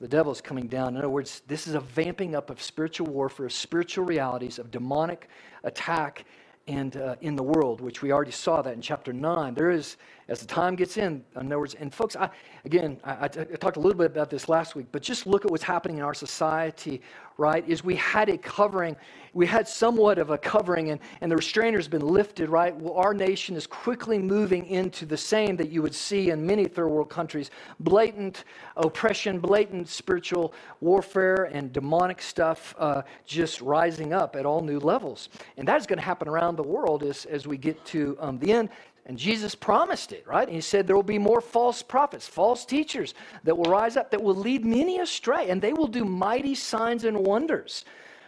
The 0.00 0.09
devil 0.09 0.33
is 0.33 0.40
coming 0.40 0.66
down. 0.66 0.88
In 0.88 0.96
other 0.96 1.09
words, 1.09 1.42
this 1.46 1.66
is 1.66 1.74
a 1.74 1.80
vamping 1.80 2.35
up 2.35 2.50
of 2.50 2.61
spiritual 2.61 3.07
warfare, 3.07 3.48
spiritual 3.48 4.04
realities, 4.04 4.59
of 4.59 4.70
demonic 4.70 5.28
attack 5.62 6.24
and 6.66 6.96
uh, 6.96 7.16
in 7.20 7.37
the 7.37 7.42
world, 7.42 7.81
which 7.81 8.03
we 8.03 8.12
already 8.12 8.31
saw 8.31 8.62
that 8.62 8.74
in 8.74 8.81
chapter 8.81 9.12
9. 9.12 9.55
There 9.55 9.70
is, 9.70 9.96
as 10.29 10.41
the 10.41 10.47
time 10.47 10.77
gets 10.77 10.97
in, 10.97 11.25
in 11.37 11.47
other 11.47 11.59
words, 11.59 11.75
and 11.75 11.93
folks, 11.93 12.17
I, 12.17 12.31
again, 12.65 12.99
I, 13.05 13.25
I, 13.25 13.29
t- 13.29 13.41
I 13.41 13.57
talked 13.57 13.77
a 13.77 13.81
little 13.81 13.99
bit 13.99 14.07
about 14.07 14.31
this 14.31 14.49
last 14.49 14.77
week, 14.77 14.87
but 14.93 15.03
just 15.03 15.27
look 15.27 15.45
at 15.45 15.51
what's 15.51 15.65
happening 15.65 15.99
in 15.99 16.05
our 16.05 16.15
society, 16.15 17.03
right? 17.37 17.69
Is 17.69 17.83
we 17.83 17.97
had 17.97 18.29
a 18.29 18.39
covering, 18.39 18.97
we 19.33 19.47
had 19.47 19.67
somewhat 19.67 20.19
of 20.19 20.31
a 20.31 20.39
covering, 20.39 20.91
and, 20.91 21.01
and 21.21 21.31
the 21.31 21.37
restrainer 21.37 21.79
has 21.79 21.89
been 21.89 22.07
lifted, 22.07 22.49
right? 22.49 22.75
Well, 22.77 22.95
our 22.95 23.13
nation 23.13 23.57
is 23.57 23.67
quickly 23.67 24.19
moving 24.19 24.67
into 24.67 25.05
the 25.05 25.17
same 25.17 25.57
that 25.57 25.71
you 25.71 25.83
would 25.83 25.95
see 25.95 26.31
in 26.31 26.47
many 26.47 26.67
third 26.67 26.89
world 26.89 27.11
countries 27.11 27.51
blatant 27.81 28.45
oppression, 28.77 29.41
blatant 29.41 29.89
spiritual 29.89 30.55
warfare, 30.81 31.51
and 31.53 31.73
demonic 31.73 32.23
stuff 32.23 32.75
uh, 32.79 33.03
just 33.27 33.61
rising 33.61 34.13
up 34.13 34.37
at 34.37 34.47
all 34.47 34.61
new 34.61 34.79
levels. 34.79 35.29
And 35.57 35.67
that 35.67 35.81
is 35.81 35.87
going 35.87 35.99
to 35.99 36.05
happen 36.05 36.29
around 36.29 36.45
around 36.45 36.57
the 36.57 36.63
world 36.63 37.03
as, 37.03 37.25
as 37.27 37.47
we 37.47 37.57
get 37.57 37.83
to 37.87 38.17
um, 38.21 38.39
the 38.39 38.53
end. 38.53 38.69
And 39.07 39.19
Jesus 39.19 39.55
promised 39.55 40.12
it, 40.12 40.27
right? 40.27 40.49
He 40.49 40.61
said 40.61 40.87
there 40.87 40.97
will 40.97 41.03
be 41.03 41.19
more 41.19 41.40
false 41.40 41.83
prophets, 41.83 42.27
false 42.27 42.64
teachers 42.64 43.14
that 43.45 43.57
will 43.57 43.71
rise 43.71 43.97
up, 43.97 44.11
that 44.11 44.23
will 44.23 44.35
lead 44.35 44.64
many 44.64 44.99
astray, 44.99 45.51
and 45.51 45.61
they 45.61 45.75
will 45.75 45.87
do 45.87 46.05
mighty 46.05 46.55
signs 46.55 47.05
and 47.05 47.19
wonders, 47.19 47.85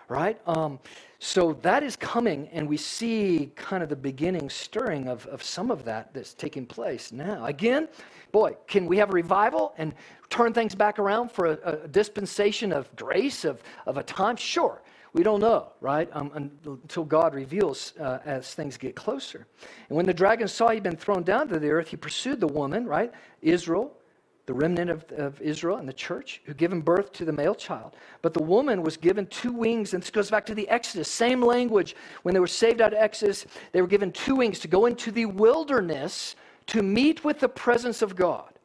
right? 0.09 0.39
Um, 0.47 0.79
so 1.19 1.55
that 1.63 1.83
is 1.83 1.97
coming, 1.97 2.49
and 2.53 2.69
we 2.69 2.77
see 2.77 3.51
kind 3.57 3.83
of 3.83 3.89
the 3.89 3.97
beginning 3.97 4.51
stirring 4.51 5.09
of, 5.09 5.27
of 5.29 5.43
some 5.43 5.71
of 5.71 5.85
that 5.87 6.13
that's 6.13 6.35
taking 6.35 6.67
place 6.67 7.11
now. 7.11 7.47
Again, 7.47 7.89
boy, 8.33 8.55
can 8.67 8.85
we 8.85 8.99
have 8.99 9.09
a 9.09 9.15
revival 9.15 9.73
and 9.79 9.95
turn 10.29 10.53
things 10.53 10.75
back 10.75 10.99
around 10.99 11.33
for 11.33 11.47
a, 11.47 11.85
a 11.85 11.89
dispensation 11.89 12.71
of 12.71 12.95
grace, 12.97 13.47
of, 13.47 13.63
of 13.87 13.97
a 13.97 14.03
time? 14.03 14.37
Sure. 14.37 14.83
We 15.17 15.23
don't 15.23 15.41
know, 15.41 15.69
right? 15.81 16.11
Um, 16.13 16.31
until 16.35 17.05
God 17.05 17.35
reveals 17.35 17.95
uh, 17.99 18.19
as 18.27 18.53
things 18.53 18.77
get 18.77 18.95
closer. 18.95 19.47
And 19.89 19.97
when 19.97 20.05
the 20.05 20.13
dragon 20.13 20.47
saw 20.47 20.69
he'd 20.69 20.83
been 20.83 20.95
thrown 20.95 21.23
down 21.23 21.49
to 21.49 21.59
the 21.59 21.71
earth, 21.71 21.89
he 21.89 21.97
pursued 21.97 22.39
the 22.39 22.47
woman, 22.47 22.85
right? 22.85 23.11
Israel, 23.41 23.97
the 24.45 24.53
remnant 24.53 24.91
of, 24.91 25.11
of 25.13 25.41
Israel 25.41 25.79
and 25.79 25.89
the 25.89 25.95
church, 25.95 26.43
who 26.45 26.53
given 26.53 26.83
birth 26.83 27.13
to 27.15 27.25
the 27.25 27.33
male 27.33 27.55
child. 27.55 27.97
But 28.21 28.35
the 28.35 28.43
woman 28.43 28.83
was 28.83 28.99
given 28.99 29.27
two 29.29 29.53
wings, 29.53 29.95
and 29.95 30.03
this 30.03 30.11
goes 30.11 30.31
back 30.31 30.45
to 30.47 30.55
the 30.55 30.69
Exodus, 30.69 31.11
same 31.11 31.41
language. 31.41 31.97
When 32.23 32.35
they 32.35 32.41
were 32.41 32.47
saved 32.47 32.83
out 32.83 32.93
of 32.93 32.99
Exodus, 32.99 33.47
they 33.73 33.81
were 33.81 33.89
given 33.89 34.13
two 34.13 34.37
wings 34.37 34.59
to 34.61 34.69
go 34.69 34.85
into 34.85 35.11
the 35.11 35.25
wilderness 35.25 36.37
to 36.67 36.83
meet 36.83 37.25
with 37.25 37.41
the 37.41 37.49
presence 37.49 38.03
of 38.03 38.17
God. 38.17 38.56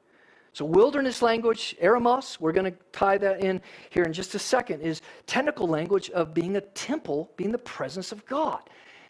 So, 0.54 0.66
wilderness 0.66 1.22
language, 1.22 1.78
eremos, 1.82 2.38
we're 2.40 2.52
going 2.52 2.72
to 2.72 2.78
tie 2.92 3.18
that 3.20 3.42
in 3.42 3.62
here 3.90 4.04
in 4.04 4.12
just 4.12 4.36
a 4.36 4.40
second, 4.40 4.82
is 4.82 5.02
technical 5.26 5.66
language 5.66 6.10
of 6.10 6.34
being 6.34 6.58
a 6.58 6.62
temple, 6.62 7.32
being 7.38 7.54
the 7.54 7.58
presence 7.58 8.12
of 8.12 8.26
God, 8.26 8.60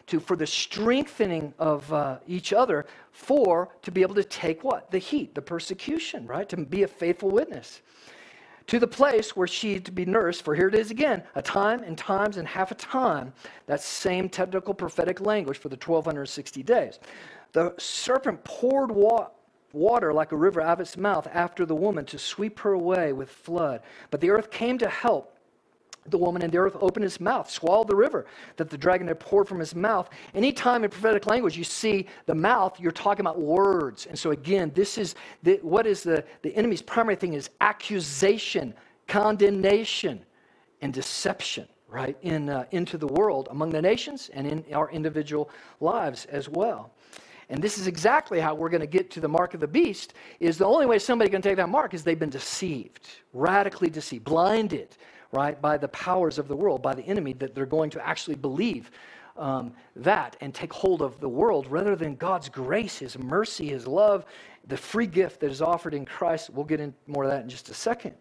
to, 0.06 0.20
for 0.20 0.36
the 0.36 0.46
strengthening 0.46 1.52
of 1.58 1.92
uh, 1.92 2.18
each 2.28 2.52
other, 2.52 2.86
for 3.10 3.70
to 3.82 3.90
be 3.90 4.02
able 4.02 4.14
to 4.14 4.22
take 4.24 4.62
what? 4.62 4.92
The 4.92 4.98
heat, 4.98 5.34
the 5.34 5.42
persecution, 5.42 6.28
right? 6.28 6.48
To 6.48 6.56
be 6.56 6.84
a 6.84 6.88
faithful 6.88 7.30
witness. 7.30 7.82
To 8.68 8.78
the 8.78 8.86
place 8.86 9.34
where 9.34 9.48
she 9.48 9.80
to 9.80 9.90
be 9.90 10.04
nursed, 10.04 10.44
for 10.44 10.54
here 10.54 10.68
it 10.68 10.76
is 10.76 10.92
again, 10.92 11.24
a 11.34 11.42
time 11.42 11.82
and 11.82 11.98
times 11.98 12.36
and 12.36 12.46
half 12.46 12.70
a 12.70 12.76
time, 12.76 13.32
that 13.66 13.80
same 13.80 14.28
technical 14.28 14.74
prophetic 14.74 15.20
language 15.20 15.58
for 15.58 15.68
the 15.68 15.74
1260 15.74 16.62
days. 16.62 17.00
The 17.50 17.74
serpent 17.78 18.44
poured 18.44 18.92
water 18.92 19.26
water 19.72 20.12
like 20.12 20.32
a 20.32 20.36
river 20.36 20.60
out 20.60 20.74
of 20.74 20.80
its 20.80 20.96
mouth 20.96 21.26
after 21.32 21.64
the 21.66 21.74
woman 21.74 22.04
to 22.06 22.18
sweep 22.18 22.58
her 22.60 22.72
away 22.72 23.12
with 23.12 23.30
flood. 23.30 23.82
But 24.10 24.20
the 24.20 24.30
earth 24.30 24.50
came 24.50 24.78
to 24.78 24.88
help 24.88 25.32
the 26.06 26.18
woman, 26.18 26.42
and 26.42 26.52
the 26.52 26.58
earth 26.58 26.76
opened 26.80 27.04
its 27.04 27.20
mouth, 27.20 27.48
swallowed 27.48 27.86
the 27.86 27.94
river 27.94 28.26
that 28.56 28.68
the 28.68 28.76
dragon 28.76 29.06
had 29.06 29.20
poured 29.20 29.46
from 29.46 29.60
his 29.60 29.74
mouth. 29.74 30.10
Anytime 30.34 30.82
in 30.82 30.90
prophetic 30.90 31.26
language 31.26 31.56
you 31.56 31.64
see 31.64 32.06
the 32.26 32.34
mouth, 32.34 32.80
you're 32.80 32.90
talking 32.90 33.20
about 33.20 33.40
words. 33.40 34.06
And 34.06 34.18
so, 34.18 34.32
again, 34.32 34.72
this 34.74 34.98
is 34.98 35.14
the, 35.42 35.60
what 35.62 35.86
is 35.86 36.02
the, 36.02 36.24
the 36.42 36.54
enemy's 36.56 36.82
primary 36.82 37.16
thing 37.16 37.34
is 37.34 37.50
accusation, 37.60 38.74
condemnation, 39.06 40.24
and 40.80 40.92
deception 40.92 41.68
right 41.88 42.16
in, 42.22 42.48
uh, 42.48 42.64
into 42.72 42.98
the 42.98 43.06
world 43.06 43.48
among 43.50 43.70
the 43.70 43.80
nations 43.80 44.30
and 44.32 44.46
in 44.46 44.64
our 44.72 44.90
individual 44.90 45.50
lives 45.80 46.24
as 46.26 46.48
well 46.48 46.90
and 47.52 47.62
this 47.62 47.76
is 47.76 47.86
exactly 47.86 48.40
how 48.40 48.54
we're 48.54 48.70
going 48.70 48.80
to 48.80 48.86
get 48.86 49.10
to 49.10 49.20
the 49.20 49.28
mark 49.28 49.52
of 49.52 49.60
the 49.60 49.68
beast 49.68 50.14
is 50.40 50.56
the 50.56 50.64
only 50.64 50.86
way 50.86 50.98
somebody 50.98 51.30
can 51.30 51.42
take 51.42 51.56
that 51.56 51.68
mark 51.68 51.92
is 51.92 52.02
they've 52.02 52.18
been 52.18 52.30
deceived 52.30 53.08
radically 53.34 53.90
deceived 53.90 54.24
blinded 54.24 54.96
right 55.32 55.60
by 55.60 55.76
the 55.76 55.88
powers 55.88 56.38
of 56.38 56.48
the 56.48 56.56
world 56.56 56.82
by 56.82 56.94
the 56.94 57.02
enemy 57.02 57.34
that 57.34 57.54
they're 57.54 57.66
going 57.66 57.90
to 57.90 58.04
actually 58.04 58.34
believe 58.34 58.90
um, 59.36 59.72
that 59.96 60.36
and 60.40 60.54
take 60.54 60.72
hold 60.72 61.00
of 61.00 61.18
the 61.20 61.28
world. 61.28 61.66
Rather 61.66 61.94
than 61.94 62.16
god's 62.16 62.48
grace 62.48 62.98
his 62.98 63.18
mercy 63.18 63.68
his 63.68 63.86
love 63.86 64.24
the 64.68 64.76
free 64.76 65.06
gift 65.06 65.40
that 65.40 65.50
is 65.50 65.60
offered 65.60 65.92
in 65.92 66.06
christ 66.06 66.48
we'll 66.50 66.64
get 66.64 66.80
into 66.80 66.96
more 67.06 67.24
of 67.24 67.30
that 67.30 67.42
in 67.42 67.50
just 67.50 67.68
a 67.68 67.74
second. 67.74 68.14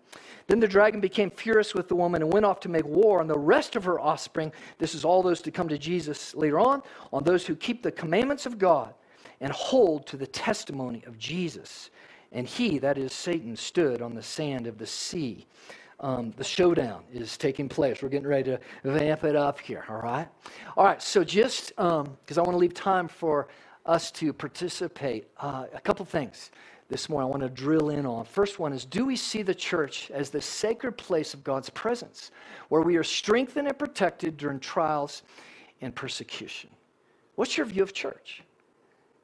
Then 0.47 0.59
the 0.59 0.67
dragon 0.67 0.99
became 0.99 1.29
furious 1.29 1.73
with 1.73 1.87
the 1.87 1.95
woman 1.95 2.21
and 2.21 2.33
went 2.33 2.45
off 2.45 2.59
to 2.61 2.69
make 2.69 2.85
war 2.85 3.21
on 3.21 3.27
the 3.27 3.39
rest 3.39 3.77
of 3.77 3.85
her 3.85 3.97
offspring. 3.97 4.51
This 4.77 4.93
is 4.93 5.05
all 5.05 5.23
those 5.23 5.39
to 5.41 5.51
come 5.51 5.69
to 5.69 5.77
jesus 5.77 6.35
later 6.35 6.59
on 6.59 6.83
on 7.13 7.23
those 7.23 7.45
who 7.45 7.55
keep 7.55 7.81
the 7.81 7.93
commandments 7.93 8.45
of 8.45 8.57
god 8.57 8.93
and 9.41 9.51
hold 9.51 10.05
to 10.07 10.15
the 10.15 10.27
testimony 10.27 11.03
of 11.05 11.17
Jesus. 11.17 11.89
And 12.31 12.47
he, 12.47 12.77
that 12.79 12.97
is 12.97 13.11
Satan, 13.11 13.55
stood 13.57 14.01
on 14.01 14.15
the 14.15 14.23
sand 14.23 14.67
of 14.67 14.77
the 14.77 14.87
sea. 14.87 15.45
Um, 15.99 16.33
the 16.37 16.43
showdown 16.43 17.03
is 17.11 17.37
taking 17.37 17.67
place. 17.67 18.01
We're 18.01 18.09
getting 18.09 18.27
ready 18.27 18.51
to 18.51 18.59
vamp 18.83 19.23
it 19.23 19.35
up 19.35 19.59
here, 19.59 19.83
all 19.89 20.01
right? 20.01 20.27
All 20.77 20.85
right, 20.85 21.01
so 21.01 21.23
just 21.23 21.69
because 21.75 21.97
um, 21.99 22.17
I 22.37 22.41
want 22.41 22.51
to 22.51 22.57
leave 22.57 22.73
time 22.73 23.07
for 23.07 23.49
us 23.85 24.11
to 24.11 24.31
participate, 24.31 25.27
uh, 25.37 25.65
a 25.73 25.81
couple 25.81 26.05
things 26.05 26.51
this 26.87 27.07
morning 27.09 27.27
I 27.27 27.29
want 27.29 27.43
to 27.43 27.49
drill 27.49 27.89
in 27.89 28.05
on. 28.05 28.25
First 28.25 28.59
one 28.59 28.73
is 28.73 28.85
Do 28.85 29.05
we 29.05 29.15
see 29.15 29.41
the 29.41 29.55
church 29.55 30.11
as 30.11 30.29
the 30.29 30.41
sacred 30.41 30.97
place 30.97 31.33
of 31.33 31.43
God's 31.43 31.69
presence, 31.69 32.31
where 32.69 32.81
we 32.81 32.97
are 32.97 33.03
strengthened 33.03 33.67
and 33.67 33.77
protected 33.77 34.37
during 34.37 34.59
trials 34.59 35.23
and 35.81 35.95
persecution? 35.95 36.69
What's 37.35 37.57
your 37.57 37.65
view 37.65 37.83
of 37.83 37.93
church? 37.93 38.43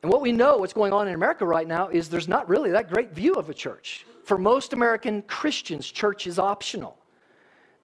And 0.03 0.11
what 0.11 0.21
we 0.21 0.31
know, 0.31 0.57
what's 0.57 0.73
going 0.73 0.93
on 0.93 1.07
in 1.07 1.15
America 1.15 1.45
right 1.45 1.67
now, 1.67 1.87
is 1.87 2.09
there's 2.09 2.27
not 2.27 2.47
really 2.47 2.71
that 2.71 2.91
great 2.91 3.13
view 3.13 3.33
of 3.33 3.49
a 3.49 3.53
church. 3.53 4.05
For 4.23 4.37
most 4.37 4.73
American 4.73 5.21
Christians, 5.23 5.89
church 5.89 6.27
is 6.27 6.37
optional. 6.37 6.97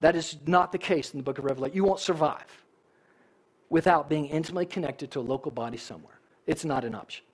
That 0.00 0.14
is 0.14 0.36
not 0.46 0.70
the 0.70 0.78
case 0.78 1.12
in 1.12 1.18
the 1.18 1.22
book 1.22 1.38
of 1.38 1.44
Revelation. 1.44 1.76
You 1.76 1.84
won't 1.84 2.00
survive 2.00 2.64
without 3.70 4.08
being 4.08 4.26
intimately 4.26 4.66
connected 4.66 5.10
to 5.12 5.20
a 5.20 5.22
local 5.22 5.50
body 5.50 5.78
somewhere. 5.78 6.20
It's 6.46 6.64
not 6.64 6.84
an 6.84 6.94
option. 6.94 7.24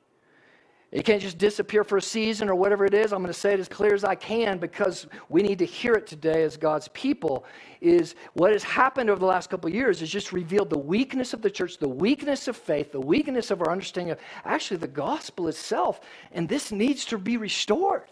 You 0.93 1.05
can't 1.05 1.23
just 1.23 1.39
disappear 1.39 1.85
for 1.85 1.99
a 1.99 2.03
season 2.03 2.49
or 2.49 2.57
whatever 2.57 2.85
it 2.85 2.95
is. 2.95 3.13
I'm 3.13 3.23
going 3.23 3.33
to 3.33 3.39
say 3.39 3.55
it 3.55 3.61
as 3.61 3.69
clear 3.69 3.95
as 3.95 4.03
I 4.03 4.17
can 4.17 4.59
because 4.59 5.07
we 5.29 5.41
need 5.41 5.61
to 5.61 5.65
hear 5.65 5.95
it 5.95 6.05
today 6.05 6.43
as 6.43 6.57
God's 6.57 6.89
people. 6.89 7.45
Is 7.81 8.17
what 8.33 8.53
has 8.53 8.65
happened 8.65 9.09
over 9.09 9.21
the 9.21 9.27
last 9.27 9.51
couple 9.51 9.69
of 9.69 9.75
years 9.75 10.01
has 10.01 10.11
just 10.11 10.33
revealed 10.33 10.69
the 10.69 10.79
weakness 10.79 11.33
of 11.33 11.43
the 11.43 11.51
church, 11.51 11.79
the 11.79 11.89
weakness 11.89 12.49
of 12.49 12.57
faith, 12.57 12.91
the 12.91 13.01
weakness 13.01 13.53
of 13.53 13.63
our 13.63 13.71
understanding 13.71 14.11
of 14.11 14.19
actually 14.45 14.79
the 14.79 14.89
gospel 14.89 15.47
itself. 15.47 16.01
And 16.33 16.49
this 16.49 16.73
needs 16.73 17.05
to 17.07 17.19
be 17.19 17.37
restored. 17.37 18.11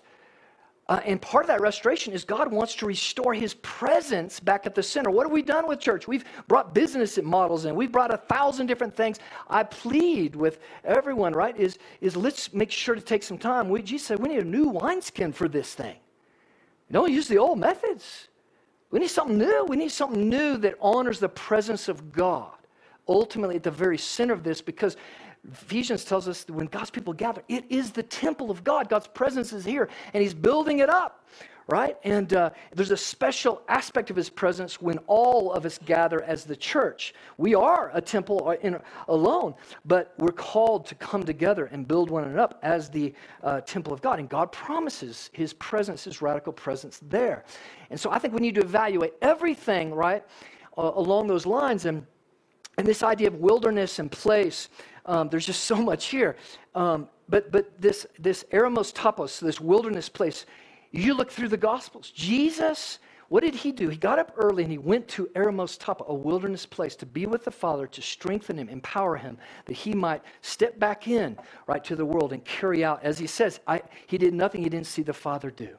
Uh, 0.89 1.01
and 1.05 1.21
part 1.21 1.45
of 1.45 1.49
that 1.49 1.61
restoration 1.61 2.15
is 2.15 2.25
God 2.25 2.51
wants 2.51 2.75
to 2.77 2.87
restore 2.87 3.35
his 3.35 3.55
presence 3.55 4.41
back 4.41 4.65
at 4.65 4.75
the 4.75 4.83
center. 4.83 5.11
What 5.11 5.27
have 5.27 5.33
we 5.33 5.43
done 5.43 5.69
with 5.69 5.81
church? 5.81 6.09
We've 6.09 6.25
brought 6.47 6.75
business 6.75 7.19
models 7.23 7.67
in. 7.67 7.75
We've 7.75 7.93
brought 7.93 8.13
a 8.13 8.17
thousand 8.17 8.69
different 8.69 8.97
things. 8.97 9.19
I 9.51 9.65
plead 9.65 10.35
with 10.35 10.61
everyone, 10.85 11.35
right, 11.35 11.55
is, 11.59 11.79
is 12.01 12.17
let's 12.17 12.55
make 12.55 12.71
sure 12.71 12.95
to 12.95 13.03
take 13.03 13.23
some 13.23 13.37
time. 13.37 13.69
We, 13.69 13.83
Jesus 13.83 14.07
said 14.07 14.19
we 14.19 14.31
need 14.31 14.41
a 14.41 14.45
new 14.45 14.69
wineskin 14.69 15.33
for 15.33 15.47
this 15.47 15.75
thing. 15.75 15.97
Don't 16.91 17.13
use 17.13 17.29
the 17.29 17.37
old 17.37 17.59
methods. 17.59 18.29
We 18.91 19.01
need 19.01 19.11
something 19.11 19.37
new. 19.37 19.67
We 19.69 19.77
need 19.77 19.93
something 19.93 20.27
new 20.27 20.57
that 20.59 20.77
honors 20.81 21.21
the 21.21 21.29
presence 21.29 21.89
of 21.89 22.13
God 22.13 22.53
ultimately 23.07 23.57
at 23.57 23.63
the 23.63 23.71
very 23.71 23.99
center 23.99 24.33
of 24.33 24.43
this 24.43 24.61
because 24.61 24.97
Ephesians 25.53 26.05
tells 26.05 26.29
us 26.29 26.45
that 26.45 26.53
when 26.53 26.67
God's 26.67 26.91
people 26.91 27.13
gather, 27.13 27.43
it 27.49 27.65
is 27.69 27.91
the 27.91 28.03
temple 28.03 28.51
of 28.51 28.65
God. 28.65 28.89
God's 28.89 29.07
presence 29.09 29.53
is 29.53 29.65
here, 29.65 29.89
and 30.13 30.23
He's 30.23 30.35
building 30.35 30.81
it 30.81 30.91
up, 30.91 31.27
right? 31.69 31.97
And 32.05 32.33
uh, 32.35 32.51
there's 32.75 32.91
a 32.91 32.97
special 32.97 33.63
aspect 33.69 34.11
of 34.11 34.17
His 34.17 34.29
presence 34.29 34.81
when 34.81 34.99
all 35.07 35.53
of 35.53 35.65
us 35.65 35.79
gather 35.85 36.23
as 36.23 36.45
the 36.45 36.57
church. 36.57 37.15
We 37.39 37.55
are 37.55 37.91
a 37.95 38.01
temple 38.01 38.49
uh, 38.49 38.67
in, 38.67 38.79
alone, 39.09 39.55
but 39.85 40.15
we're 40.19 40.33
called 40.33 40.87
to 40.87 40.95
come 40.95 41.25
together 41.25 41.67
and 41.67 41.89
build 41.89 42.11
one 42.11 42.25
another 42.25 42.41
up 42.41 42.59
as 42.63 42.91
the 42.91 43.15
uh, 43.43 43.61
temple 43.63 43.93
of 43.93 44.03
God. 44.03 44.19
And 44.19 44.29
God 44.29 44.53
promises 44.53 45.31
His 45.33 45.55
presence, 45.55 46.05
His 46.05 46.21
radical 46.21 46.53
presence 46.53 47.01
there. 47.09 47.45
And 47.91 47.99
so 47.99 48.11
I 48.11 48.19
think 48.19 48.35
we 48.35 48.41
need 48.41 48.55
to 48.57 48.63
evaluate 48.63 49.15
everything, 49.23 49.95
right, 49.95 50.25
uh, 50.77 50.93
along 50.95 51.27
those 51.27 51.47
lines. 51.47 51.87
And 51.87 52.07
and 52.79 52.87
this 52.87 53.03
idea 53.03 53.27
of 53.27 53.35
wilderness 53.35 53.99
and 53.99 54.11
place 54.11 54.69
um, 55.09 55.29
there's 55.29 55.47
just 55.47 55.65
so 55.65 55.77
much 55.77 56.07
here. 56.07 56.37
Um, 56.75 57.09
but 57.29 57.51
but 57.51 57.81
this, 57.81 58.07
this 58.19 58.45
eremos 58.53 58.93
topos, 58.93 59.41
this 59.41 59.61
wilderness 59.61 60.09
place, 60.09 60.47
you 60.93 61.15
look 61.15 61.31
through 61.31 61.49
the 61.49 61.57
Gospels. 61.57 62.11
Jesus 62.11 63.01
what 63.29 63.43
did 63.43 63.55
he 63.55 63.73
do? 63.73 63.91
He 63.91 63.99
got 63.99 64.19
up 64.19 64.33
early 64.37 64.63
and 64.63 64.73
he 64.73 64.79
went 64.79 65.07
to 65.09 65.27
eremos 65.35 65.79
topos, 65.79 66.07
a 66.09 66.15
wilderness 66.15 66.65
place, 66.65 66.97
to 66.97 67.07
be 67.07 67.27
with 67.27 67.45
the 67.45 67.51
Father, 67.51 67.87
to 67.87 68.01
strengthen 68.01 68.57
him, 68.57 68.71
empower 68.71 69.17
him, 69.17 69.37
that 69.67 69.75
he 69.75 69.93
might 69.93 70.23
step 70.41 70.79
back 70.79 71.09
in, 71.09 71.37
right, 71.67 71.85
to 71.85 71.95
the 71.95 72.07
world 72.07 72.33
and 72.33 72.43
carry 72.47 72.85
out, 72.85 73.03
as 73.03 73.19
he 73.19 73.27
says, 73.27 73.61
I, 73.67 73.83
he 74.07 74.17
did 74.17 74.33
nothing 74.33 74.63
he 74.63 74.71
didn't 74.71 74.87
see 74.87 75.03
the 75.03 75.13
Father 75.13 75.51
do. 75.51 75.77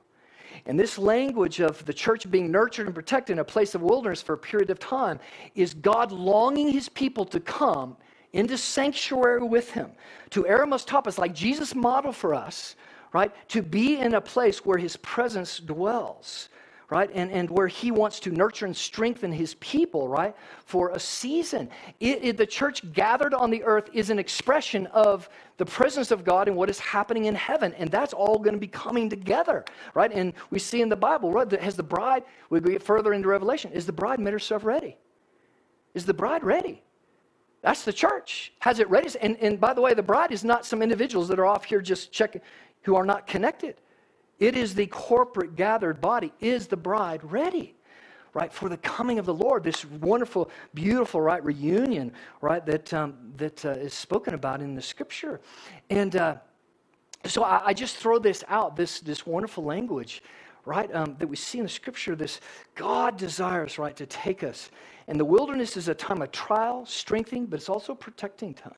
And 0.68 0.80
this 0.80 1.00
language 1.00 1.60
of 1.60 1.84
the 1.86 1.94
church 1.94 2.30
being 2.30 2.52
nurtured 2.52 2.86
and 2.86 2.94
protected 2.94 3.34
in 3.34 3.40
a 3.40 3.46
place 3.46 3.74
of 3.74 3.82
wilderness 3.82 4.22
for 4.22 4.34
a 4.34 4.38
period 4.38 4.70
of 4.70 4.78
time 4.78 5.20
is 5.56 5.74
God 5.74 6.12
longing 6.12 6.72
his 6.72 6.88
people 6.90 7.26
to 7.26 7.40
come 7.40 7.98
into 8.34 8.58
sanctuary 8.58 9.44
with 9.44 9.72
him. 9.72 9.92
To 10.32 10.44
eremos 10.44 10.86
topos, 10.86 11.18
like 11.18 11.34
Jesus 11.34 11.74
model 11.74 12.12
for 12.12 12.34
us, 12.34 12.76
right? 13.14 13.34
To 13.50 13.62
be 13.62 13.98
in 13.98 14.14
a 14.14 14.22
place 14.22 14.66
where 14.66 14.78
his 14.78 14.98
presence 14.98 15.60
dwells 15.60 16.50
right? 16.90 17.10
And, 17.14 17.32
and 17.32 17.50
where 17.50 17.68
he 17.68 17.92
wants 17.92 18.20
to 18.22 18.32
nurture 18.32 18.66
and 18.66 18.76
strengthen 18.76 19.32
his 19.32 19.54
people, 19.56 20.08
right? 20.08 20.36
For 20.66 20.90
a 20.90 21.00
season. 21.00 21.70
It, 22.00 22.24
it, 22.24 22.38
the 22.38 22.48
church 22.48 22.92
gathered 22.94 23.34
on 23.34 23.52
the 23.52 23.64
earth 23.64 23.90
is 23.94 24.10
an 24.10 24.18
expression 24.18 24.88
of 24.88 25.30
the 25.58 25.66
presence 25.66 26.10
of 26.10 26.24
God 26.24 26.48
and 26.48 26.58
what 26.58 26.70
is 26.70 26.80
happening 26.80 27.26
in 27.26 27.36
heaven. 27.36 27.74
And 27.76 27.92
that's 27.92 28.14
all 28.14 28.40
going 28.40 28.56
to 28.56 28.60
be 28.60 28.68
coming 28.68 29.10
together, 29.10 29.66
right? 29.94 30.12
And 30.12 30.34
we 30.50 30.58
see 30.58 30.82
in 30.82 30.90
the 30.90 30.96
Bible, 30.96 31.32
right? 31.32 31.52
Has 31.52 31.76
the 31.76 31.84
bride, 31.84 32.24
we 32.50 32.60
get 32.60 32.82
further 32.82 33.14
into 33.14 33.28
Revelation, 33.28 33.72
is 33.72 33.86
the 33.86 33.94
bride 33.94 34.20
made 34.20 34.34
herself 34.34 34.64
ready? 34.64 34.98
Is 35.94 36.06
the 36.06 36.14
bride 36.14 36.44
ready? 36.44 36.82
That's 37.62 37.84
the 37.84 37.94
church. 37.94 38.54
Has 38.60 38.80
it 38.80 38.90
ready? 38.90 39.10
And, 39.22 39.38
and 39.38 39.60
by 39.60 39.74
the 39.74 39.82
way, 39.82 39.94
the 39.94 40.04
bride 40.04 40.32
is 40.32 40.44
not 40.44 40.66
some 40.66 40.82
individuals 40.82 41.28
that 41.28 41.40
are 41.40 41.46
off 41.46 41.66
here 41.66 41.82
just 41.82 42.12
checking 42.12 42.42
who 42.84 42.96
are 42.96 43.06
not 43.06 43.28
connected. 43.28 43.76
It 44.40 44.56
is 44.56 44.74
the 44.74 44.88
corporate 44.88 45.56
gathered 45.56 46.00
body. 46.00 46.32
Is 46.40 46.68
the 46.68 46.78
bride 46.78 47.20
ready? 47.24 47.76
Right, 48.34 48.54
for 48.54 48.70
the 48.70 48.78
coming 48.78 49.18
of 49.18 49.26
the 49.26 49.34
Lord, 49.34 49.64
this 49.64 49.84
wonderful, 49.86 50.52
beautiful, 50.76 51.20
right, 51.20 51.44
reunion, 51.44 52.14
right, 52.42 52.64
that, 52.68 52.94
um, 52.94 53.16
that 53.38 53.66
uh, 53.66 53.72
is 53.72 53.92
spoken 53.94 54.36
about 54.36 54.62
in 54.62 54.76
the 54.76 54.84
scripture. 54.84 55.42
And 55.90 56.16
uh, 56.16 56.36
so 57.26 57.44
I, 57.44 57.66
I, 57.66 57.74
just 57.74 57.98
throw 57.98 58.20
this 58.20 58.44
out, 58.48 58.76
this, 58.76 59.00
this 59.00 59.26
wonderful 59.26 59.64
language, 59.64 60.22
right, 60.64 60.94
um, 60.94 61.16
that 61.18 61.26
we 61.26 61.36
see 61.36 61.58
in 61.58 61.64
the 61.64 61.70
scripture, 61.70 62.16
this 62.16 62.40
God 62.76 63.18
desires, 63.18 63.80
right, 63.80 63.96
to 63.96 64.06
take 64.06 64.44
us. 64.44 64.70
And 65.10 65.20
the 65.20 65.26
wilderness 65.26 65.76
is 65.76 65.88
a 65.88 65.96
time 65.96 66.22
of 66.22 66.32
trial, 66.32 66.86
strengthening, 66.86 67.48
but 67.48 67.60
it's 67.60 67.68
also 67.68 67.96
protecting 67.96 68.54
time. 68.54 68.76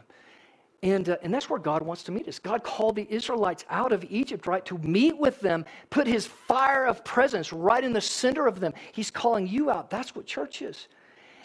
And, 0.82 1.10
uh, 1.10 1.18
and 1.22 1.34
that's 1.34 1.50
where 1.50 1.60
God 1.60 1.82
wants 1.82 2.04
to 2.04 2.14
meet 2.14 2.26
us. 2.30 2.40
God 2.40 2.64
called 2.64 2.96
the 2.96 3.06
Israelites 3.14 3.66
out 3.70 3.92
of 3.92 4.06
Egypt, 4.10 4.48
right, 4.48 4.66
to 4.66 4.78
meet 4.78 5.16
with 5.18 5.42
them, 5.42 5.66
put 5.90 6.08
his 6.08 6.26
fire 6.26 6.86
of 6.86 7.04
presence 7.04 7.52
right 7.52 7.84
in 7.84 7.92
the 7.92 8.02
center 8.02 8.48
of 8.48 8.62
them. 8.62 8.74
He's 8.94 9.12
calling 9.12 9.46
you 9.46 9.70
out. 9.70 9.90
That's 9.90 10.16
what 10.16 10.26
church 10.26 10.62
is. 10.62 10.88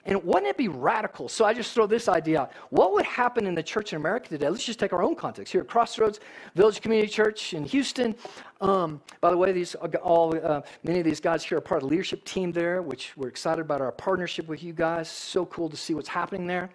And 0.07 0.22
wouldn't 0.24 0.46
it 0.46 0.57
be 0.57 0.68
radical? 0.68 1.28
So 1.28 1.44
I 1.44 1.52
just 1.52 1.72
throw 1.72 1.86
this 1.86 2.09
idea 2.09 2.42
out. 2.42 2.52
What 2.70 2.92
would 2.92 3.04
happen 3.04 3.46
in 3.46 3.54
the 3.54 3.62
church 3.62 3.92
in 3.92 3.96
America 3.96 4.28
today? 4.28 4.48
Let's 4.48 4.64
just 4.64 4.78
take 4.78 4.92
our 4.92 5.02
own 5.02 5.16
context. 5.16 5.52
Here 5.52 5.61
at 5.62 5.68
Crossroads 5.68 6.20
Village 6.54 6.80
Community 6.80 7.09
Church 7.09 7.54
in 7.54 7.64
Houston. 7.64 8.14
Um, 8.61 9.00
by 9.20 9.30
the 9.30 9.36
way, 9.36 9.52
these 9.52 9.74
all 9.74 10.34
uh, 10.42 10.62
many 10.84 11.00
of 11.00 11.04
these 11.04 11.20
guys 11.20 11.44
here 11.44 11.59
are 11.59 11.61
part 11.61 11.82
of 11.82 11.88
the 11.88 11.90
leadership 11.90 12.24
team 12.24 12.52
there, 12.52 12.82
which 12.82 13.16
we're 13.16 13.28
excited 13.28 13.61
about 13.61 13.80
our 13.80 13.92
partnership 13.92 14.46
with 14.46 14.62
you 14.62 14.72
guys. 14.72 15.11
So 15.11 15.44
cool 15.46 15.68
to 15.68 15.76
see 15.76 15.92
what's 15.92 16.09
happening 16.09 16.46
there. 16.46 16.70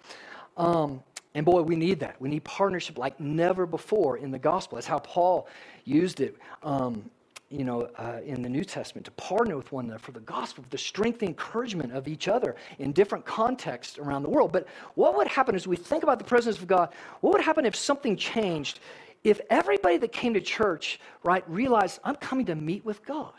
Um, 0.58 1.02
and 1.34 1.46
boy, 1.46 1.62
we 1.62 1.76
need 1.76 1.98
that. 2.00 2.20
We 2.20 2.28
need 2.28 2.44
partnership 2.44 2.98
like 2.98 3.18
never 3.18 3.64
before 3.64 4.18
in 4.18 4.30
the 4.30 4.38
gospel. 4.38 4.76
That's 4.76 4.86
how 4.86 4.98
Paul 4.98 5.48
used 5.84 6.20
it, 6.20 6.36
um, 6.62 7.10
you 7.52 7.64
know, 7.64 7.82
uh, 7.98 8.20
in 8.24 8.42
the 8.42 8.48
New 8.48 8.64
Testament 8.64 9.04
to 9.04 9.10
partner 9.12 9.56
with 9.56 9.70
one 9.72 9.84
another 9.84 9.98
for 9.98 10.12
the 10.12 10.20
gospel, 10.20 10.64
the 10.70 10.78
strength 10.78 11.20
and 11.20 11.28
encouragement 11.28 11.92
of 11.92 12.08
each 12.08 12.28
other 12.28 12.56
in 12.78 12.92
different 12.92 13.24
contexts 13.24 13.98
around 13.98 14.22
the 14.22 14.30
world. 14.30 14.52
But 14.52 14.66
what 14.94 15.16
would 15.16 15.28
happen 15.28 15.54
as 15.54 15.66
we 15.66 15.76
think 15.76 16.02
about 16.02 16.18
the 16.18 16.24
presence 16.24 16.58
of 16.58 16.66
God? 16.66 16.92
What 17.20 17.34
would 17.34 17.42
happen 17.42 17.66
if 17.66 17.76
something 17.76 18.16
changed? 18.16 18.80
If 19.24 19.40
everybody 19.50 19.98
that 19.98 20.12
came 20.12 20.34
to 20.34 20.40
church, 20.40 20.98
right, 21.22 21.48
realized 21.48 22.00
I'm 22.04 22.16
coming 22.16 22.46
to 22.46 22.54
meet 22.54 22.84
with 22.84 23.04
God, 23.04 23.34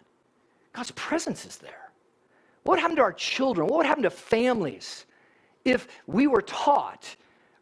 God's 0.72 0.92
presence 0.92 1.46
is 1.46 1.58
there. 1.58 1.92
What 2.64 2.76
would 2.76 2.80
happen 2.80 2.96
to 2.98 3.02
our 3.02 3.14
children? 3.14 3.68
What 3.68 3.78
would 3.78 3.86
happen 3.86 4.04
to 4.04 4.10
families 4.10 5.06
if 5.66 5.88
we 6.08 6.28
were 6.28 6.42
taught? 6.42 7.16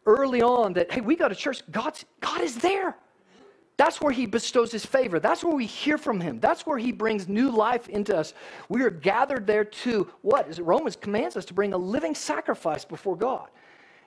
early 0.06 0.42
on 0.42 0.72
that, 0.74 0.90
hey, 0.90 1.00
we 1.00 1.16
go 1.16 1.28
to 1.28 1.34
church, 1.34 1.62
God's, 1.70 2.04
God 2.20 2.40
is 2.40 2.56
there. 2.56 2.96
That's 3.82 4.00
where 4.00 4.12
he 4.12 4.26
bestows 4.26 4.70
his 4.70 4.86
favor. 4.86 5.18
That's 5.18 5.42
where 5.42 5.56
we 5.56 5.66
hear 5.66 5.98
from 5.98 6.20
him. 6.20 6.38
That's 6.38 6.64
where 6.64 6.78
he 6.78 6.92
brings 6.92 7.26
new 7.26 7.50
life 7.50 7.88
into 7.88 8.16
us. 8.16 8.32
We 8.68 8.82
are 8.82 8.90
gathered 8.90 9.44
there 9.44 9.64
to 9.64 10.08
what? 10.20 10.48
Is 10.48 10.60
it 10.60 10.62
Romans 10.62 10.94
commands 10.94 11.36
us 11.36 11.44
to 11.46 11.52
bring 11.52 11.72
a 11.72 11.76
living 11.76 12.14
sacrifice 12.14 12.84
before 12.84 13.16
God 13.16 13.48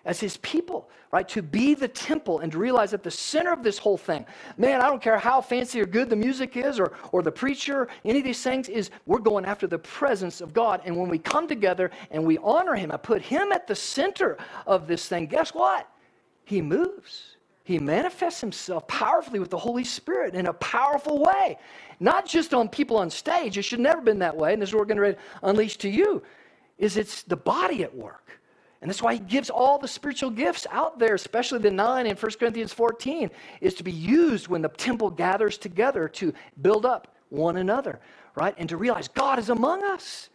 as 0.05 0.17
his 0.17 0.38
people, 0.38 0.89
right? 1.11 1.28
To 1.28 1.41
be 1.41 1.73
the 1.73 1.89
temple 1.89 2.39
and 2.39 2.53
to 2.53 2.57
realize 2.57 2.93
at 2.93 3.03
the 3.03 3.11
center 3.11 3.51
of 3.51 3.63
this 3.63 3.78
whole 3.78 3.97
thing, 3.97 4.26
man, 4.57 4.80
I 4.80 4.88
don't 4.88 5.01
care 5.01 5.17
how 5.17 5.41
fancy 5.41 5.82
or 5.82 5.86
good 5.86 6.09
the 6.09 6.15
music 6.15 6.55
is 6.55 6.80
or, 6.80 6.93
or 7.11 7.21
the 7.21 7.34
preacher, 7.34 7.89
any 8.05 8.19
of 8.19 8.23
these 8.23 8.41
things, 8.41 8.69
is 8.69 8.91
we're 9.05 9.19
going 9.19 9.43
after 9.43 9.67
the 9.67 9.80
presence 9.80 10.39
of 10.39 10.53
God. 10.53 10.84
And 10.86 10.95
when 10.95 11.09
we 11.09 11.19
come 11.19 11.49
together 11.49 11.91
and 12.11 12.26
we 12.26 12.38
honor 12.38 12.76
him, 12.76 12.93
I 12.93 12.97
put 12.97 13.21
him 13.21 13.51
at 13.51 13.67
the 13.67 13.76
center 13.76 14.38
of 14.65 14.88
this 14.88 15.09
thing, 15.09 15.26
guess 15.26 15.53
what? 15.53 15.89
He 16.45 16.61
moves. 16.61 17.34
He 17.66 17.78
manifests 17.80 18.39
himself 18.39 18.88
powerfully 18.88 19.39
with 19.39 19.49
the 19.49 19.57
Holy 19.57 19.84
Spirit 19.84 20.36
in 20.36 20.47
a 20.47 20.53
powerful 20.53 21.20
way. 21.20 21.57
Not 21.99 22.26
just 22.26 22.53
on 22.53 22.70
people 22.70 22.95
on 22.97 23.09
stage. 23.09 23.57
It 23.57 23.63
should 23.63 23.82
never 23.82 23.99
been 23.99 24.20
that 24.20 24.38
way. 24.38 24.53
And 24.53 24.61
this 24.61 24.70
is 24.70 24.74
what 24.74 24.88
we're 24.88 24.95
going 24.95 25.13
to 25.13 25.20
unleash 25.43 25.76
to 25.78 25.89
you, 25.89 26.24
is 26.78 26.95
it's 26.95 27.24
the 27.24 27.36
body 27.36 27.84
at 27.84 27.93
work 27.93 28.26
and 28.86 28.89
that's 28.91 29.01
why 29.01 29.13
he 29.13 29.20
gives 29.20 29.49
all 29.49 29.80
the 29.80 29.88
spiritual 29.88 30.30
gifts 30.30 30.68
out 30.70 30.99
there, 30.99 31.16
especially 31.16 31.57
the 31.57 31.72
nine 31.72 32.05
in 32.05 32.16
1 32.16 32.32
Corinthians 32.34 32.72
14, 32.72 33.32
is 33.59 33.74
to 33.74 33.84
be 33.84 33.91
used 33.91 34.47
when 34.47 34.61
the 34.61 34.70
temple 34.70 35.09
gathers 35.09 35.57
together 35.57 36.07
to 36.09 36.32
build 36.61 36.86
up 36.86 37.16
one 37.30 37.57
another, 37.57 37.99
right? 38.36 38.53
And 38.59 38.70
to 38.70 38.78
realize 38.78 39.07
God 39.07 39.39
is 39.39 39.49
among 39.49 39.84
us. 39.84 40.30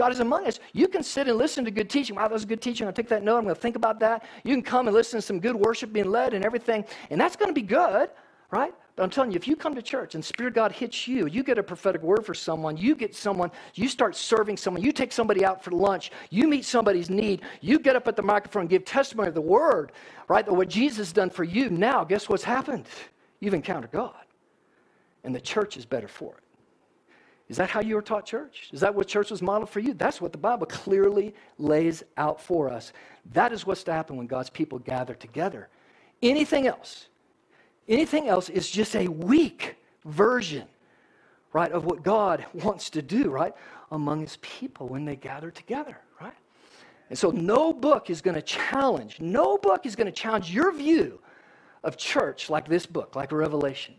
God 0.00 0.12
is 0.12 0.20
among 0.20 0.46
us. 0.46 0.60
You 0.72 0.88
can 0.88 1.02
sit 1.02 1.28
and 1.28 1.36
listen 1.36 1.62
to 1.66 1.70
good 1.70 1.90
teaching. 1.90 2.16
Wow, 2.16 2.22
that 2.22 2.32
was 2.32 2.46
good 2.46 2.62
teaching. 2.62 2.86
I'll 2.86 2.92
take 2.94 3.08
that 3.08 3.22
note. 3.22 3.36
I'm 3.36 3.44
going 3.44 3.54
to 3.54 3.60
think 3.60 3.76
about 3.76 4.00
that. 4.00 4.24
You 4.44 4.54
can 4.54 4.62
come 4.62 4.88
and 4.88 4.96
listen 4.96 5.18
to 5.18 5.22
some 5.22 5.40
good 5.40 5.54
worship 5.54 5.92
being 5.92 6.10
led 6.10 6.32
and 6.32 6.42
everything. 6.42 6.86
And 7.10 7.20
that's 7.20 7.36
going 7.36 7.50
to 7.50 7.52
be 7.52 7.60
good, 7.60 8.08
right? 8.50 8.72
But 8.96 9.02
I'm 9.02 9.10
telling 9.10 9.30
you, 9.30 9.36
if 9.36 9.46
you 9.46 9.56
come 9.56 9.74
to 9.74 9.82
church 9.82 10.14
and 10.14 10.24
Spirit 10.24 10.54
God 10.54 10.72
hits 10.72 11.06
you, 11.06 11.26
you 11.26 11.42
get 11.42 11.58
a 11.58 11.62
prophetic 11.62 12.02
word 12.02 12.24
for 12.24 12.32
someone, 12.32 12.78
you 12.78 12.94
get 12.94 13.14
someone, 13.14 13.50
you 13.74 13.88
start 13.88 14.16
serving 14.16 14.56
someone, 14.56 14.82
you 14.82 14.90
take 14.90 15.12
somebody 15.12 15.44
out 15.44 15.62
for 15.62 15.70
lunch, 15.70 16.12
you 16.30 16.48
meet 16.48 16.64
somebody's 16.64 17.10
need, 17.10 17.42
you 17.60 17.78
get 17.78 17.94
up 17.94 18.08
at 18.08 18.16
the 18.16 18.22
microphone 18.22 18.62
and 18.62 18.70
give 18.70 18.86
testimony 18.86 19.28
of 19.28 19.34
the 19.34 19.40
word, 19.42 19.92
right? 20.28 20.46
That 20.46 20.54
what 20.54 20.70
Jesus 20.70 20.96
has 20.96 21.12
done 21.12 21.28
for 21.28 21.44
you. 21.44 21.68
Now, 21.68 22.04
guess 22.04 22.26
what's 22.26 22.42
happened? 22.44 22.86
You've 23.40 23.52
encountered 23.52 23.92
God. 23.92 24.14
And 25.24 25.34
the 25.34 25.42
church 25.42 25.76
is 25.76 25.84
better 25.84 26.08
for 26.08 26.32
it. 26.38 26.49
Is 27.50 27.58
that 27.58 27.68
how 27.68 27.80
you 27.80 27.96
were 27.96 28.02
taught 28.02 28.24
church? 28.24 28.70
Is 28.72 28.80
that 28.80 28.94
what 28.94 29.06
church 29.06 29.30
was 29.30 29.42
modeled 29.42 29.68
for 29.68 29.80
you? 29.80 29.92
That's 29.92 30.22
what 30.22 30.32
the 30.32 30.38
Bible 30.38 30.66
clearly 30.66 31.34
lays 31.58 32.02
out 32.16 32.40
for 32.40 32.70
us. 32.70 32.94
That 33.32 33.52
is 33.52 33.66
what's 33.66 33.82
to 33.84 33.92
happen 33.92 34.16
when 34.16 34.26
God's 34.26 34.48
people 34.48 34.78
gather 34.78 35.12
together. 35.12 35.68
Anything 36.22 36.66
else 36.66 37.08
Anything 37.90 38.28
else 38.28 38.48
is 38.48 38.70
just 38.70 38.94
a 38.94 39.08
weak 39.08 39.76
version, 40.04 40.66
right, 41.52 41.72
of 41.72 41.84
what 41.84 42.04
God 42.04 42.46
wants 42.54 42.88
to 42.90 43.02
do, 43.02 43.28
right, 43.30 43.52
among 43.90 44.20
his 44.20 44.38
people 44.40 44.88
when 44.88 45.04
they 45.04 45.16
gather 45.16 45.50
together, 45.50 45.98
right? 46.20 46.32
And 47.10 47.18
so 47.18 47.30
no 47.32 47.72
book 47.72 48.08
is 48.08 48.22
going 48.22 48.36
to 48.36 48.42
challenge, 48.42 49.18
no 49.18 49.58
book 49.58 49.84
is 49.84 49.96
going 49.96 50.06
to 50.06 50.12
challenge 50.12 50.54
your 50.54 50.72
view 50.72 51.18
of 51.82 51.96
church 51.96 52.48
like 52.48 52.68
this 52.68 52.86
book, 52.86 53.16
like 53.16 53.32
Revelation. 53.32 53.94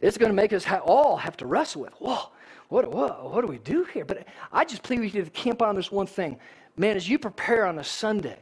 It's 0.00 0.16
going 0.16 0.30
to 0.30 0.34
make 0.34 0.54
us 0.54 0.64
all 0.82 1.18
have 1.18 1.36
to 1.38 1.46
wrestle 1.46 1.82
with, 1.82 1.92
whoa, 1.94 2.30
what, 2.68 2.90
what, 2.90 3.32
what 3.32 3.40
do 3.40 3.46
we 3.46 3.58
do 3.58 3.84
here? 3.84 4.04
But 4.04 4.26
I 4.52 4.64
just 4.64 4.82
plead 4.82 5.00
with 5.00 5.14
you 5.14 5.24
to 5.24 5.30
camp 5.30 5.62
on 5.62 5.74
this 5.74 5.90
one 5.90 6.06
thing. 6.06 6.38
Man, 6.76 6.96
as 6.96 7.08
you 7.08 7.18
prepare 7.18 7.66
on 7.66 7.78
a 7.78 7.84
Sunday, 7.84 8.38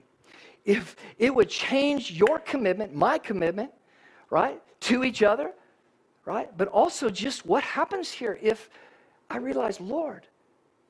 if 0.64 0.96
it 1.18 1.34
would 1.34 1.48
change 1.48 2.10
your 2.10 2.38
commitment, 2.40 2.94
my 2.94 3.18
commitment, 3.18 3.70
right, 4.30 4.60
to 4.80 5.04
each 5.04 5.22
other, 5.22 5.52
right? 6.24 6.50
But 6.58 6.68
also 6.68 7.08
just 7.08 7.46
what 7.46 7.62
happens 7.62 8.10
here 8.10 8.38
if 8.42 8.68
I 9.30 9.38
realize, 9.38 9.80
Lord, 9.80 10.26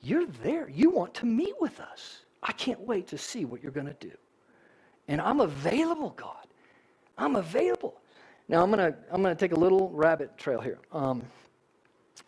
you're 0.00 0.26
there. 0.42 0.68
You 0.68 0.90
want 0.90 1.14
to 1.14 1.26
meet 1.26 1.54
with 1.60 1.78
us. 1.80 2.24
I 2.42 2.52
can't 2.52 2.80
wait 2.80 3.06
to 3.08 3.18
see 3.18 3.44
what 3.44 3.62
you're 3.62 3.72
going 3.72 3.86
to 3.86 3.96
do. 4.00 4.12
And 5.08 5.20
I'm 5.20 5.40
available, 5.40 6.10
God. 6.10 6.46
I'm 7.18 7.36
available. 7.36 8.00
Now 8.48 8.62
I'm 8.62 8.70
gonna 8.70 8.94
I'm 9.10 9.22
gonna 9.22 9.34
take 9.34 9.52
a 9.52 9.58
little 9.58 9.90
rabbit 9.90 10.36
trail 10.36 10.60
here. 10.60 10.78
Um, 10.92 11.22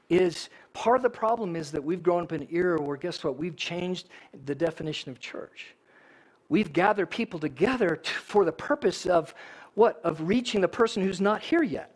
is 0.09 0.49
part 0.73 0.97
of 0.97 1.03
the 1.03 1.11
problem 1.11 1.57
is 1.57 1.71
that 1.73 1.83
we've 1.83 2.03
grown 2.03 2.25
up 2.25 2.33
in 2.33 2.43
an 2.43 2.49
era 2.51 2.81
where 2.81 2.97
guess 2.97 3.23
what? 3.23 3.37
We've 3.37 3.57
changed 3.57 4.09
the 4.47 4.55
definition 4.55 5.11
of 5.11 5.21
church. 5.21 5.75
We've 6.49 6.73
gathered 6.73 7.11
people 7.11 7.39
together 7.39 7.97
to, 7.97 8.11
for 8.11 8.45
the 8.45 8.53
purpose 8.53 9.07
of 9.07 9.35
what? 9.75 10.01
Of 10.03 10.23
reaching 10.23 10.61
the 10.61 10.69
person 10.69 11.03
who's 11.03 11.21
not 11.21 11.43
here 11.43 11.63
yet. 11.63 11.95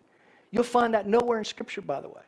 You'll 0.51 0.65
find 0.65 0.93
that 0.95 1.09
nowhere 1.09 1.39
in 1.39 1.45
Scripture, 1.45 1.81
by 1.81 2.01
the 2.01 2.09
way. 2.09 2.23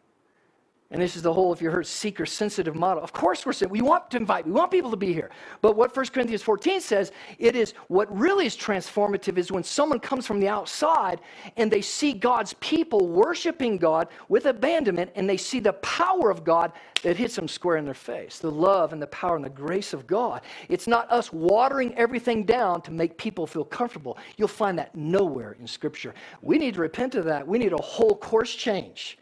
And 0.90 1.00
this 1.02 1.16
is 1.16 1.22
the 1.22 1.32
whole, 1.32 1.52
if 1.52 1.62
you 1.62 1.70
heard, 1.70 1.86
seeker 1.86 2.26
sensitive 2.26 2.76
model. 2.76 3.02
Of 3.02 3.12
course, 3.12 3.46
we're 3.46 3.54
saying 3.54 3.70
we 3.70 3.80
want 3.80 4.10
to 4.10 4.16
invite, 4.18 4.46
we 4.46 4.52
want 4.52 4.70
people 4.70 4.90
to 4.90 4.96
be 4.96 5.12
here. 5.12 5.30
But 5.62 5.76
what 5.76 5.96
1 5.96 6.06
Corinthians 6.06 6.42
14 6.42 6.80
says, 6.80 7.10
it 7.38 7.56
is 7.56 7.72
what 7.88 8.14
really 8.16 8.46
is 8.46 8.56
transformative 8.56 9.38
is 9.38 9.50
when 9.50 9.64
someone 9.64 9.98
comes 9.98 10.26
from 10.26 10.40
the 10.40 10.48
outside 10.48 11.20
and 11.56 11.70
they 11.70 11.80
see 11.80 12.12
God's 12.12 12.52
people 12.60 13.08
worshiping 13.08 13.78
God 13.78 14.08
with 14.28 14.46
abandonment 14.46 15.10
and 15.16 15.28
they 15.28 15.38
see 15.38 15.58
the 15.58 15.72
power 15.74 16.30
of 16.30 16.44
God 16.44 16.70
that 17.02 17.16
hits 17.16 17.34
them 17.34 17.48
square 17.48 17.76
in 17.76 17.84
their 17.84 17.94
face 17.94 18.38
the 18.38 18.50
love 18.50 18.92
and 18.92 19.00
the 19.00 19.06
power 19.08 19.36
and 19.36 19.44
the 19.44 19.50
grace 19.50 19.94
of 19.94 20.06
God. 20.06 20.42
It's 20.68 20.86
not 20.86 21.10
us 21.10 21.32
watering 21.32 21.94
everything 21.96 22.44
down 22.44 22.82
to 22.82 22.90
make 22.90 23.16
people 23.16 23.46
feel 23.46 23.64
comfortable. 23.64 24.18
You'll 24.36 24.48
find 24.48 24.78
that 24.78 24.94
nowhere 24.94 25.56
in 25.58 25.66
Scripture. 25.66 26.14
We 26.42 26.58
need 26.58 26.74
to 26.74 26.80
repent 26.80 27.14
of 27.14 27.24
that. 27.24 27.46
We 27.46 27.58
need 27.58 27.72
a 27.72 27.82
whole 27.82 28.16
course 28.16 28.54
change 28.54 29.18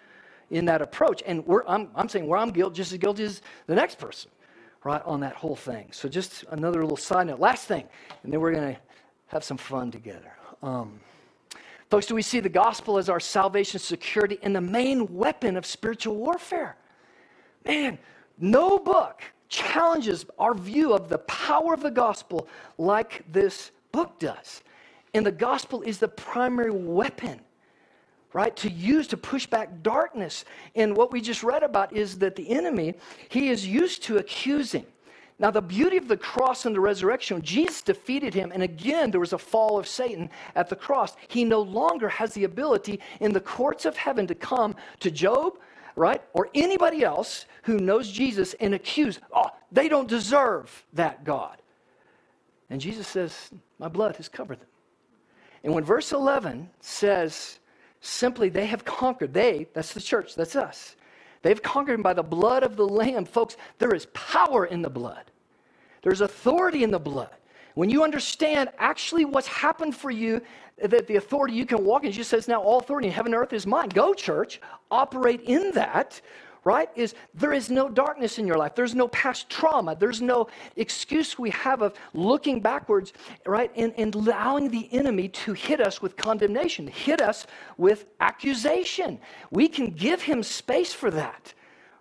in 0.53 0.67
that 0.67 0.83
approach. 0.83 1.23
And 1.27 1.43
I'm, 1.67 1.89
I'm 1.97 2.09
saying 2.09 2.27
where 2.27 2.39
I'm 2.39 2.51
guilty, 2.51 2.77
just 2.77 2.93
as 2.93 2.99
guilty 2.99 3.25
as 3.25 3.43
the 3.67 3.75
next 3.75 3.99
person, 3.99 4.31
right, 4.85 5.03
on 5.05 5.21
that 5.21 5.35
whole 5.35 5.57
thing. 5.57 5.89
So 5.91 6.09
just 6.09 6.45
another 6.51 6.83
little 6.83 6.97
side 6.97 7.27
note. 7.27 7.41
Last 7.41 7.67
thing, 7.67 7.89
and 8.23 8.33
then 8.33 8.41
we're 8.41 8.53
going 8.53 8.75
to 8.75 8.81
have 9.29 9.43
some 9.43 9.57
fun 9.57 9.91
together. 9.91 10.33
Um, 10.63 11.01
folks, 11.91 12.07
do 12.07 12.15
we 12.15 12.23
see 12.23 12.39
the 12.39 12.49
gospel 12.49 12.99
as 12.99 13.09
our 13.09 13.19
salvation 13.19 13.81
security 13.81 14.39
and 14.43 14.55
the 14.55 14.61
main 14.61 15.13
weapon 15.13 15.57
of 15.57 15.67
spiritual 15.67 16.17
warfare? 16.17 16.77
Man, 17.65 17.99
no 18.39 18.79
book 18.79 19.23
challenges 19.49 20.27
our 20.39 20.55
view 20.55 20.93
of 20.93 21.09
the 21.09 21.19
power 21.19 21.75
of 21.75 21.83
the 21.83 21.91
gospel 21.91 22.47
like 22.79 23.25
this 23.33 23.71
book 23.91 24.19
does. 24.19 24.63
And 25.15 25.25
the 25.25 25.33
gospel 25.33 25.83
is 25.83 25.99
the 25.99 26.09
primary 26.09 26.71
weapon 26.71 27.41
right? 28.33 28.55
To 28.57 28.71
use 28.71 29.07
to 29.09 29.17
push 29.17 29.47
back 29.47 29.83
darkness. 29.83 30.45
And 30.75 30.97
what 30.97 31.13
we 31.13 31.21
just 31.21 31.43
read 31.43 31.63
about 31.63 31.93
is 31.93 32.19
that 32.19 32.37
the 32.37 32.51
enemy, 32.51 32.95
he 33.29 33.49
is 33.49 33.67
used 33.67 34.03
to 34.05 34.19
accusing. 34.19 34.87
Now, 35.39 35.51
the 35.51 35.63
beauty 35.63 35.97
of 35.97 36.09
the 36.09 36.17
cross 36.17 36.67
and 36.67 36.75
the 36.75 36.81
resurrection, 36.81 37.43
Jesus 37.43 37.83
defeated 37.83 38.33
him, 38.33 38.53
and 38.53 38.63
again, 38.63 39.11
there 39.11 39.19
was 39.19 39.33
a 39.33 39.39
fall 39.39 39.79
of 39.79 39.89
Satan 39.89 40.31
at 40.55 40.69
the 40.69 40.77
cross. 40.77 41.17
He 41.27 41.45
no 41.45 41.61
longer 41.61 42.09
has 42.09 42.33
the 42.33 42.45
ability 42.45 43.01
in 43.19 43.33
the 43.33 43.41
courts 43.41 43.85
of 43.85 43.97
heaven 43.97 44.27
to 44.29 44.37
come 44.37 44.77
to 45.01 45.11
Job, 45.11 45.59
right, 45.97 46.23
or 46.33 46.49
anybody 46.55 47.03
else 47.03 47.47
who 47.65 47.79
knows 47.79 48.11
Jesus 48.11 48.55
and 48.61 48.75
accuse, 48.75 49.19
oh, 49.35 49.51
they 49.73 49.89
don't 49.89 50.09
deserve 50.09 50.85
that 50.93 51.25
God. 51.25 51.61
And 52.71 52.81
Jesus 52.81 53.09
says, 53.09 53.51
My 53.79 53.89
blood 53.89 54.17
has 54.17 54.29
covered 54.29 54.61
them. 54.61 54.69
And 55.65 55.75
when 55.75 55.85
verse 55.85 56.13
11 56.13 56.71
says, 56.81 57.59
Simply, 58.03 58.49
they 58.49 58.67
have 58.67 58.85
conquered. 58.85 59.33
They, 59.33 59.69
that's 59.73 59.95
the 59.95 60.01
church, 60.01 60.35
that's 60.35 60.57
us. 60.57 60.97
They've 61.43 61.63
conquered 61.63 62.03
by 62.03 62.13
the 62.13 62.23
blood 62.23 62.65
of 62.65 62.77
the 62.77 62.87
Lamb. 62.87 63.25
Folks, 63.25 63.57
there 63.79 63.95
is 63.95 64.07
power 64.13 64.67
in 64.67 64.83
the 64.83 64.91
blood, 64.91 65.25
there's 66.03 66.21
authority 66.21 66.83
in 66.83 66.91
the 66.91 66.99
blood. 66.99 67.31
When 67.75 67.89
you 67.89 68.05
understand 68.05 68.69
actually 68.77 69.25
what's 69.25 69.47
happened 69.47 69.97
for 69.97 70.11
you, 70.11 70.43
that 70.85 71.07
the 71.07 71.17
authority 71.17 71.55
you 71.55 71.65
can 71.65 71.85
walk 71.85 72.05
in, 72.05 72.13
Jesus 72.13 72.29
says, 72.29 72.49
Now 72.49 72.61
all 72.61 72.81
authority 72.81 73.07
in 73.07 73.15
heaven 73.15 73.33
and 73.33 73.41
earth 73.41 73.55
is 73.55 73.67
mine. 73.67 73.89
Go, 73.89 74.13
church, 74.13 74.61
operate 74.91 75.41
in 75.43 75.71
that 75.73 76.21
right, 76.65 76.89
is 76.95 77.15
there 77.35 77.53
is 77.53 77.71
no 77.71 77.89
darkness 77.89 78.39
in 78.39 78.47
your 78.47 78.57
life. 78.57 78.75
There's 78.75 78.95
no 78.95 79.09
past 79.09 79.51
trauma. 79.51 79.97
There's 79.97 80.23
no 80.23 80.49
excuse 80.77 81.39
we 81.39 81.51
have 81.51 81.83
of 81.83 81.95
looking 82.15 82.61
backwards, 82.61 83.13
right, 83.47 83.71
and, 83.75 83.93
and 83.97 84.15
allowing 84.15 84.71
the 84.71 84.89
enemy 84.93 85.29
to 85.29 85.53
hit 85.53 85.81
us 85.81 86.01
with 86.01 86.17
condemnation, 86.17 86.87
hit 86.87 87.21
us 87.21 87.47
with 87.79 88.07
accusation. 88.21 89.19
We 89.51 89.69
can 89.69 89.91
give 89.91 90.23
him 90.23 90.43
space 90.43 90.93
for 90.93 91.11
that, 91.11 91.53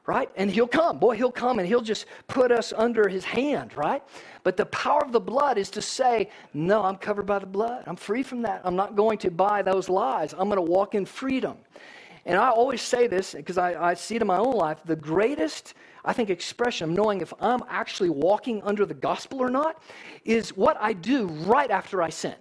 right? 0.05 0.29
And 0.35 0.51
he'll 0.51 0.67
come. 0.67 0.99
Boy, 0.99 1.15
he'll 1.15 1.31
come 1.31 1.57
and 1.57 1.67
he'll 1.67 1.81
just 1.81 2.05
put 2.27 2.51
us 2.51 2.71
under 2.75 3.07
his 3.07 3.23
hand, 3.25 3.75
right? 3.75 4.03
But 4.43 4.57
the 4.57 4.65
power 4.67 5.03
of 5.03 5.11
the 5.11 5.19
blood 5.19 5.57
is 5.57 5.71
to 5.71 5.81
say, 5.81 6.29
no, 6.53 6.83
I'm 6.83 6.97
covered 6.97 7.25
by 7.25 7.39
the 7.39 7.45
blood. 7.47 7.83
I'm 7.87 7.95
free 7.95 8.23
from 8.23 8.43
that. 8.43 8.61
I'm 8.63 8.75
not 8.75 8.95
going 8.95 9.17
to 9.19 9.31
buy 9.31 9.61
those 9.63 9.89
lies. 9.89 10.33
I'm 10.33 10.49
going 10.49 10.55
to 10.55 10.61
walk 10.61 10.93
in 10.93 11.05
freedom. 11.05 11.57
And 12.25 12.37
I 12.37 12.49
always 12.49 12.81
say 12.81 13.07
this 13.07 13.33
because 13.33 13.57
I, 13.57 13.89
I 13.89 13.93
see 13.93 14.15
it 14.15 14.21
in 14.21 14.27
my 14.27 14.37
own 14.37 14.53
life. 14.53 14.79
The 14.85 14.95
greatest, 14.95 15.73
I 16.05 16.13
think, 16.13 16.29
expression 16.29 16.89
of 16.89 16.95
knowing 16.95 17.21
if 17.21 17.33
I'm 17.39 17.63
actually 17.67 18.09
walking 18.09 18.61
under 18.63 18.85
the 18.85 18.93
gospel 18.93 19.41
or 19.41 19.49
not 19.49 19.81
is 20.23 20.55
what 20.55 20.77
I 20.79 20.93
do 20.93 21.27
right 21.27 21.71
after 21.71 22.01
I 22.01 22.09
sin. 22.09 22.35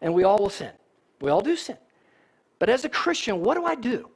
And 0.00 0.14
we 0.14 0.24
all 0.24 0.38
will 0.38 0.50
sin. 0.50 0.72
We 1.20 1.30
all 1.30 1.40
do 1.40 1.56
sin. 1.56 1.76
But 2.58 2.68
as 2.68 2.84
a 2.84 2.88
Christian, 2.88 3.42
what 3.42 3.56
do 3.56 3.64
I 3.64 3.74
do? 3.74 4.08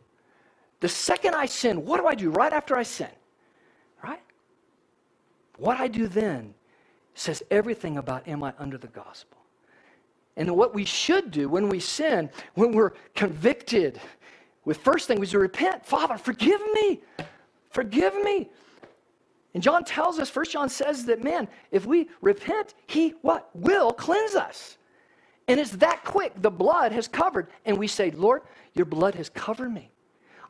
The 0.80 0.88
second 0.88 1.34
I 1.34 1.46
sin, 1.46 1.84
what 1.84 1.98
do 1.98 2.06
I 2.06 2.14
do 2.14 2.30
right 2.30 2.52
after 2.52 2.76
I 2.76 2.82
sin? 2.82 3.08
Right? 4.02 4.22
What 5.56 5.80
I 5.80 5.88
do 5.88 6.06
then 6.06 6.54
says 7.14 7.42
everything 7.50 7.96
about 7.96 8.26
am 8.28 8.42
I 8.42 8.52
under 8.58 8.76
the 8.76 8.88
gospel? 8.88 9.38
And 10.36 10.56
what 10.56 10.74
we 10.74 10.84
should 10.84 11.30
do 11.30 11.48
when 11.48 11.68
we 11.68 11.78
sin, 11.78 12.28
when 12.54 12.72
we're 12.72 12.92
convicted, 13.14 14.00
with 14.64 14.78
first 14.78 15.08
thing 15.08 15.20
was 15.20 15.30
to 15.30 15.38
repent. 15.38 15.84
Father, 15.84 16.16
forgive 16.16 16.60
me. 16.72 17.00
Forgive 17.70 18.14
me. 18.22 18.48
And 19.54 19.62
John 19.62 19.84
tells 19.84 20.18
us, 20.18 20.28
First 20.28 20.52
John 20.52 20.68
says 20.68 21.04
that, 21.06 21.22
man, 21.22 21.48
if 21.70 21.86
we 21.86 22.08
repent, 22.20 22.74
he 22.86 23.14
what? 23.22 23.50
Will 23.54 23.92
cleanse 23.92 24.34
us. 24.34 24.78
And 25.46 25.60
it's 25.60 25.70
that 25.72 26.04
quick. 26.04 26.32
The 26.40 26.50
blood 26.50 26.92
has 26.92 27.06
covered. 27.06 27.48
And 27.64 27.78
we 27.78 27.86
say, 27.86 28.10
Lord, 28.10 28.42
your 28.74 28.86
blood 28.86 29.14
has 29.14 29.28
covered 29.28 29.72
me. 29.72 29.90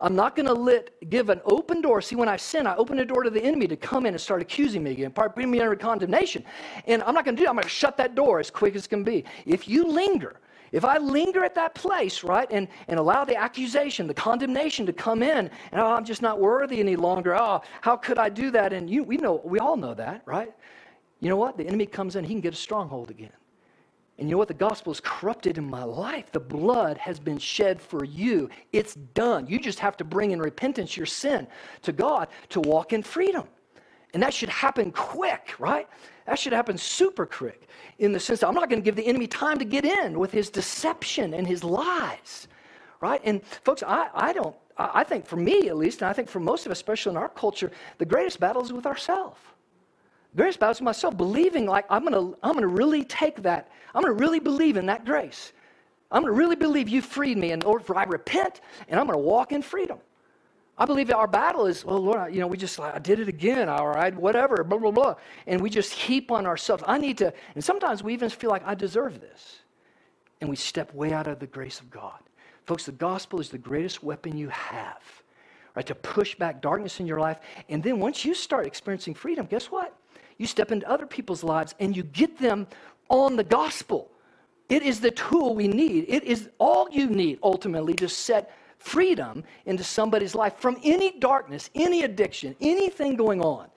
I'm 0.00 0.14
not 0.14 0.36
going 0.36 0.46
to 0.46 0.54
let 0.54 0.90
give 1.08 1.30
an 1.30 1.40
open 1.44 1.80
door. 1.80 2.00
See, 2.02 2.16
when 2.16 2.28
I 2.28 2.36
sin, 2.36 2.66
I 2.66 2.76
open 2.76 2.96
the 2.96 3.04
door 3.04 3.22
to 3.22 3.30
the 3.30 3.42
enemy 3.42 3.66
to 3.68 3.76
come 3.76 4.06
in 4.06 4.14
and 4.14 4.20
start 4.20 4.42
accusing 4.42 4.82
me 4.82 4.90
again, 4.90 5.12
bring 5.34 5.50
me 5.50 5.60
under 5.60 5.76
condemnation. 5.76 6.44
And 6.86 7.02
I'm 7.04 7.14
not 7.14 7.24
going 7.24 7.36
to 7.36 7.40
do 7.40 7.44
that. 7.44 7.50
I'm 7.50 7.56
going 7.56 7.64
to 7.64 7.68
shut 7.68 7.96
that 7.96 8.14
door 8.14 8.40
as 8.40 8.50
quick 8.50 8.74
as 8.74 8.86
can 8.86 9.04
be. 9.04 9.24
If 9.46 9.68
you 9.68 9.86
linger, 9.86 10.40
if 10.74 10.84
I 10.84 10.98
linger 10.98 11.44
at 11.44 11.54
that 11.54 11.72
place, 11.76 12.24
right, 12.24 12.48
and, 12.50 12.66
and 12.88 12.98
allow 12.98 13.24
the 13.24 13.36
accusation, 13.36 14.08
the 14.08 14.14
condemnation 14.14 14.84
to 14.86 14.92
come 14.92 15.22
in, 15.22 15.48
and 15.70 15.80
oh, 15.80 15.86
I'm 15.86 16.04
just 16.04 16.20
not 16.20 16.40
worthy 16.40 16.80
any 16.80 16.96
longer, 16.96 17.36
oh, 17.36 17.62
how 17.80 17.96
could 17.96 18.18
I 18.18 18.28
do 18.28 18.50
that? 18.50 18.72
And 18.72 18.90
you, 18.90 19.04
we 19.04 19.16
know, 19.16 19.40
we 19.44 19.60
all 19.60 19.76
know 19.76 19.94
that, 19.94 20.22
right? 20.26 20.52
You 21.20 21.28
know 21.28 21.36
what? 21.36 21.56
The 21.56 21.64
enemy 21.64 21.86
comes 21.86 22.16
in, 22.16 22.24
he 22.24 22.34
can 22.34 22.40
get 22.40 22.54
a 22.54 22.56
stronghold 22.56 23.10
again. 23.10 23.30
And 24.18 24.28
you 24.28 24.32
know 24.32 24.38
what? 24.38 24.48
The 24.48 24.54
gospel 24.54 24.90
is 24.90 24.98
corrupted 24.98 25.58
in 25.58 25.70
my 25.70 25.84
life. 25.84 26.32
The 26.32 26.40
blood 26.40 26.98
has 26.98 27.20
been 27.20 27.38
shed 27.38 27.80
for 27.80 28.04
you. 28.04 28.50
It's 28.72 28.94
done. 28.94 29.46
You 29.46 29.60
just 29.60 29.78
have 29.78 29.96
to 29.98 30.04
bring 30.04 30.32
in 30.32 30.40
repentance 30.40 30.96
your 30.96 31.06
sin 31.06 31.46
to 31.82 31.92
God 31.92 32.26
to 32.48 32.60
walk 32.60 32.92
in 32.92 33.04
freedom. 33.04 33.46
And 34.14 34.22
that 34.22 34.32
should 34.32 34.48
happen 34.48 34.92
quick, 34.92 35.54
right? 35.58 35.88
That 36.26 36.38
should 36.38 36.52
happen 36.52 36.78
super 36.78 37.26
quick 37.26 37.68
in 37.98 38.12
the 38.12 38.20
sense 38.20 38.40
that 38.40 38.48
I'm 38.48 38.54
not 38.54 38.70
going 38.70 38.80
to 38.80 38.84
give 38.84 38.96
the 38.96 39.06
enemy 39.06 39.26
time 39.26 39.58
to 39.58 39.64
get 39.64 39.84
in 39.84 40.18
with 40.18 40.30
his 40.32 40.48
deception 40.48 41.34
and 41.34 41.46
his 41.46 41.62
lies, 41.62 42.48
right? 43.00 43.20
And 43.24 43.44
folks, 43.44 43.82
I, 43.82 44.08
I 44.14 44.32
don't, 44.32 44.56
I 44.78 45.04
think 45.04 45.26
for 45.26 45.36
me 45.36 45.68
at 45.68 45.76
least, 45.76 46.00
and 46.00 46.08
I 46.08 46.12
think 46.12 46.28
for 46.28 46.40
most 46.40 46.64
of 46.64 46.72
us, 46.72 46.78
especially 46.78 47.10
in 47.10 47.16
our 47.16 47.28
culture, 47.28 47.70
the 47.98 48.04
greatest 48.04 48.40
battle 48.40 48.62
is 48.62 48.72
with 48.72 48.86
ourselves. 48.86 49.38
The 50.32 50.38
greatest 50.38 50.60
battle 50.60 50.72
is 50.72 50.80
with 50.80 50.86
myself, 50.86 51.16
believing 51.16 51.66
like 51.66 51.84
I'm 51.90 52.04
going 52.04 52.14
to, 52.14 52.38
I'm 52.42 52.52
going 52.52 52.62
to 52.62 52.68
really 52.68 53.04
take 53.04 53.42
that, 53.42 53.68
I'm 53.94 54.02
going 54.02 54.16
to 54.16 54.20
really 54.20 54.40
believe 54.40 54.76
in 54.76 54.86
that 54.86 55.04
grace. 55.04 55.52
I'm 56.10 56.22
going 56.22 56.32
to 56.32 56.38
really 56.38 56.56
believe 56.56 56.88
you 56.88 57.02
freed 57.02 57.36
me 57.36 57.52
order 57.64 57.84
for 57.84 57.96
I 57.96 58.04
repent 58.04 58.60
and 58.88 59.00
I'm 59.00 59.06
going 59.06 59.18
to 59.18 59.24
walk 59.24 59.50
in 59.50 59.62
freedom. 59.62 59.98
I 60.76 60.86
believe 60.86 61.10
our 61.12 61.28
battle 61.28 61.66
is, 61.66 61.84
well, 61.84 62.00
Lord, 62.00 62.34
you 62.34 62.40
know, 62.40 62.48
we 62.48 62.56
just, 62.56 62.80
I 62.80 62.98
did 62.98 63.20
it 63.20 63.28
again, 63.28 63.68
all 63.68 63.86
right, 63.86 64.14
whatever, 64.14 64.64
blah, 64.64 64.78
blah, 64.78 64.90
blah. 64.90 65.14
And 65.46 65.60
we 65.60 65.70
just 65.70 65.92
heap 65.92 66.32
on 66.32 66.46
ourselves. 66.46 66.82
I 66.86 66.98
need 66.98 67.18
to, 67.18 67.32
and 67.54 67.62
sometimes 67.62 68.02
we 68.02 68.12
even 68.12 68.28
feel 68.28 68.50
like 68.50 68.66
I 68.66 68.74
deserve 68.74 69.20
this. 69.20 69.60
And 70.40 70.50
we 70.50 70.56
step 70.56 70.92
way 70.92 71.12
out 71.12 71.28
of 71.28 71.38
the 71.38 71.46
grace 71.46 71.78
of 71.78 71.90
God. 71.90 72.18
Folks, 72.66 72.86
the 72.86 72.92
gospel 72.92 73.40
is 73.40 73.50
the 73.50 73.58
greatest 73.58 74.02
weapon 74.02 74.36
you 74.36 74.48
have, 74.48 75.02
right, 75.76 75.86
to 75.86 75.94
push 75.94 76.34
back 76.34 76.60
darkness 76.60 76.98
in 76.98 77.06
your 77.06 77.20
life. 77.20 77.38
And 77.68 77.82
then 77.82 78.00
once 78.00 78.24
you 78.24 78.34
start 78.34 78.66
experiencing 78.66 79.14
freedom, 79.14 79.46
guess 79.46 79.66
what? 79.66 79.96
You 80.38 80.46
step 80.48 80.72
into 80.72 80.90
other 80.90 81.06
people's 81.06 81.44
lives 81.44 81.76
and 81.78 81.96
you 81.96 82.02
get 82.02 82.36
them 82.38 82.66
on 83.08 83.36
the 83.36 83.44
gospel. 83.44 84.10
It 84.68 84.82
is 84.82 85.00
the 85.00 85.12
tool 85.12 85.54
we 85.54 85.68
need. 85.68 86.06
It 86.08 86.24
is 86.24 86.48
all 86.58 86.88
you 86.90 87.06
need 87.06 87.38
ultimately 87.42 87.94
to 87.94 88.08
set 88.08 88.50
freedom 88.84 89.42
into 89.64 89.82
somebody's 89.82 90.34
life 90.34 90.56
from 90.58 90.76
any 90.84 91.18
darkness, 91.18 91.70
any 91.74 92.02
addiction, 92.02 92.54
anything 92.60 93.16
going 93.16 93.40
on. 93.40 93.68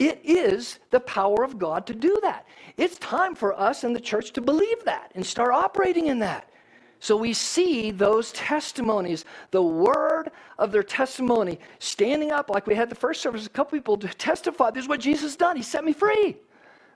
It 0.00 0.20
is 0.24 0.80
the 0.90 0.98
power 1.00 1.44
of 1.44 1.56
God 1.58 1.86
to 1.86 1.94
do 1.94 2.18
that. 2.22 2.46
It's 2.76 2.98
time 2.98 3.34
for 3.36 3.58
us 3.58 3.84
in 3.84 3.92
the 3.92 4.00
church 4.00 4.32
to 4.32 4.40
believe 4.40 4.84
that 4.84 5.12
and 5.14 5.24
start 5.24 5.52
operating 5.52 6.06
in 6.06 6.18
that. 6.18 6.50
So 6.98 7.16
we 7.16 7.32
see 7.32 7.92
those 7.92 8.32
testimonies, 8.32 9.24
the 9.52 9.62
word 9.62 10.32
of 10.58 10.72
their 10.72 10.82
testimony, 10.82 11.60
standing 11.78 12.32
up 12.32 12.50
like 12.50 12.66
we 12.66 12.74
had 12.74 12.90
the 12.90 12.94
first 12.94 13.22
service, 13.22 13.46
a 13.46 13.50
couple 13.50 13.78
people 13.78 13.96
to 13.98 14.08
testify 14.08 14.70
this 14.70 14.84
is 14.84 14.88
what 14.88 15.00
Jesus 15.00 15.36
done. 15.36 15.56
He 15.56 15.62
set 15.62 15.84
me 15.84 15.92
free. 15.92 16.36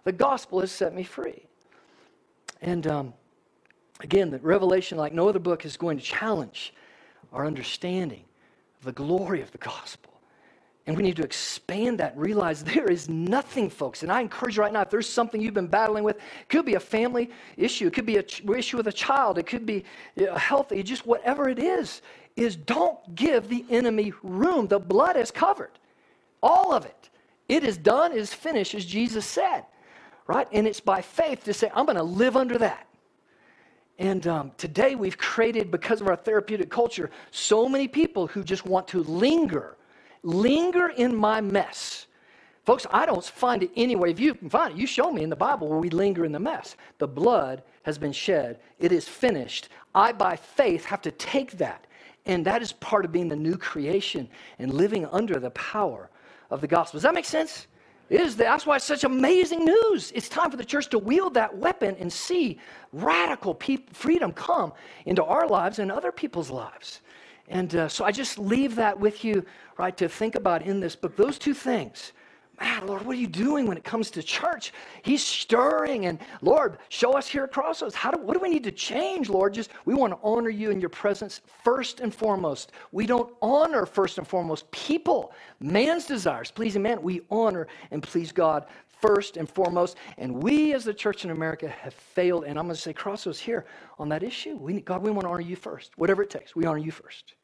The 0.02 0.12
gospel 0.12 0.60
has 0.60 0.72
set 0.72 0.94
me 0.94 1.04
free. 1.04 1.46
And 2.60 2.86
um, 2.86 3.14
again, 4.00 4.30
the 4.30 4.38
Revelation, 4.38 4.98
like 4.98 5.12
no 5.12 5.28
other 5.28 5.38
book, 5.38 5.64
is 5.64 5.76
going 5.76 5.98
to 5.98 6.04
challenge 6.04 6.74
our 7.34 7.44
understanding 7.46 8.24
of 8.78 8.84
the 8.84 8.92
glory 8.92 9.42
of 9.42 9.50
the 9.50 9.58
gospel. 9.58 10.12
And 10.86 10.96
we 10.96 11.02
need 11.02 11.16
to 11.16 11.22
expand 11.22 11.98
that, 11.98 12.16
realize 12.16 12.62
there 12.64 12.90
is 12.90 13.08
nothing, 13.08 13.68
folks. 13.68 14.02
And 14.02 14.12
I 14.12 14.20
encourage 14.20 14.56
you 14.56 14.62
right 14.62 14.72
now, 14.72 14.82
if 14.82 14.90
there's 14.90 15.08
something 15.08 15.40
you've 15.40 15.54
been 15.54 15.66
battling 15.66 16.04
with, 16.04 16.16
it 16.16 16.48
could 16.48 16.64
be 16.64 16.74
a 16.74 16.80
family 16.80 17.30
issue, 17.56 17.88
it 17.88 17.92
could 17.92 18.06
be 18.06 18.16
an 18.16 18.26
ch- 18.26 18.44
issue 18.44 18.76
with 18.76 18.86
a 18.86 18.92
child, 18.92 19.36
it 19.36 19.46
could 19.46 19.66
be 19.66 19.84
a 20.16 20.38
health, 20.38 20.72
just 20.84 21.06
whatever 21.06 21.48
it 21.48 21.58
is, 21.58 22.02
is 22.36 22.56
don't 22.56 23.14
give 23.14 23.48
the 23.48 23.64
enemy 23.70 24.12
room. 24.22 24.66
The 24.66 24.78
blood 24.78 25.16
is 25.16 25.30
covered, 25.30 25.72
all 26.42 26.72
of 26.72 26.84
it. 26.84 27.10
It 27.48 27.64
is 27.64 27.76
done, 27.76 28.12
it 28.12 28.18
is 28.18 28.32
finished, 28.32 28.74
as 28.74 28.84
Jesus 28.84 29.26
said, 29.26 29.64
right? 30.26 30.48
And 30.52 30.66
it's 30.66 30.80
by 30.80 31.02
faith 31.02 31.44
to 31.44 31.52
say, 31.52 31.70
I'm 31.74 31.84
going 31.84 31.96
to 31.96 32.02
live 32.02 32.36
under 32.36 32.58
that. 32.58 32.86
And 33.98 34.26
um, 34.26 34.52
today 34.56 34.94
we've 34.94 35.16
created, 35.16 35.70
because 35.70 36.00
of 36.00 36.08
our 36.08 36.16
therapeutic 36.16 36.70
culture, 36.70 37.10
so 37.30 37.68
many 37.68 37.86
people 37.88 38.26
who 38.26 38.42
just 38.42 38.66
want 38.66 38.88
to 38.88 39.02
linger 39.02 39.76
linger 40.24 40.88
in 40.88 41.14
my 41.14 41.40
mess. 41.40 42.06
Folks, 42.64 42.86
I 42.90 43.04
don't 43.04 43.22
find 43.22 43.62
it 43.62 43.70
anywhere. 43.76 44.08
If 44.08 44.18
you 44.18 44.34
can 44.34 44.48
find 44.48 44.72
it, 44.72 44.78
you 44.78 44.86
show 44.86 45.12
me 45.12 45.22
in 45.22 45.28
the 45.28 45.36
Bible 45.36 45.68
where 45.68 45.78
we 45.78 45.90
linger 45.90 46.24
in 46.24 46.32
the 46.32 46.40
mess. 46.40 46.76
The 46.98 47.06
blood 47.06 47.62
has 47.82 47.98
been 47.98 48.12
shed, 48.12 48.58
it 48.78 48.90
is 48.90 49.06
finished. 49.06 49.68
I, 49.94 50.12
by 50.12 50.36
faith, 50.36 50.86
have 50.86 51.02
to 51.02 51.10
take 51.12 51.52
that. 51.58 51.86
And 52.24 52.44
that 52.46 52.62
is 52.62 52.72
part 52.72 53.04
of 53.04 53.12
being 53.12 53.28
the 53.28 53.36
new 53.36 53.58
creation 53.58 54.26
and 54.58 54.72
living 54.72 55.04
under 55.06 55.38
the 55.38 55.50
power 55.50 56.08
of 56.50 56.62
the 56.62 56.66
gospel. 56.66 56.96
Does 56.96 57.02
that 57.02 57.14
make 57.14 57.26
sense? 57.26 57.66
That's 58.08 58.66
why 58.66 58.76
it's 58.76 58.84
such 58.84 59.04
amazing 59.04 59.64
news. 59.64 60.12
It's 60.14 60.28
time 60.28 60.50
for 60.50 60.56
the 60.56 60.64
church 60.64 60.88
to 60.90 60.98
wield 60.98 61.34
that 61.34 61.56
weapon 61.56 61.96
and 61.98 62.12
see 62.12 62.58
radical 62.92 63.58
freedom 63.92 64.32
come 64.32 64.72
into 65.06 65.24
our 65.24 65.48
lives 65.48 65.78
and 65.78 65.90
other 65.90 66.12
people's 66.12 66.50
lives. 66.50 67.00
And 67.48 67.74
uh, 67.74 67.88
so 67.88 68.04
I 68.04 68.12
just 68.12 68.38
leave 68.38 68.74
that 68.76 68.98
with 68.98 69.24
you, 69.24 69.44
right, 69.78 69.96
to 69.96 70.08
think 70.08 70.34
about 70.34 70.62
in 70.62 70.80
this 70.80 70.96
book. 70.96 71.16
Those 71.16 71.38
two 71.38 71.54
things. 71.54 72.12
Man, 72.60 72.86
Lord, 72.86 73.04
what 73.04 73.16
are 73.16 73.18
you 73.18 73.26
doing 73.26 73.66
when 73.66 73.76
it 73.76 73.82
comes 73.82 74.10
to 74.12 74.22
church? 74.22 74.72
He's 75.02 75.24
stirring, 75.24 76.06
and 76.06 76.20
Lord, 76.40 76.78
show 76.88 77.12
us 77.12 77.26
here 77.26 77.44
at 77.44 77.52
Crossroads. 77.52 77.94
How 77.96 78.12
do, 78.12 78.20
what 78.20 78.34
do 78.34 78.40
we 78.40 78.48
need 78.48 78.62
to 78.64 78.72
change, 78.72 79.28
Lord? 79.28 79.54
Just 79.54 79.70
we 79.84 79.94
want 79.94 80.12
to 80.12 80.18
honor 80.22 80.50
you 80.50 80.70
in 80.70 80.80
your 80.80 80.90
presence 80.90 81.40
first 81.64 81.98
and 81.98 82.14
foremost. 82.14 82.70
We 82.92 83.06
don't 83.06 83.34
honor 83.42 83.86
first 83.86 84.18
and 84.18 84.26
foremost 84.26 84.70
people, 84.70 85.32
man's 85.58 86.06
desires, 86.06 86.52
pleasing 86.52 86.82
man. 86.82 87.02
We 87.02 87.22
honor 87.28 87.66
and 87.90 88.02
please 88.02 88.30
God 88.30 88.66
first 89.00 89.36
and 89.36 89.48
foremost. 89.48 89.96
And 90.16 90.40
we 90.40 90.74
as 90.74 90.84
the 90.84 90.94
church 90.94 91.24
in 91.24 91.30
America 91.30 91.68
have 91.68 91.94
failed, 91.94 92.44
and 92.44 92.56
I'm 92.56 92.66
going 92.66 92.76
to 92.76 92.80
say 92.80 92.92
Crossroads 92.92 93.40
here 93.40 93.66
on 93.98 94.08
that 94.10 94.22
issue. 94.22 94.56
We, 94.56 94.80
God, 94.80 95.02
we 95.02 95.10
want 95.10 95.22
to 95.22 95.28
honor 95.28 95.40
you 95.40 95.56
first, 95.56 95.90
whatever 95.96 96.22
it 96.22 96.30
takes. 96.30 96.54
We 96.54 96.66
honor 96.66 96.78
you 96.78 96.92
first 96.92 97.34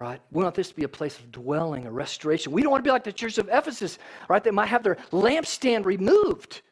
right? 0.00 0.20
We 0.32 0.42
want 0.42 0.54
this 0.54 0.68
to 0.68 0.74
be 0.74 0.84
a 0.84 0.88
place 0.88 1.18
of 1.18 1.30
dwelling, 1.30 1.86
a 1.86 1.90
restoration. 1.90 2.52
We 2.52 2.62
don't 2.62 2.70
want 2.70 2.84
to 2.84 2.88
be 2.88 2.92
like 2.92 3.04
the 3.04 3.12
church 3.12 3.38
of 3.38 3.48
Ephesus, 3.50 3.98
right? 4.28 4.42
They 4.42 4.50
might 4.50 4.66
have 4.66 4.82
their 4.82 4.96
lampstand 5.12 5.84
removed 5.84 6.62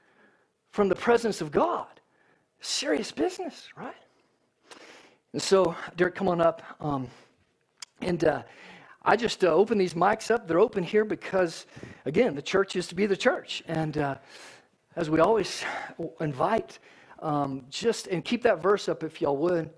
from 0.70 0.88
the 0.88 0.94
presence 0.94 1.40
of 1.40 1.52
God. 1.52 1.86
Serious 2.60 3.12
business, 3.12 3.68
right? 3.76 3.94
And 5.32 5.40
so, 5.40 5.74
Derek, 5.96 6.14
come 6.14 6.28
on 6.28 6.40
up. 6.40 6.62
Um, 6.80 7.08
and 8.00 8.24
uh, 8.24 8.42
I 9.04 9.16
just 9.16 9.44
uh, 9.44 9.48
open 9.48 9.78
these 9.78 9.94
mics 9.94 10.30
up. 10.30 10.46
They're 10.46 10.60
open 10.60 10.82
here 10.82 11.04
because, 11.04 11.66
again, 12.04 12.34
the 12.34 12.42
church 12.42 12.76
is 12.76 12.86
to 12.88 12.94
be 12.94 13.06
the 13.06 13.16
church. 13.16 13.62
And 13.66 13.98
uh, 13.98 14.16
as 14.96 15.10
we 15.10 15.20
always 15.20 15.64
invite, 16.20 16.78
um, 17.20 17.64
just 17.70 18.08
and 18.08 18.24
keep 18.24 18.42
that 18.42 18.60
verse 18.60 18.88
up 18.88 19.02
if 19.02 19.20
y'all 19.20 19.36
would. 19.36 19.70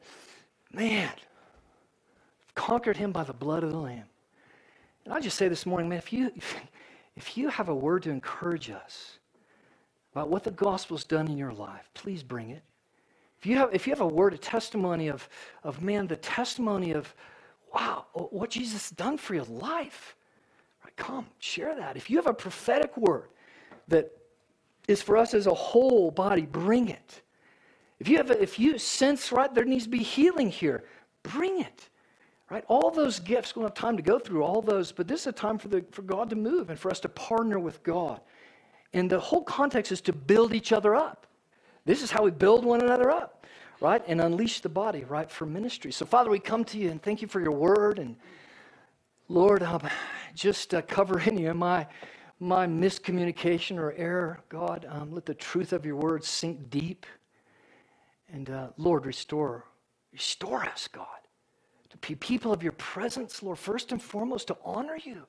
Man, 0.72 1.10
conquered 2.54 2.96
him 2.96 3.12
by 3.12 3.24
the 3.24 3.32
blood 3.32 3.62
of 3.64 3.72
the 3.72 3.78
Lamb. 3.78 4.04
And 5.04 5.12
I 5.12 5.20
just 5.20 5.36
say 5.36 5.48
this 5.48 5.66
morning, 5.66 5.88
man, 5.88 5.98
if 5.98 6.12
you, 6.12 6.32
if 7.16 7.36
you 7.36 7.48
have 7.48 7.68
a 7.68 7.74
word 7.74 8.02
to 8.04 8.10
encourage 8.10 8.70
us 8.70 9.18
about 10.12 10.28
what 10.28 10.44
the 10.44 10.50
gospel's 10.50 11.04
done 11.04 11.28
in 11.28 11.36
your 11.36 11.52
life, 11.52 11.90
please 11.94 12.22
bring 12.22 12.50
it. 12.50 12.62
If 13.38 13.46
you 13.46 13.56
have, 13.56 13.74
if 13.74 13.86
you 13.86 13.92
have 13.92 14.00
a 14.00 14.06
word, 14.06 14.32
a 14.32 14.38
testimony 14.38 15.08
of, 15.08 15.28
of, 15.64 15.82
man, 15.82 16.06
the 16.06 16.16
testimony 16.16 16.92
of, 16.92 17.14
wow, 17.74 18.06
what 18.14 18.50
Jesus 18.50 18.88
has 18.88 18.90
done 18.90 19.18
for 19.18 19.34
your 19.34 19.44
life, 19.44 20.16
right, 20.82 20.96
come, 20.96 21.26
share 21.40 21.74
that. 21.74 21.96
If 21.96 22.08
you 22.08 22.16
have 22.16 22.26
a 22.26 22.32
prophetic 22.32 22.96
word 22.96 23.28
that 23.88 24.10
is 24.88 25.02
for 25.02 25.16
us 25.16 25.34
as 25.34 25.46
a 25.46 25.52
whole 25.52 26.10
body, 26.10 26.42
bring 26.42 26.88
it. 26.88 27.20
If 27.98 28.08
you 28.08 28.16
have, 28.16 28.30
a, 28.30 28.42
if 28.42 28.58
you 28.58 28.78
sense, 28.78 29.30
right, 29.30 29.52
there 29.54 29.64
needs 29.64 29.84
to 29.84 29.90
be 29.90 29.98
healing 29.98 30.50
here, 30.50 30.84
bring 31.22 31.60
it. 31.60 31.90
Right? 32.50 32.64
All 32.68 32.90
those 32.90 33.20
gifts, 33.20 33.56
we 33.56 33.60
don't 33.60 33.70
have 33.70 33.74
time 33.74 33.96
to 33.96 34.02
go 34.02 34.18
through 34.18 34.42
all 34.44 34.60
those, 34.60 34.92
but 34.92 35.08
this 35.08 35.22
is 35.22 35.26
a 35.28 35.32
time 35.32 35.58
for, 35.58 35.68
the, 35.68 35.84
for 35.90 36.02
God 36.02 36.28
to 36.30 36.36
move 36.36 36.68
and 36.68 36.78
for 36.78 36.90
us 36.90 37.00
to 37.00 37.08
partner 37.08 37.58
with 37.58 37.82
God. 37.82 38.20
And 38.92 39.10
the 39.10 39.18
whole 39.18 39.42
context 39.42 39.90
is 39.90 40.00
to 40.02 40.12
build 40.12 40.52
each 40.52 40.72
other 40.72 40.94
up. 40.94 41.26
This 41.86 42.02
is 42.02 42.10
how 42.10 42.22
we 42.22 42.30
build 42.30 42.64
one 42.64 42.80
another 42.82 43.10
up, 43.10 43.46
right? 43.80 44.02
And 44.06 44.20
unleash 44.20 44.60
the 44.60 44.68
body, 44.68 45.04
right, 45.04 45.30
for 45.30 45.46
ministry. 45.46 45.90
So, 45.90 46.04
Father, 46.04 46.30
we 46.30 46.38
come 46.38 46.64
to 46.66 46.78
you 46.78 46.90
and 46.90 47.02
thank 47.02 47.22
you 47.22 47.28
for 47.28 47.40
your 47.40 47.52
word. 47.52 47.98
And 47.98 48.16
Lord, 49.28 49.62
um, 49.62 49.82
just 50.34 50.74
uh, 50.74 50.82
cover 50.82 51.20
any 51.20 51.46
of 51.46 51.56
my, 51.56 51.86
my 52.40 52.66
miscommunication 52.66 53.78
or 53.78 53.92
error, 53.94 54.40
God. 54.50 54.86
Um, 54.88 55.12
let 55.12 55.24
the 55.24 55.34
truth 55.34 55.72
of 55.72 55.86
your 55.86 55.96
word 55.96 56.24
sink 56.24 56.68
deep. 56.68 57.06
And 58.32 58.50
uh, 58.50 58.68
Lord, 58.76 59.06
restore, 59.06 59.64
restore 60.12 60.62
us, 60.64 60.88
God 60.88 61.06
to 61.94 62.08
be 62.08 62.14
people 62.16 62.52
of 62.52 62.62
your 62.62 62.72
presence, 62.72 63.42
Lord, 63.42 63.58
first 63.58 63.92
and 63.92 64.02
foremost 64.02 64.48
to 64.48 64.56
honor 64.64 64.98
you. 65.02 65.22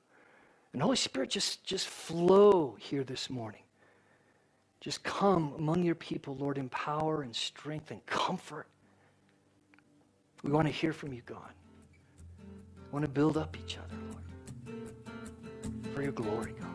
And 0.74 0.82
Holy 0.82 0.97
Spirit, 0.97 1.30
just, 1.30 1.63
just 1.63 1.88
flow 1.88 2.76
here 2.80 3.03
this 3.03 3.30
morning. 3.30 3.61
Just 4.82 5.03
come 5.03 5.53
among 5.57 5.84
your 5.84 5.95
people, 5.95 6.36
Lord, 6.36 6.57
in 6.57 6.70
power 6.70 7.22
and 7.22 7.36
strength 7.36 7.91
and 7.91 8.05
comfort. 8.05 8.68
We 10.43 10.51
want 10.51 10.68
to 10.68 10.74
hear 10.74 10.91
from 10.91 11.13
you, 11.13 11.22
God. 11.26 11.53
We 12.47 12.91
want 12.91 13.05
to 13.05 13.11
build 13.11 13.38
up 13.38 13.55
each 13.63 13.78
other, 13.78 13.95
Lord, 14.11 15.93
for 15.93 16.01
your 16.01 16.11
glory, 16.11 16.53
God. 16.59 16.74